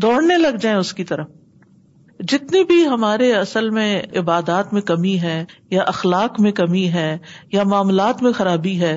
دوڑنے 0.02 0.36
لگ 0.38 0.58
جائیں 0.60 0.76
اس 0.78 0.92
کی 1.00 1.04
طرف 1.04 2.20
جتنی 2.32 2.62
بھی 2.64 2.86
ہمارے 2.88 3.32
اصل 3.34 3.70
میں 3.78 3.88
عبادات 4.18 4.72
میں 4.72 4.82
کمی 4.90 5.18
ہے 5.20 5.44
یا 5.70 5.82
اخلاق 5.94 6.40
میں 6.40 6.52
کمی 6.62 6.86
ہے 6.92 7.16
یا 7.52 7.62
معاملات 7.72 8.22
میں 8.22 8.32
خرابی 8.32 8.78
ہے 8.80 8.96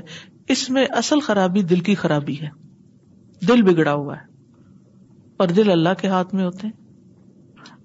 اس 0.56 0.70
میں 0.70 0.86
اصل 1.04 1.20
خرابی 1.28 1.62
دل 1.74 1.80
کی 1.90 1.96
خرابی 2.06 2.40
ہے 2.42 2.50
دل 3.48 3.62
بگڑا 3.72 3.94
ہوا 3.94 4.16
ہے 4.16 4.34
اور 5.44 5.48
دل 5.56 5.72
اللہ 5.72 6.00
کے 6.02 6.08
ہاتھ 6.08 6.36
میں 6.36 6.44
ہوتے 6.46 6.68
ہیں 6.68 6.85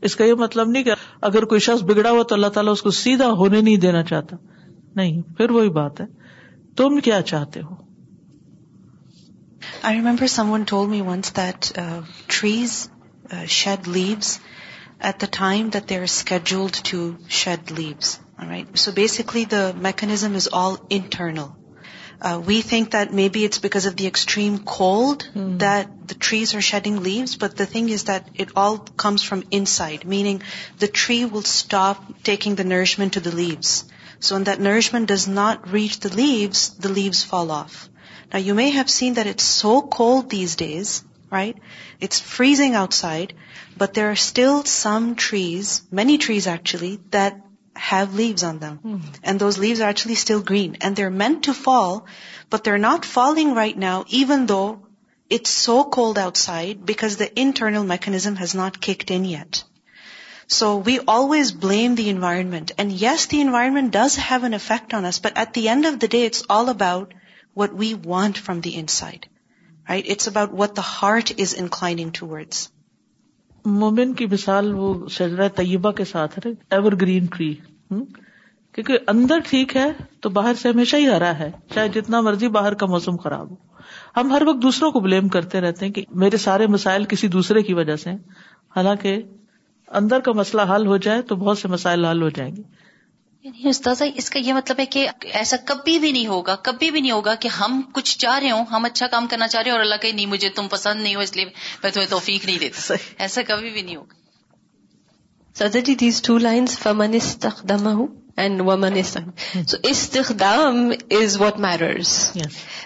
اس 0.08 0.14
کا 0.16 0.24
یہ 0.24 0.34
مطلب 0.40 0.68
نہیں 0.70 0.82
کہ 0.82 0.94
اگر 1.28 1.44
کوئی 1.52 1.60
شخص 1.66 1.82
بگڑا 1.90 2.10
ہوا 2.10 2.22
تو 2.28 2.34
اللہ 2.34 2.52
تعالیٰ 2.54 2.72
اس 2.72 2.82
کو 2.82 2.90
سیدھا 3.02 3.30
ہونے 3.40 3.60
نہیں 3.60 3.76
دینا 3.86 4.02
چاہتا 4.10 4.36
نہیں 5.00 5.20
پھر 5.36 5.50
وہی 5.56 5.68
بات 5.80 6.00
ہے 6.00 6.06
تم 6.76 6.98
کیا 7.06 7.20
چاہتے 7.32 7.60
ہو 7.62 7.74
I 9.88 9.96
remember 10.00 10.26
someone 10.52 10.62
told 10.68 10.88
me 10.88 11.00
once 11.08 11.36
that 11.36 11.72
trees 12.36 12.78
shed 13.58 13.88
leaves 13.96 14.38
at 14.98 15.20
the 15.22 15.26
time 15.38 15.68
that 15.74 15.88
they 15.90 15.96
are 15.96 16.02
asked 16.02 16.52
to 16.90 17.10
shed 17.42 17.72
leaves 17.78 18.18
so 18.82 18.92
basically 18.94 19.44
the 19.52 19.70
mechanism 19.88 20.34
is 20.34 20.48
all 20.64 20.74
internal 20.96 21.40
Uh, 22.22 22.40
we 22.44 22.60
think 22.60 22.90
that 22.90 23.12
maybe 23.14 23.44
it's 23.44 23.58
because 23.58 23.86
of 23.86 23.96
the 23.96 24.06
extreme 24.06 24.58
cold 24.58 25.22
hmm. 25.22 25.56
that 25.56 25.86
the 26.06 26.14
trees 26.14 26.54
are 26.54 26.60
shedding 26.60 27.02
leaves, 27.02 27.36
but 27.36 27.56
the 27.56 27.64
thing 27.64 27.88
is 27.88 28.04
that 28.04 28.28
it 28.34 28.50
all 28.56 28.76
comes 28.76 29.22
from 29.22 29.42
inside, 29.50 30.04
meaning 30.04 30.42
the 30.78 30.86
tree 30.86 31.24
will 31.24 31.42
stop 31.42 32.22
taking 32.22 32.56
the 32.56 32.64
nourishment 32.64 33.14
to 33.14 33.20
the 33.20 33.34
leaves. 33.34 33.86
So 34.18 34.34
when 34.34 34.44
that 34.44 34.60
nourishment 34.60 35.08
does 35.08 35.26
not 35.26 35.72
reach 35.72 36.00
the 36.00 36.14
leaves 36.14 37.24
fall 37.24 37.50
off. 37.50 37.88
Now 38.30 38.38
you 38.38 38.54
may 38.54 38.68
have 38.68 38.90
seen 38.90 39.14
that 39.14 39.26
it's 39.26 39.42
so 39.42 39.80
cold 39.80 40.28
these 40.28 40.56
days, 40.56 41.02
right? 41.30 41.56
It's 42.00 42.20
freezing 42.20 42.74
outside, 42.74 43.32
but 43.78 43.94
there 43.94 44.10
are 44.10 44.22
still 44.30 44.64
some 44.64 45.14
trees, 45.14 45.82
many 45.90 46.18
trees 46.18 46.46
actually, 46.46 47.00
that 47.12 47.38
have 47.76 48.14
leaves 48.14 48.42
on 48.42 48.58
them. 48.58 48.76
Hmm. 48.76 48.96
And 49.22 49.38
those 49.38 49.58
leaves 49.58 49.80
are 49.80 49.88
actually 49.88 50.14
still 50.14 50.42
green. 50.42 50.76
And 50.80 50.96
they're 50.96 51.10
meant 51.10 51.44
to 51.44 51.54
fall, 51.54 52.06
but 52.48 52.64
they're 52.64 52.84
not 52.86 53.04
falling 53.04 53.54
right 53.54 53.76
now, 53.76 54.04
even 54.08 54.46
though 54.46 54.80
it's 55.28 55.50
so 55.50 55.84
cold 55.84 56.18
outside, 56.18 56.84
because 56.84 57.16
the 57.16 57.40
internal 57.40 57.84
mechanism 57.84 58.36
has 58.36 58.54
not 58.54 58.80
kicked 58.80 59.10
in 59.10 59.24
yet. 59.24 59.62
So 60.48 60.78
we 60.78 60.98
always 60.98 61.52
blame 61.52 61.94
the 61.94 62.08
environment. 62.08 62.72
And 62.76 62.90
yes, 62.90 63.26
the 63.26 63.40
environment 63.40 63.92
does 63.92 64.16
have 64.16 64.42
an 64.42 64.54
effect 64.54 64.92
on 64.92 65.04
us, 65.04 65.20
but 65.20 65.36
at 65.36 65.52
the 65.54 65.68
end 65.68 65.86
of 65.86 66.00
the 66.00 66.08
day, 66.08 66.24
it's 66.24 66.42
all 66.50 66.68
about 66.68 67.14
what 67.54 67.72
we 67.72 67.94
want 67.94 68.38
from 68.38 68.60
the 68.60 68.74
inside, 68.74 69.28
right? 69.88 70.04
It's 70.04 70.26
about 70.26 70.52
what 70.52 70.74
the 70.74 70.88
heart 70.88 71.38
is 71.38 71.54
inclining 71.54 72.10
towards. 72.10 72.68
مومن 73.66 74.12
کی 74.14 74.26
مثال 74.32 74.72
وہ 74.74 74.94
شرائے 75.10 75.48
طیبہ 75.56 75.90
کے 75.96 76.04
ساتھ 76.04 76.38
ہے 76.46 76.50
ever 76.76 76.92
green 77.00 77.26
tree 77.36 77.52
کیونکہ 77.94 78.98
اندر 79.10 79.38
ٹھیک 79.48 79.74
ہے 79.76 79.86
تو 80.22 80.30
باہر 80.30 80.54
سے 80.60 80.68
ہمیشہ 80.68 80.96
ہی 80.96 81.08
ہرا 81.08 81.38
ہے 81.38 81.50
چاہے 81.74 81.88
جتنا 81.94 82.20
مرضی 82.20 82.48
باہر 82.58 82.74
کا 82.82 82.86
موسم 82.90 83.16
خراب 83.22 83.50
ہو 83.50 83.56
ہم 84.16 84.30
ہر 84.32 84.42
وقت 84.46 84.62
دوسروں 84.62 84.90
کو 84.90 85.00
بلیم 85.00 85.28
کرتے 85.36 85.60
رہتے 85.60 85.84
ہیں 85.86 85.92
کہ 85.92 86.04
میرے 86.24 86.36
سارے 86.46 86.66
مسائل 86.76 87.04
کسی 87.08 87.28
دوسرے 87.28 87.62
کی 87.62 87.74
وجہ 87.74 87.96
سے 88.04 88.10
حالانکہ 88.76 89.20
اندر 90.00 90.20
کا 90.24 90.32
مسئلہ 90.36 90.62
حل 90.74 90.86
ہو 90.86 90.96
جائے 91.06 91.22
تو 91.28 91.36
بہت 91.36 91.58
سے 91.58 91.68
مسائل 91.68 92.04
حل 92.04 92.22
ہو 92.22 92.28
جائیں 92.36 92.54
گے 92.56 92.62
یعنی 93.44 93.68
استاذہ 93.68 94.04
اس 94.20 94.28
کا 94.30 94.38
یہ 94.44 94.52
مطلب 94.52 94.80
ہے 94.80 94.84
کہ 94.94 95.06
ایسا 95.40 95.56
کبھی 95.66 95.98
بھی 95.98 96.10
نہیں 96.12 96.26
ہوگا 96.26 96.54
کبھی 96.62 96.90
بھی 96.90 97.00
نہیں 97.00 97.12
ہوگا 97.12 97.34
کہ 97.44 97.48
ہم 97.60 97.80
کچھ 97.98 98.16
چاہ 98.24 98.38
رہے 98.38 98.50
ہوں 98.50 98.64
ہم 98.70 98.84
اچھا 98.84 99.06
کام 99.14 99.26
کرنا 99.30 99.46
چاہ 99.48 99.62
رہے 99.62 99.70
ہیں 99.70 99.76
اور 99.76 99.84
اللہ 99.84 100.00
کہ 100.02 100.10
نہیں 100.12 100.26
مجھے 100.32 100.48
تم 100.58 100.66
پسند 100.70 101.02
نہیں 101.02 101.14
ہو 101.14 101.20
اس 101.26 101.34
لیے 101.36 101.44
میں 101.82 101.90
تمہیں 101.90 102.08
توفیق 102.10 102.44
نہیں 102.46 102.58
دیتا 102.64 102.94
ایسا 103.26 103.42
کبھی 103.48 103.70
بھی 103.70 103.82
نہیں 103.82 103.96
ہوگا 103.96 104.14
سدر 105.58 105.80
جی 105.86 105.94
دیز 106.00 106.20
ٹو 106.22 106.36
لائن 106.48 106.66
فمن 106.82 107.14
استخدم 107.20 107.88
اینڈ 108.44 108.60
ومن 108.66 108.96
استخدم 109.04 109.62
so 109.68 109.76
استخدام 109.90 110.88
is 111.20 111.40
what 111.40 111.58
mirrors 111.66 112.14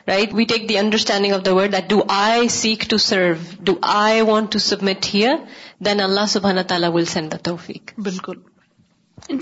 right 0.08 0.34
we 0.34 0.44
take 0.54 0.68
the 0.68 0.78
understanding 0.78 1.32
of 1.32 1.44
the 1.46 1.54
word 1.54 1.72
that 1.76 1.90
do 1.90 2.00
I 2.20 2.48
seek 2.60 2.88
to 2.90 2.96
serve 3.10 3.32
do 3.72 3.74
I 3.98 4.20
want 4.32 4.52
to 4.52 4.58
submit 4.70 5.14
here 5.14 5.36
then 5.84 6.00
اللہ 6.08 6.30
سبحانہ 6.36 6.60
تعالیٰ 6.68 6.92
ول 6.94 7.04
سینڈ 7.16 7.32
دا 7.32 7.36
توفیق 7.50 7.98
بالکل 8.10 8.36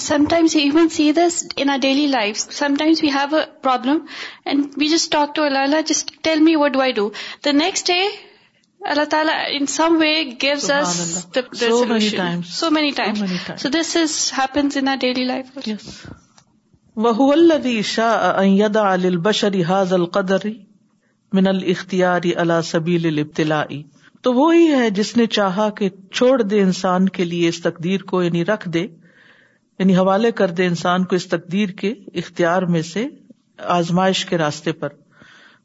some 0.00 0.24
times 0.30 0.54
even 0.56 0.88
see 0.94 1.10
next 7.52 7.86
day 7.86 8.00
اللہ 8.90 9.04
تعالیٰ 9.10 9.34
وہو 16.96 17.30
البی 17.32 17.80
شاہدا 17.94 18.86
البشری 18.92 19.62
حاض 19.68 19.92
القدر 19.92 20.46
من 21.34 21.46
الختیاری 21.46 22.34
اللہ 22.44 22.60
سبیل 22.64 23.06
البتلا 23.16 23.62
تو 24.22 24.32
وہی 24.34 24.66
ہے 24.72 24.88
جس 24.96 25.16
نے 25.16 25.26
چاہا 25.36 25.68
کہ 25.78 25.88
چھوڑ 26.14 26.40
دے 26.42 26.60
انسان 26.62 27.08
کے 27.18 27.24
لیے 27.24 27.48
اس 27.48 27.62
تقدیر 27.62 28.02
کو 28.10 28.22
یعنی 28.22 28.44
رکھ 28.44 28.68
دے 28.74 28.86
یعنی 29.82 29.94
حوالے 29.96 30.30
کر 30.38 30.50
دے 30.58 30.66
انسان 30.66 31.04
کو 31.10 31.16
اس 31.16 31.26
تقدیر 31.28 31.68
کے 31.78 31.88
اختیار 32.20 32.62
میں 32.74 32.80
سے 32.88 33.04
آزمائش 33.76 34.24
کے 34.26 34.38
راستے 34.38 34.72
پر 34.82 34.88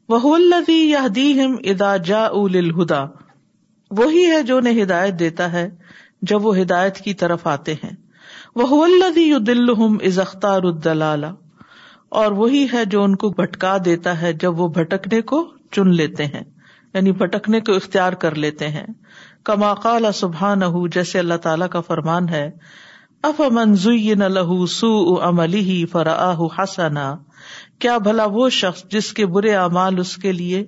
وہ 0.08 0.34
الدی 0.34 0.78
یا 0.90 1.02
دیم 1.14 1.54
ادا 1.72 1.96
جا 2.08 2.24
ادا 2.24 3.04
وہی 3.98 4.24
ہے 4.30 4.42
جو 4.48 4.56
انہیں 4.56 4.82
ہدایت 4.82 5.18
دیتا 5.18 5.50
ہے 5.52 5.66
جب 6.30 6.46
وہ 6.46 6.56
ہدایت 6.58 6.98
کی 7.04 7.14
طرف 7.22 7.46
آتے 7.52 7.74
ہیں 7.84 7.92
الدی 8.64 9.28
یو 9.28 9.38
دل 9.52 9.70
اختار 10.24 10.62
الدلال 10.72 11.24
اور 12.22 12.32
وہی 12.40 12.66
ہے 12.72 12.84
جو 12.96 13.02
ان 13.04 13.14
کو 13.24 13.28
بھٹکا 13.40 13.76
دیتا 13.84 14.20
ہے 14.22 14.32
جب 14.46 14.60
وہ 14.60 14.68
بھٹکنے 14.80 15.20
کو 15.32 15.42
چن 15.76 15.94
لیتے 16.02 16.26
ہیں 16.34 16.42
یعنی 16.94 17.12
بھٹکنے 17.22 17.60
کو 17.68 17.74
اختیار 17.82 18.12
کر 18.24 18.34
لیتے 18.46 18.68
ہیں 18.80 18.86
کماقال 19.50 20.12
سبحان 20.24 20.70
جیسے 20.98 21.18
اللہ 21.18 21.44
تعالیٰ 21.48 21.68
کا 21.76 21.80
فرمان 21.92 22.28
ہے 22.38 22.48
اف 23.26 23.40
منظو 23.52 23.90
لہو 24.32 24.64
سو 24.72 24.88
املی 25.28 25.82
حسنا 26.58 27.06
کیا 27.84 27.96
بھلا 28.04 28.24
وہ 28.32 28.48
شخص 28.58 28.82
جس 28.92 29.12
کے 29.12 29.26
برے 29.36 29.54
اعمال 29.54 29.98
اس 30.00 30.16
کے 30.24 30.32
لیے 30.32 30.64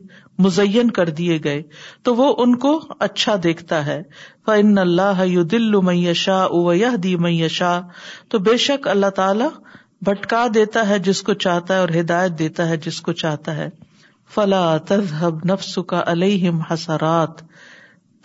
مزین 0.47 0.91
کر 0.97 1.09
دیے 1.21 1.39
گئے 1.45 1.63
تو 2.05 2.15
وہ 2.17 2.33
ان 2.45 2.57
کو 2.65 2.73
اچھا 3.09 3.35
دیکھتا 3.43 3.85
ہے 3.87 4.03
فن 4.47 4.77
اللہ 4.79 5.21
دل 5.51 5.77
میشا 5.87 6.41
اویہ 6.43 6.95
دی 7.03 7.17
میشا 7.27 7.79
تو 8.31 8.39
بے 8.49 8.57
شک 8.67 8.89
اللہ 8.95 9.11
تعالی 9.17 9.45
بھٹکا 10.09 10.47
دیتا 10.55 10.89
ہے 10.89 10.99
جس 11.09 11.23
کو 11.23 11.35
چاہتا 11.47 11.75
ہے 11.75 11.79
اور 11.81 11.89
ہدایت 11.99 12.39
دیتا 12.39 12.69
ہے 12.69 12.77
جس 12.87 13.01
کو 13.09 13.13
چاہتا 13.23 13.57
ہے 13.57 13.69
فلا 14.35 14.65
تذهب 14.89 15.45
نفس 15.53 15.79
کا 15.93 16.03
علیہم 16.11 16.61
حسرات 16.73 17.43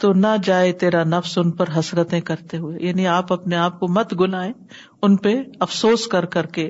تو 0.01 0.11
نہ 0.13 0.27
جائے 0.43 0.71
تیرا 0.79 1.03
نفس 1.07 1.37
ان 1.37 1.51
پر 1.59 1.69
حسرتیں 1.77 2.19
کرتے 2.29 2.57
ہوئے 2.57 2.77
یعنی 2.87 3.07
آپ 3.07 3.31
اپنے 3.33 3.55
آپ 3.57 3.79
کو 3.79 3.87
مت 3.97 4.19
گنائے 4.19 4.51
ان 5.05 5.15
پہ 5.25 5.35
افسوس 5.65 6.07
کر 6.13 6.25
کر 6.35 6.45
کے 6.57 6.69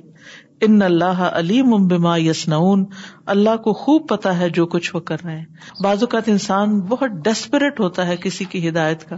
ان 0.65 0.81
اللہ 0.81 1.21
علیم 1.31 1.71
بما 1.87 2.15
یسنعون 2.17 2.79
یسن 2.85 3.23
اللہ 3.33 3.55
کو 3.63 3.73
خوب 3.81 4.07
پتا 4.09 4.37
ہے 4.39 4.49
جو 4.57 4.65
کچھ 4.75 4.95
وہ 4.95 4.99
کر 5.09 5.23
رہے 5.23 5.37
ہیں 5.37 5.85
اوقات 5.85 6.29
انسان 6.29 6.79
بہت 6.91 7.11
ڈیسپریٹ 7.23 7.79
ہوتا 7.79 8.05
ہے 8.07 8.15
کسی 8.23 8.45
کی 8.53 8.67
ہدایت 8.67 9.03
کا 9.09 9.15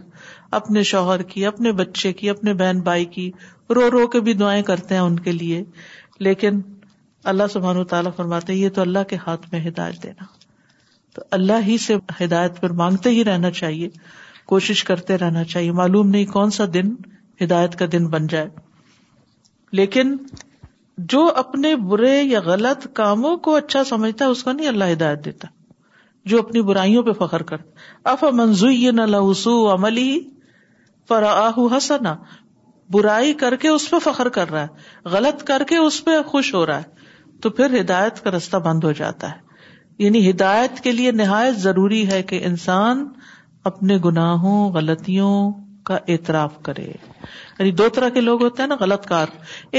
اپنے 0.62 0.84
شوہر 0.94 1.22
کی 1.34 1.46
اپنے 1.46 1.72
بچے 1.82 2.12
کی 2.22 2.30
اپنے 2.30 2.54
بہن 2.64 2.80
بھائی 2.90 3.06
کی 3.18 3.30
رو 3.76 3.90
رو 3.92 4.08
کے 4.16 4.20
بھی 4.30 4.34
دعائیں 4.44 4.62
کرتے 4.72 4.96
ہیں 4.96 5.02
ان 5.02 5.20
کے 5.28 5.32
لیے 5.32 5.64
لیکن 6.30 6.62
اللہ 7.34 7.58
و 7.58 7.84
تعالیٰ 7.94 8.12
فرماتے 8.16 8.54
یہ 8.54 8.70
تو 8.76 8.82
اللہ 8.82 9.04
کے 9.10 9.16
ہاتھ 9.28 9.46
میں 9.54 9.68
ہدایت 9.68 10.04
دینا 10.04 10.24
تو 11.18 11.24
اللہ 11.36 11.66
ہی 11.66 11.78
سے 11.84 11.96
ہدایت 12.24 12.60
پر 12.62 12.72
مانگتے 12.80 13.10
ہی 13.10 13.24
رہنا 13.26 13.50
چاہیے 13.52 13.88
کوشش 14.52 14.84
کرتے 14.90 15.16
رہنا 15.18 15.44
چاہیے 15.54 15.72
معلوم 15.78 16.10
نہیں 16.10 16.26
کون 16.34 16.50
سا 16.58 16.64
دن 16.74 16.92
ہدایت 17.44 17.76
کا 17.80 17.86
دن 17.92 18.06
بن 18.10 18.28
جائے 18.34 18.50
لیکن 19.80 20.16
جو 21.14 21.22
اپنے 21.44 21.76
برے 21.92 22.12
یا 22.22 22.40
غلط 22.46 22.86
کاموں 23.00 23.36
کو 23.48 23.56
اچھا 23.56 23.84
سمجھتا 23.94 24.26
ہے 24.26 24.30
اس 24.30 24.44
کو 24.44 24.52
نہیں 24.52 24.68
اللہ 24.68 24.92
ہدایت 24.92 25.24
دیتا 25.26 25.48
جو 26.32 26.40
اپنی 26.46 26.62
برائیوں 26.70 27.04
پہ 27.04 27.12
فخر 27.24 27.44
کرتا 27.54 28.10
اف 28.12 28.24
منزوئی 28.42 28.92
نہ 29.00 29.06
لسو 29.16 29.56
عملی 29.74 30.10
پر 31.08 31.24
آہ 31.32 31.60
حسنا 31.76 32.16
برائی 32.94 33.34
کر 33.44 33.56
کے 33.66 33.70
اس 33.70 33.90
پہ 33.90 34.00
فخر 34.04 34.30
کر 34.40 34.52
رہا 34.52 34.64
ہے 34.64 35.10
غلط 35.16 35.44
کر 35.48 35.64
کے 35.68 35.78
اس 35.88 36.04
پہ 36.06 36.22
خوش 36.32 36.54
ہو 36.54 36.66
رہا 36.66 36.78
ہے 36.78 37.38
تو 37.42 37.50
پھر 37.60 37.80
ہدایت 37.80 38.24
کا 38.24 38.32
رستہ 38.38 38.58
بند 38.70 38.84
ہو 38.84 38.92
جاتا 39.02 39.32
ہے 39.36 39.46
یعنی 40.04 40.30
ہدایت 40.30 40.80
کے 40.84 40.92
لیے 40.92 41.12
نہایت 41.22 41.56
ضروری 41.60 42.08
ہے 42.10 42.22
کہ 42.32 42.40
انسان 42.50 43.08
اپنے 43.70 43.98
گناہوں 44.04 44.58
غلطیوں 44.74 45.32
کا 45.88 45.98
اعتراف 46.14 46.58
کرے 46.64 46.84
یعنی 47.60 47.72
دو 47.80 47.88
طرح 47.98 48.10
کے 48.18 48.22
لوگ 48.22 48.44
ہوتے 48.44 48.62
ہیں 48.62 48.68
نا 48.70 48.76
غلط 48.80 49.06
کار 49.08 49.28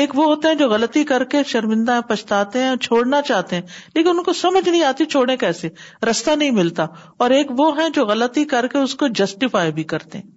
ایک 0.01 0.15
وہ 0.19 0.25
ہوتے 0.29 0.49
ہیں 0.49 0.55
جو 0.63 0.69
غلطی 0.69 1.05
کر 1.11 1.25
کے 1.35 1.43
شرمندہ 1.49 1.93
ہیں 1.95 2.01
پچھتاتے 2.09 2.63
ہیں 2.63 2.75
چھوڑنا 2.87 3.21
چاہتے 3.31 3.57
ہیں 3.57 3.63
لیکن 3.95 4.11
ان 4.19 4.23
کو 4.29 4.33
سمجھ 4.41 4.69
نہیں 4.69 4.83
آتی 4.85 5.05
چھوڑے 5.15 5.37
کیسے 5.45 5.69
رستہ 6.11 6.31
نہیں 6.43 6.51
ملتا 6.59 6.87
اور 7.27 7.31
ایک 7.39 7.51
وہ 7.61 7.71
ہیں 7.81 7.89
جو 7.99 8.07
غلطی 8.07 8.45
کر 8.57 8.67
کے 8.75 8.79
اس 8.79 8.95
کو 9.03 9.09
جسٹیفائی 9.23 9.73
بھی 9.79 9.85
کرتے 9.85 10.19
ہیں 10.19 10.37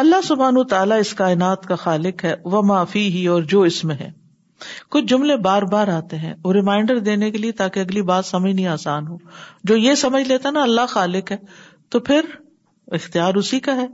اللہ 0.00 0.20
سبحان 0.24 0.62
تعالیٰ 0.68 0.98
اس 1.00 1.12
کائنات 1.14 1.66
کا 1.68 1.74
خالق 1.76 2.24
ہے 2.24 2.34
وہ 2.52 2.62
معافی 2.66 3.08
ہی 3.14 3.26
اور 3.34 3.42
جو 3.52 3.60
اس 3.70 3.82
میں 3.84 3.94
ہے 3.96 4.10
کچھ 4.90 5.04
جملے 5.08 5.36
بار 5.46 5.62
بار 5.72 5.88
آتے 5.94 6.16
ہیں 6.18 6.32
وہ 6.44 6.52
ریمائنڈر 6.52 6.98
دینے 7.08 7.30
کے 7.30 7.38
لیے 7.38 7.52
تاکہ 7.60 7.80
اگلی 7.80 8.02
بات 8.10 8.24
سمجھ 8.26 8.52
نہیں 8.54 8.66
آسان 8.74 9.06
ہو 9.08 9.16
جو 9.70 9.76
یہ 9.76 9.94
سمجھ 10.02 10.22
لیتا 10.28 10.50
نا 10.50 10.62
اللہ 10.62 10.86
خالق 10.88 11.32
ہے 11.32 11.36
تو 11.90 12.00
پھر 12.08 12.26
اختیار 13.00 13.34
اسی 13.42 13.60
کا 13.68 13.74
ہے 13.76 13.86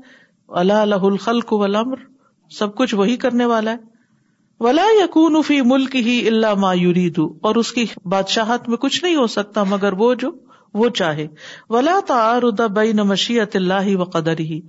اللہ 0.59 0.83
اللہ 0.87 1.05
الخل 1.11 1.41
کو 1.53 1.59
ولامر 1.59 1.99
سب 2.59 2.75
کچھ 2.77 2.95
وہی 2.95 3.17
کرنے 3.25 3.45
والا 3.45 3.73
ہے 3.73 3.87
ولا 4.65 4.85
یقون 5.03 5.43
فی 5.47 5.61
ملک 5.73 5.97
ہی 6.07 6.19
اللہ 6.29 6.55
مایوری 6.67 7.09
دوں 7.17 7.29
اور 7.49 7.57
اس 7.57 7.73
کی 7.73 7.85
بادشاہت 8.11 8.69
میں 8.69 8.77
کچھ 8.87 9.03
نہیں 9.05 9.17
ہو 9.17 9.27
سکتا 9.37 9.63
مگر 9.75 9.93
وہ 10.05 10.15
جو 10.23 10.31
وہ 10.81 10.89
چاہے 11.01 11.27
ولا 11.75 11.97
ولادا 12.09 12.67
بین 12.81 13.03
مشیت 13.13 13.57
اللہ 13.57 13.91
و 13.97 14.05
قدر 14.17 14.39
ہی 14.51 14.61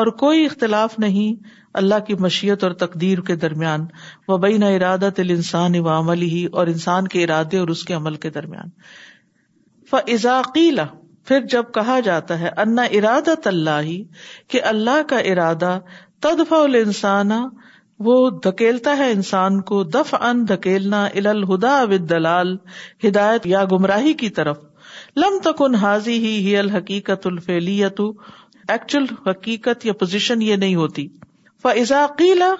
اور 0.00 0.06
کوئی 0.22 0.44
اختلاف 0.46 0.98
نہیں 1.04 1.48
اللہ 1.80 2.02
کی 2.06 2.14
مشیت 2.24 2.64
اور 2.64 2.72
تقدیر 2.82 3.20
کے 3.30 3.36
درمیان 3.44 3.86
و 4.28 4.36
بین 4.46 4.60
بے 4.60 5.08
الانسان 5.22 5.78
و 5.80 5.88
عمل 5.98 6.22
ہی 6.34 6.44
اور 6.60 6.66
انسان 6.74 7.08
کے 7.14 7.22
ارادے 7.24 7.58
اور 7.58 7.68
اس 7.74 7.84
کے 7.90 7.94
عمل 8.00 8.16
کے 8.24 8.30
درمیان 8.38 8.70
فضاقیلا 9.90 10.84
پھر 11.28 11.40
جب 11.52 11.72
کہا 11.74 11.98
جاتا 12.04 12.38
ہے 12.40 12.50
انادت 12.64 13.46
اللہ 13.46 13.88
کہ 14.52 14.62
اللہ 14.74 15.02
کا 15.08 15.18
ارادہ 15.32 15.78
تدف 16.26 16.52
دھکیلتا 18.44 18.96
ہے 18.98 19.10
انسان 19.12 19.60
کو 19.70 19.82
دف 19.96 20.14
ان 20.20 20.44
دھکیلنا 20.48 21.04
ال 21.22 21.26
الہدا 21.26 21.74
ہدایت 23.04 23.46
یا 23.52 23.64
گمراہی 23.72 24.12
کی 24.22 24.28
طرف 24.38 24.67
لم 25.20 25.38
تکن 25.44 25.74
حاضی 25.84 26.12
ہی 26.24 26.32
الحقیقت 26.56 27.26
الفیلی 27.26 27.72
ایکچوئل 27.86 29.04
حقیقت 29.28 29.86
یا 29.86 29.92
پوزیشن 30.02 30.42
یہ 30.48 30.56
نہیں 30.62 30.74
ہوتی 30.80 31.06
فضا 31.62 32.06
قیلا 32.18 32.50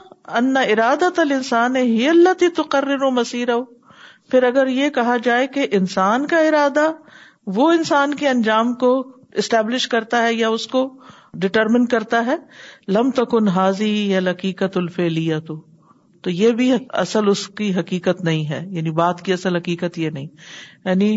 ان 0.41 0.57
السان 0.57 1.77
ہی 1.77 2.09
اللہ 2.09 2.35
تی 2.39 2.49
تقرر 2.57 3.05
پھر 4.31 4.43
اگر 4.51 4.67
یہ 4.79 4.89
کہا 4.97 5.17
جائے 5.25 5.47
کہ 5.57 5.67
انسان 5.81 6.27
کا 6.33 6.39
ارادہ 6.49 6.87
وہ 7.59 7.71
انسان 7.73 8.15
کے 8.23 8.29
انجام 8.29 8.73
کو 8.83 8.91
اسٹیبلش 9.43 9.87
کرتا 9.95 10.23
ہے 10.27 10.35
یا 10.35 10.49
اس 10.57 10.67
کو 10.75 10.83
ڈٹرمن 11.45 11.87
کرتا 11.95 12.25
ہے 12.27 12.37
لم 12.99 13.11
تکن 13.23 13.49
حاضی 13.61 13.91
یا 14.11 14.21
لقیقت 14.31 14.77
الفیلیت 14.77 15.51
تو 16.23 16.31
یہ 16.43 16.53
بھی 16.63 16.73
اصل 17.07 17.29
اس 17.37 17.47
کی 17.63 17.73
حقیقت 17.81 18.25
نہیں 18.31 18.45
ہے 18.51 18.63
یعنی 18.79 18.91
بات 19.03 19.23
کی 19.29 19.33
اصل 19.33 19.57
حقیقت 19.57 19.99
یہ 20.07 20.11
نہیں 20.19 20.27
یعنی 20.85 21.17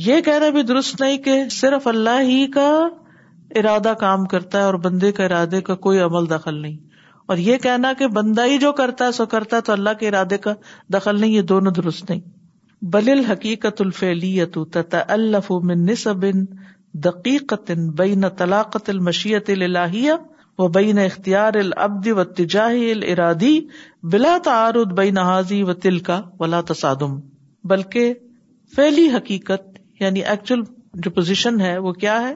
یہ 0.00 0.20
کہنا 0.24 0.48
بھی 0.50 0.62
درست 0.62 1.00
نہیں 1.00 1.16
کہ 1.24 1.32
صرف 1.50 1.86
اللہ 1.86 2.20
ہی 2.24 2.46
کا 2.54 2.68
ارادہ 3.60 3.92
کام 4.00 4.24
کرتا 4.26 4.58
ہے 4.58 4.64
اور 4.64 4.74
بندے 4.84 5.10
کا 5.12 5.24
ارادے 5.24 5.60
کا 5.62 5.74
کوئی 5.86 5.98
عمل 6.00 6.28
دخل 6.30 6.60
نہیں 6.60 6.76
اور 7.32 7.36
یہ 7.38 7.58
کہنا 7.62 7.92
کہ 7.98 8.06
بندہ 8.14 8.44
ہی 8.46 8.56
جو 8.58 8.72
کرتا 8.78 9.06
ہے 9.06 9.12
سو 9.12 9.26
کرتا 9.34 9.56
ہے 9.56 9.62
تو 9.62 9.72
اللہ 9.72 9.98
کے 10.00 10.06
ارادے 10.08 10.38
کا 10.46 10.54
دخل 10.94 11.20
نہیں 11.20 11.30
یہ 11.30 11.42
دونوں 11.52 11.72
درست 11.76 12.10
نہیں 12.10 12.20
بل 12.94 13.10
الحقیقت 13.10 13.82
من 15.70 15.84
نسب 15.86 16.24
دقیقت 17.04 17.70
بین 17.98 18.24
طلاقت 18.38 18.88
المشیت 18.90 19.50
الالہیہ 19.50 20.12
و 20.62 20.68
بین 20.78 20.98
اختیار 20.98 21.54
العبد 21.60 22.06
و 22.14 22.18
اتجاہ 22.20 22.74
الارادی 22.92 23.58
بلا 24.12 24.36
تعارض 24.44 24.92
بین 24.96 25.18
حاضی 25.18 25.62
و 25.62 25.72
تلکا 25.86 26.20
ولا 26.40 26.60
تصادم 26.72 27.18
بلکہ 27.74 28.12
فیلی 28.76 29.06
حقیقت 29.16 29.70
یعنی 30.02 30.22
ایکچوئل 30.32 30.62
جو 31.04 31.10
پوزیشن 31.16 31.60
ہے 31.60 31.76
وہ 31.86 31.92
کیا 32.04 32.20
ہے 32.28 32.34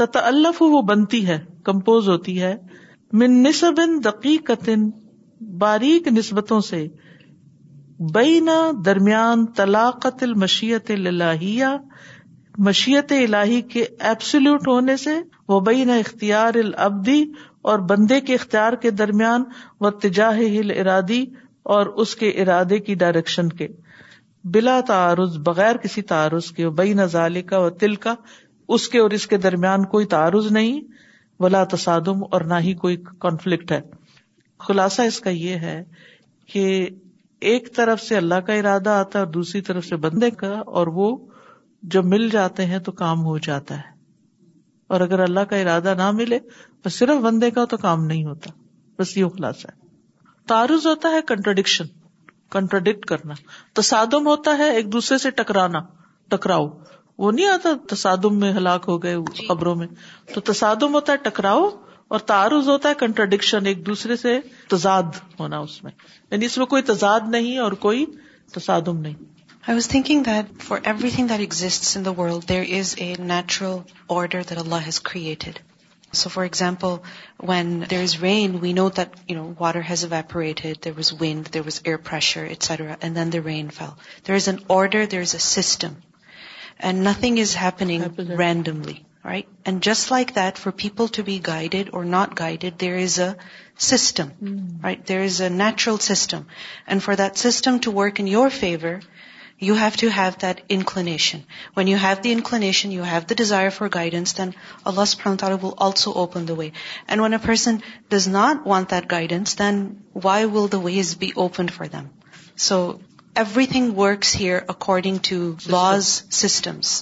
تتعلف 0.00 0.60
وہ 0.62 0.80
بنتی 0.92 1.26
ہے 1.26 1.38
کمپوز 1.68 2.08
ہوتی 2.08 2.40
ہے 2.42 2.54
من 3.22 3.42
نسب 3.42 3.80
دقیقتن 4.04 4.88
باریک 5.62 6.08
نسبتوں 6.18 6.60
سے 6.70 6.86
بین 8.14 8.48
درمیان 8.84 9.44
طلاقت 9.56 10.22
المشیت 10.22 10.90
الہیہ 10.98 11.70
مشیت 12.68 13.12
الہی 13.18 13.60
کے 13.74 13.84
ایبسلوٹ 14.12 14.68
ہونے 14.68 14.96
سے 15.06 15.18
وہ 15.48 15.60
بین 15.68 15.90
اختیار 15.98 16.54
العبدی 16.62 17.22
اور 17.72 17.78
بندے 17.92 18.20
کے 18.28 18.34
اختیار 18.40 18.72
کے 18.84 18.90
درمیان 19.02 19.44
و 19.86 19.90
تجاہ 20.04 20.38
ارادی 20.78 21.24
اور 21.76 21.86
اس 22.04 22.14
کے 22.22 22.28
ارادے 22.44 22.78
کی 22.88 22.94
ڈائریکشن 23.04 23.48
کے 23.60 23.66
بلا 24.52 24.80
تعارض 24.86 25.36
بغیر 25.46 25.76
کسی 25.82 26.02
تعارض 26.12 26.50
کے 26.56 26.68
تل 26.76 26.90
نظال 27.00 27.36
اس 28.74 28.88
کے 28.88 28.98
اور 28.98 29.10
اس 29.10 29.26
کے 29.26 29.36
درمیان 29.38 29.84
کوئی 29.92 30.06
تعارض 30.14 30.50
نہیں 30.52 30.80
بلا 31.42 31.62
تصادم 31.72 32.22
اور 32.32 32.40
نہ 32.46 32.54
ہی 32.64 32.72
کوئی 32.82 32.96
کانفلکٹ 33.20 33.72
ہے 33.72 33.80
خلاصہ 34.66 35.02
اس 35.10 35.20
کا 35.20 35.30
یہ 35.30 35.56
ہے 35.66 35.82
کہ 36.52 36.88
ایک 37.52 37.74
طرف 37.76 38.00
سے 38.02 38.16
اللہ 38.16 38.40
کا 38.46 38.52
ارادہ 38.54 38.90
آتا 38.90 39.18
ہے 39.18 39.24
اور 39.24 39.32
دوسری 39.32 39.60
طرف 39.68 39.84
سے 39.86 39.96
بندے 40.06 40.30
کا 40.30 40.52
اور 40.66 40.86
وہ 40.94 41.16
جب 41.94 42.04
مل 42.04 42.28
جاتے 42.32 42.66
ہیں 42.66 42.78
تو 42.88 42.92
کام 42.92 43.24
ہو 43.24 43.36
جاتا 43.46 43.76
ہے 43.78 43.98
اور 44.94 45.00
اگر 45.00 45.18
اللہ 45.22 45.44
کا 45.50 45.56
ارادہ 45.56 45.94
نہ 45.98 46.10
ملے 46.16 46.38
تو 46.82 46.88
صرف 46.90 47.22
بندے 47.24 47.50
کا 47.50 47.64
تو 47.70 47.76
کام 47.76 48.04
نہیں 48.04 48.24
ہوتا 48.24 48.50
بس 48.98 49.16
یہ 49.16 49.28
خلاصہ 49.36 49.66
ہے 49.68 49.78
تعارض 50.48 50.86
ہوتا 50.86 51.08
ہے 51.14 51.20
کنٹروڈکشن 51.28 51.86
کنٹروڈکٹ 52.56 53.04
کرنا 53.06 53.34
تصادم 53.80 54.26
ہوتا 54.26 54.56
ہے 54.58 54.68
ایک 54.76 54.92
دوسرے 54.92 55.18
سے 55.24 55.30
ٹکرانا 55.40 55.80
ٹکراؤ 56.34 56.66
وہ 57.24 57.30
نہیں 57.32 57.46
آتا 57.50 57.68
تصادم 57.94 58.38
میں 58.40 58.52
ہلاک 58.54 58.84
ہو 58.88 59.02
گئے 59.02 59.14
جی۔ 59.34 59.46
خبروں 59.46 59.74
میں 59.80 59.86
تو 60.34 60.40
تصادم 60.52 60.94
ہوتا 60.94 61.12
ہے 61.12 61.16
ٹکراؤ 61.28 61.68
اور 62.12 62.18
تعارض 62.30 62.68
ہوتا 62.68 62.88
ہے 62.88 62.94
کنٹرڈکشن 62.98 63.66
ایک 63.70 63.84
دوسرے 63.86 64.16
سے 64.22 64.38
تضاد 64.68 65.18
ہونا 65.40 65.58
اس 65.66 65.82
میں 65.84 65.92
یعنی 66.30 66.46
اس 66.46 66.56
میں 66.58 66.66
کوئی 66.72 66.82
تضاد 66.92 67.28
نہیں 67.34 67.58
اور 67.66 67.72
کوئی 67.86 68.04
تصادم 68.54 69.00
نہیں 69.06 69.38
I 69.66 69.74
was 69.74 69.88
thinking 69.88 70.22
that 70.26 70.62
for 70.68 70.78
every 70.82 71.10
thing 71.14 71.26
that 71.28 71.38
that 71.38 71.48
exist 71.52 71.96
in 71.96 72.04
the 72.04 72.28
there 72.48 72.64
is 72.80 72.94
a 73.04 73.12
natural 73.32 73.76
order 74.18 74.52
Allah 74.64 74.86
has 74.86 75.00
created 75.10 75.58
So 76.12 76.28
for 76.28 76.44
example, 76.44 77.04
when 77.36 77.80
there 77.80 78.02
is 78.02 78.20
rain, 78.20 78.60
we 78.60 78.72
know 78.72 78.88
that, 78.88 79.14
water 79.58 79.80
has 79.80 80.04
evaporated, 80.04 80.80
there 80.82 80.92
was 80.92 81.12
wind, 81.12 81.44
there 81.46 81.62
was 81.62 81.80
air 81.84 81.98
pressure, 81.98 82.44
etc., 82.44 82.96
and 83.00 83.16
then 83.16 83.30
the 83.30 83.40
rain 83.40 83.70
fell. 83.70 83.96
There 84.24 84.36
is 84.36 84.48
an 84.48 84.64
order, 84.68 85.06
there 85.06 85.20
is 85.20 85.34
a 85.34 85.38
system. 85.38 86.02
And 86.80 87.04
nothing 87.04 87.38
is 87.38 87.54
happening 87.54 88.04
randomly, 88.18 89.04
right? 89.22 89.48
And 89.64 89.80
just 89.82 90.10
like 90.10 90.34
that, 90.34 90.58
for 90.58 90.72
people 90.72 91.08
to 91.18 91.22
be 91.22 91.38
guided 91.38 91.90
or 91.92 92.04
not 92.04 92.34
guided, 92.34 92.78
there 92.78 92.96
is 92.96 93.18
a 93.18 93.36
system, 93.76 94.32
mm. 94.42 94.82
right? 94.82 95.04
There 95.06 95.22
is 95.22 95.40
a 95.40 95.50
natural 95.50 95.98
system. 95.98 96.46
And 96.86 97.02
for 97.08 97.14
that 97.14 97.38
system 97.38 97.80
to 97.80 97.92
work 98.02 98.18
in 98.18 98.26
your 98.26 98.50
favor, 98.50 99.00
you 99.66 99.74
have 99.78 99.90
to 100.00 100.06
have 100.16 100.50
inclination 100.74 101.38
when 101.76 101.88
you 101.88 101.96
have 110.24 110.66
the 110.68 110.78
ways 110.84 111.16
be 111.20 111.30
open 111.44 111.66
for 111.76 111.86
them 111.92 112.06
so 112.68 112.78
every 113.34 113.66
thing 113.72 113.98
here 114.40 114.58
according 114.68 115.18
to 115.28 115.36
laws 115.72 116.04
systems 116.40 116.92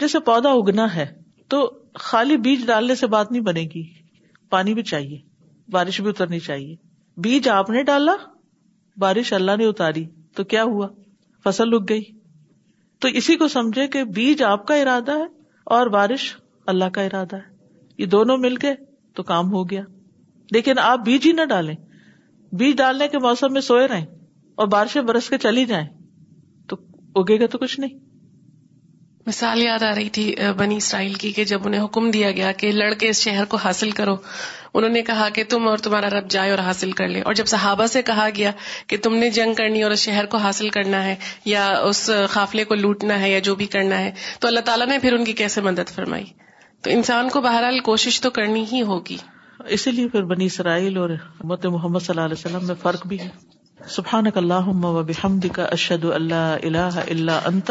جیسے 0.00 0.20
پودا 0.26 0.52
اگنا 0.60 0.94
ہے 0.94 1.04
تو 1.50 1.66
خالی 2.10 2.36
بیج 2.44 2.66
ڈالنے 2.66 2.94
سے 3.00 3.06
بات 3.16 3.32
نہیں 3.32 3.42
بنے 3.48 3.62
گی 3.74 3.82
پانی 4.50 4.74
بھی 4.74 4.82
چاہیے 4.90 5.18
بارش 5.72 6.00
بھی 6.00 6.10
اترنی 6.10 6.40
چاہیے 6.50 6.74
بیج 7.26 7.48
آپ 7.48 7.70
نے 7.70 7.82
ڈالا 7.90 8.16
بارش 9.04 9.32
اللہ 9.32 9.56
نے 9.58 9.64
اتاری 9.66 10.04
تو 10.36 10.44
کیا 10.52 10.62
ہوا 10.72 10.86
فصل 11.44 11.74
اگ 11.74 11.84
گئی 11.88 12.02
تو 13.00 13.08
اسی 13.20 13.36
کو 13.36 13.48
سمجھے 13.54 13.86
کہ 13.94 14.02
بیج 14.18 14.42
آپ 14.50 14.66
کا 14.66 14.74
ارادہ 14.82 15.16
ہے 15.18 15.24
اور 15.78 15.86
بارش 15.96 16.24
اللہ 16.72 16.90
کا 16.94 17.02
ارادہ 17.08 17.36
ہے 17.36 17.52
یہ 18.02 18.06
دونوں 18.14 18.36
مل 18.44 18.56
کے 18.64 18.72
تو 19.16 19.22
کام 19.32 19.52
ہو 19.52 19.68
گیا 19.70 19.82
لیکن 20.54 20.78
آپ 20.84 21.04
بیج 21.04 21.26
ہی 21.26 21.32
نہ 21.40 21.44
ڈالیں 21.48 21.74
بیج 22.58 22.76
ڈالنے 22.78 23.08
کے 23.08 23.18
موسم 23.26 23.52
میں 23.52 23.60
سوئے 23.68 23.86
رہیں 23.88 24.06
اور 24.62 24.66
بارشیں 24.76 25.00
برس 25.10 25.28
کے 25.28 25.38
چلی 25.44 25.64
جائیں 25.72 25.86
تو 26.68 26.76
اگے 27.20 27.40
گا 27.40 27.46
تو 27.52 27.58
کچھ 27.58 27.78
نہیں 27.80 27.98
مثال 29.26 29.60
یاد 29.62 29.82
آ 29.82 29.88
رہی 29.96 30.08
تھی 30.16 30.34
بنی 30.56 30.76
اسرائیل 30.76 31.12
کی 31.20 31.30
کہ 31.36 31.44
جب 31.50 31.60
انہیں 31.66 31.80
حکم 31.84 32.10
دیا 32.16 32.30
گیا 32.38 32.50
کہ 32.62 32.70
لڑکے 32.72 33.08
اس 33.08 33.20
شہر 33.26 33.44
کو 33.54 33.56
حاصل 33.62 33.90
کرو 34.00 34.14
انہوں 34.80 34.90
نے 34.96 35.02
کہا 35.10 35.28
کہ 35.34 35.44
تم 35.48 35.68
اور 35.68 35.78
تمہارا 35.86 36.08
رب 36.16 36.28
جائے 36.30 36.50
اور 36.50 36.58
حاصل 36.66 36.92
کر 37.00 37.08
لے 37.14 37.20
اور 37.30 37.34
جب 37.40 37.46
صحابہ 37.54 37.86
سے 37.94 38.02
کہا 38.10 38.26
گیا 38.36 38.50
کہ 38.92 38.96
تم 39.02 39.14
نے 39.24 39.30
جنگ 39.38 39.54
کرنی 39.62 39.82
اور 39.82 39.90
اس 39.96 40.00
شہر 40.08 40.26
کو 40.34 40.42
حاصل 40.46 40.68
کرنا 40.76 41.02
ہے 41.04 41.14
یا 41.52 41.64
اس 41.92 42.08
قافلے 42.32 42.64
کو 42.70 42.74
لوٹنا 42.82 43.18
ہے 43.20 43.30
یا 43.30 43.38
جو 43.48 43.54
بھی 43.62 43.66
کرنا 43.76 44.00
ہے 44.04 44.10
تو 44.40 44.48
اللہ 44.48 44.66
تعالیٰ 44.70 44.86
نے 44.92 44.98
پھر 45.06 45.12
ان 45.18 45.24
کی 45.24 45.32
کیسے 45.42 45.60
مدد 45.70 45.94
فرمائی 45.94 46.24
تو 46.84 46.90
انسان 46.98 47.28
کو 47.36 47.40
بہرحال 47.48 47.78
کوشش 47.90 48.20
تو 48.20 48.30
کرنی 48.40 48.64
ہی 48.72 48.82
ہوگی 48.92 49.16
اسی 49.74 49.90
لیے 49.90 50.08
پھر 50.14 50.24
بنی 50.36 50.46
اسرائیل 50.54 50.96
اور 51.04 51.10
محمد 51.40 52.06
صلی 52.06 52.18
اللہ 52.18 52.32
علیہ 52.32 52.44
وسلم 52.46 52.66
میں 52.66 52.74
فرق 52.82 53.06
بھی 53.14 53.20
ہے 53.20 53.28
سبحان 54.00 54.26
اللہ 54.34 54.68
اللہ 55.14 57.04
اللہ 57.10 57.30
اشد 57.30 57.30
انت 57.52 57.70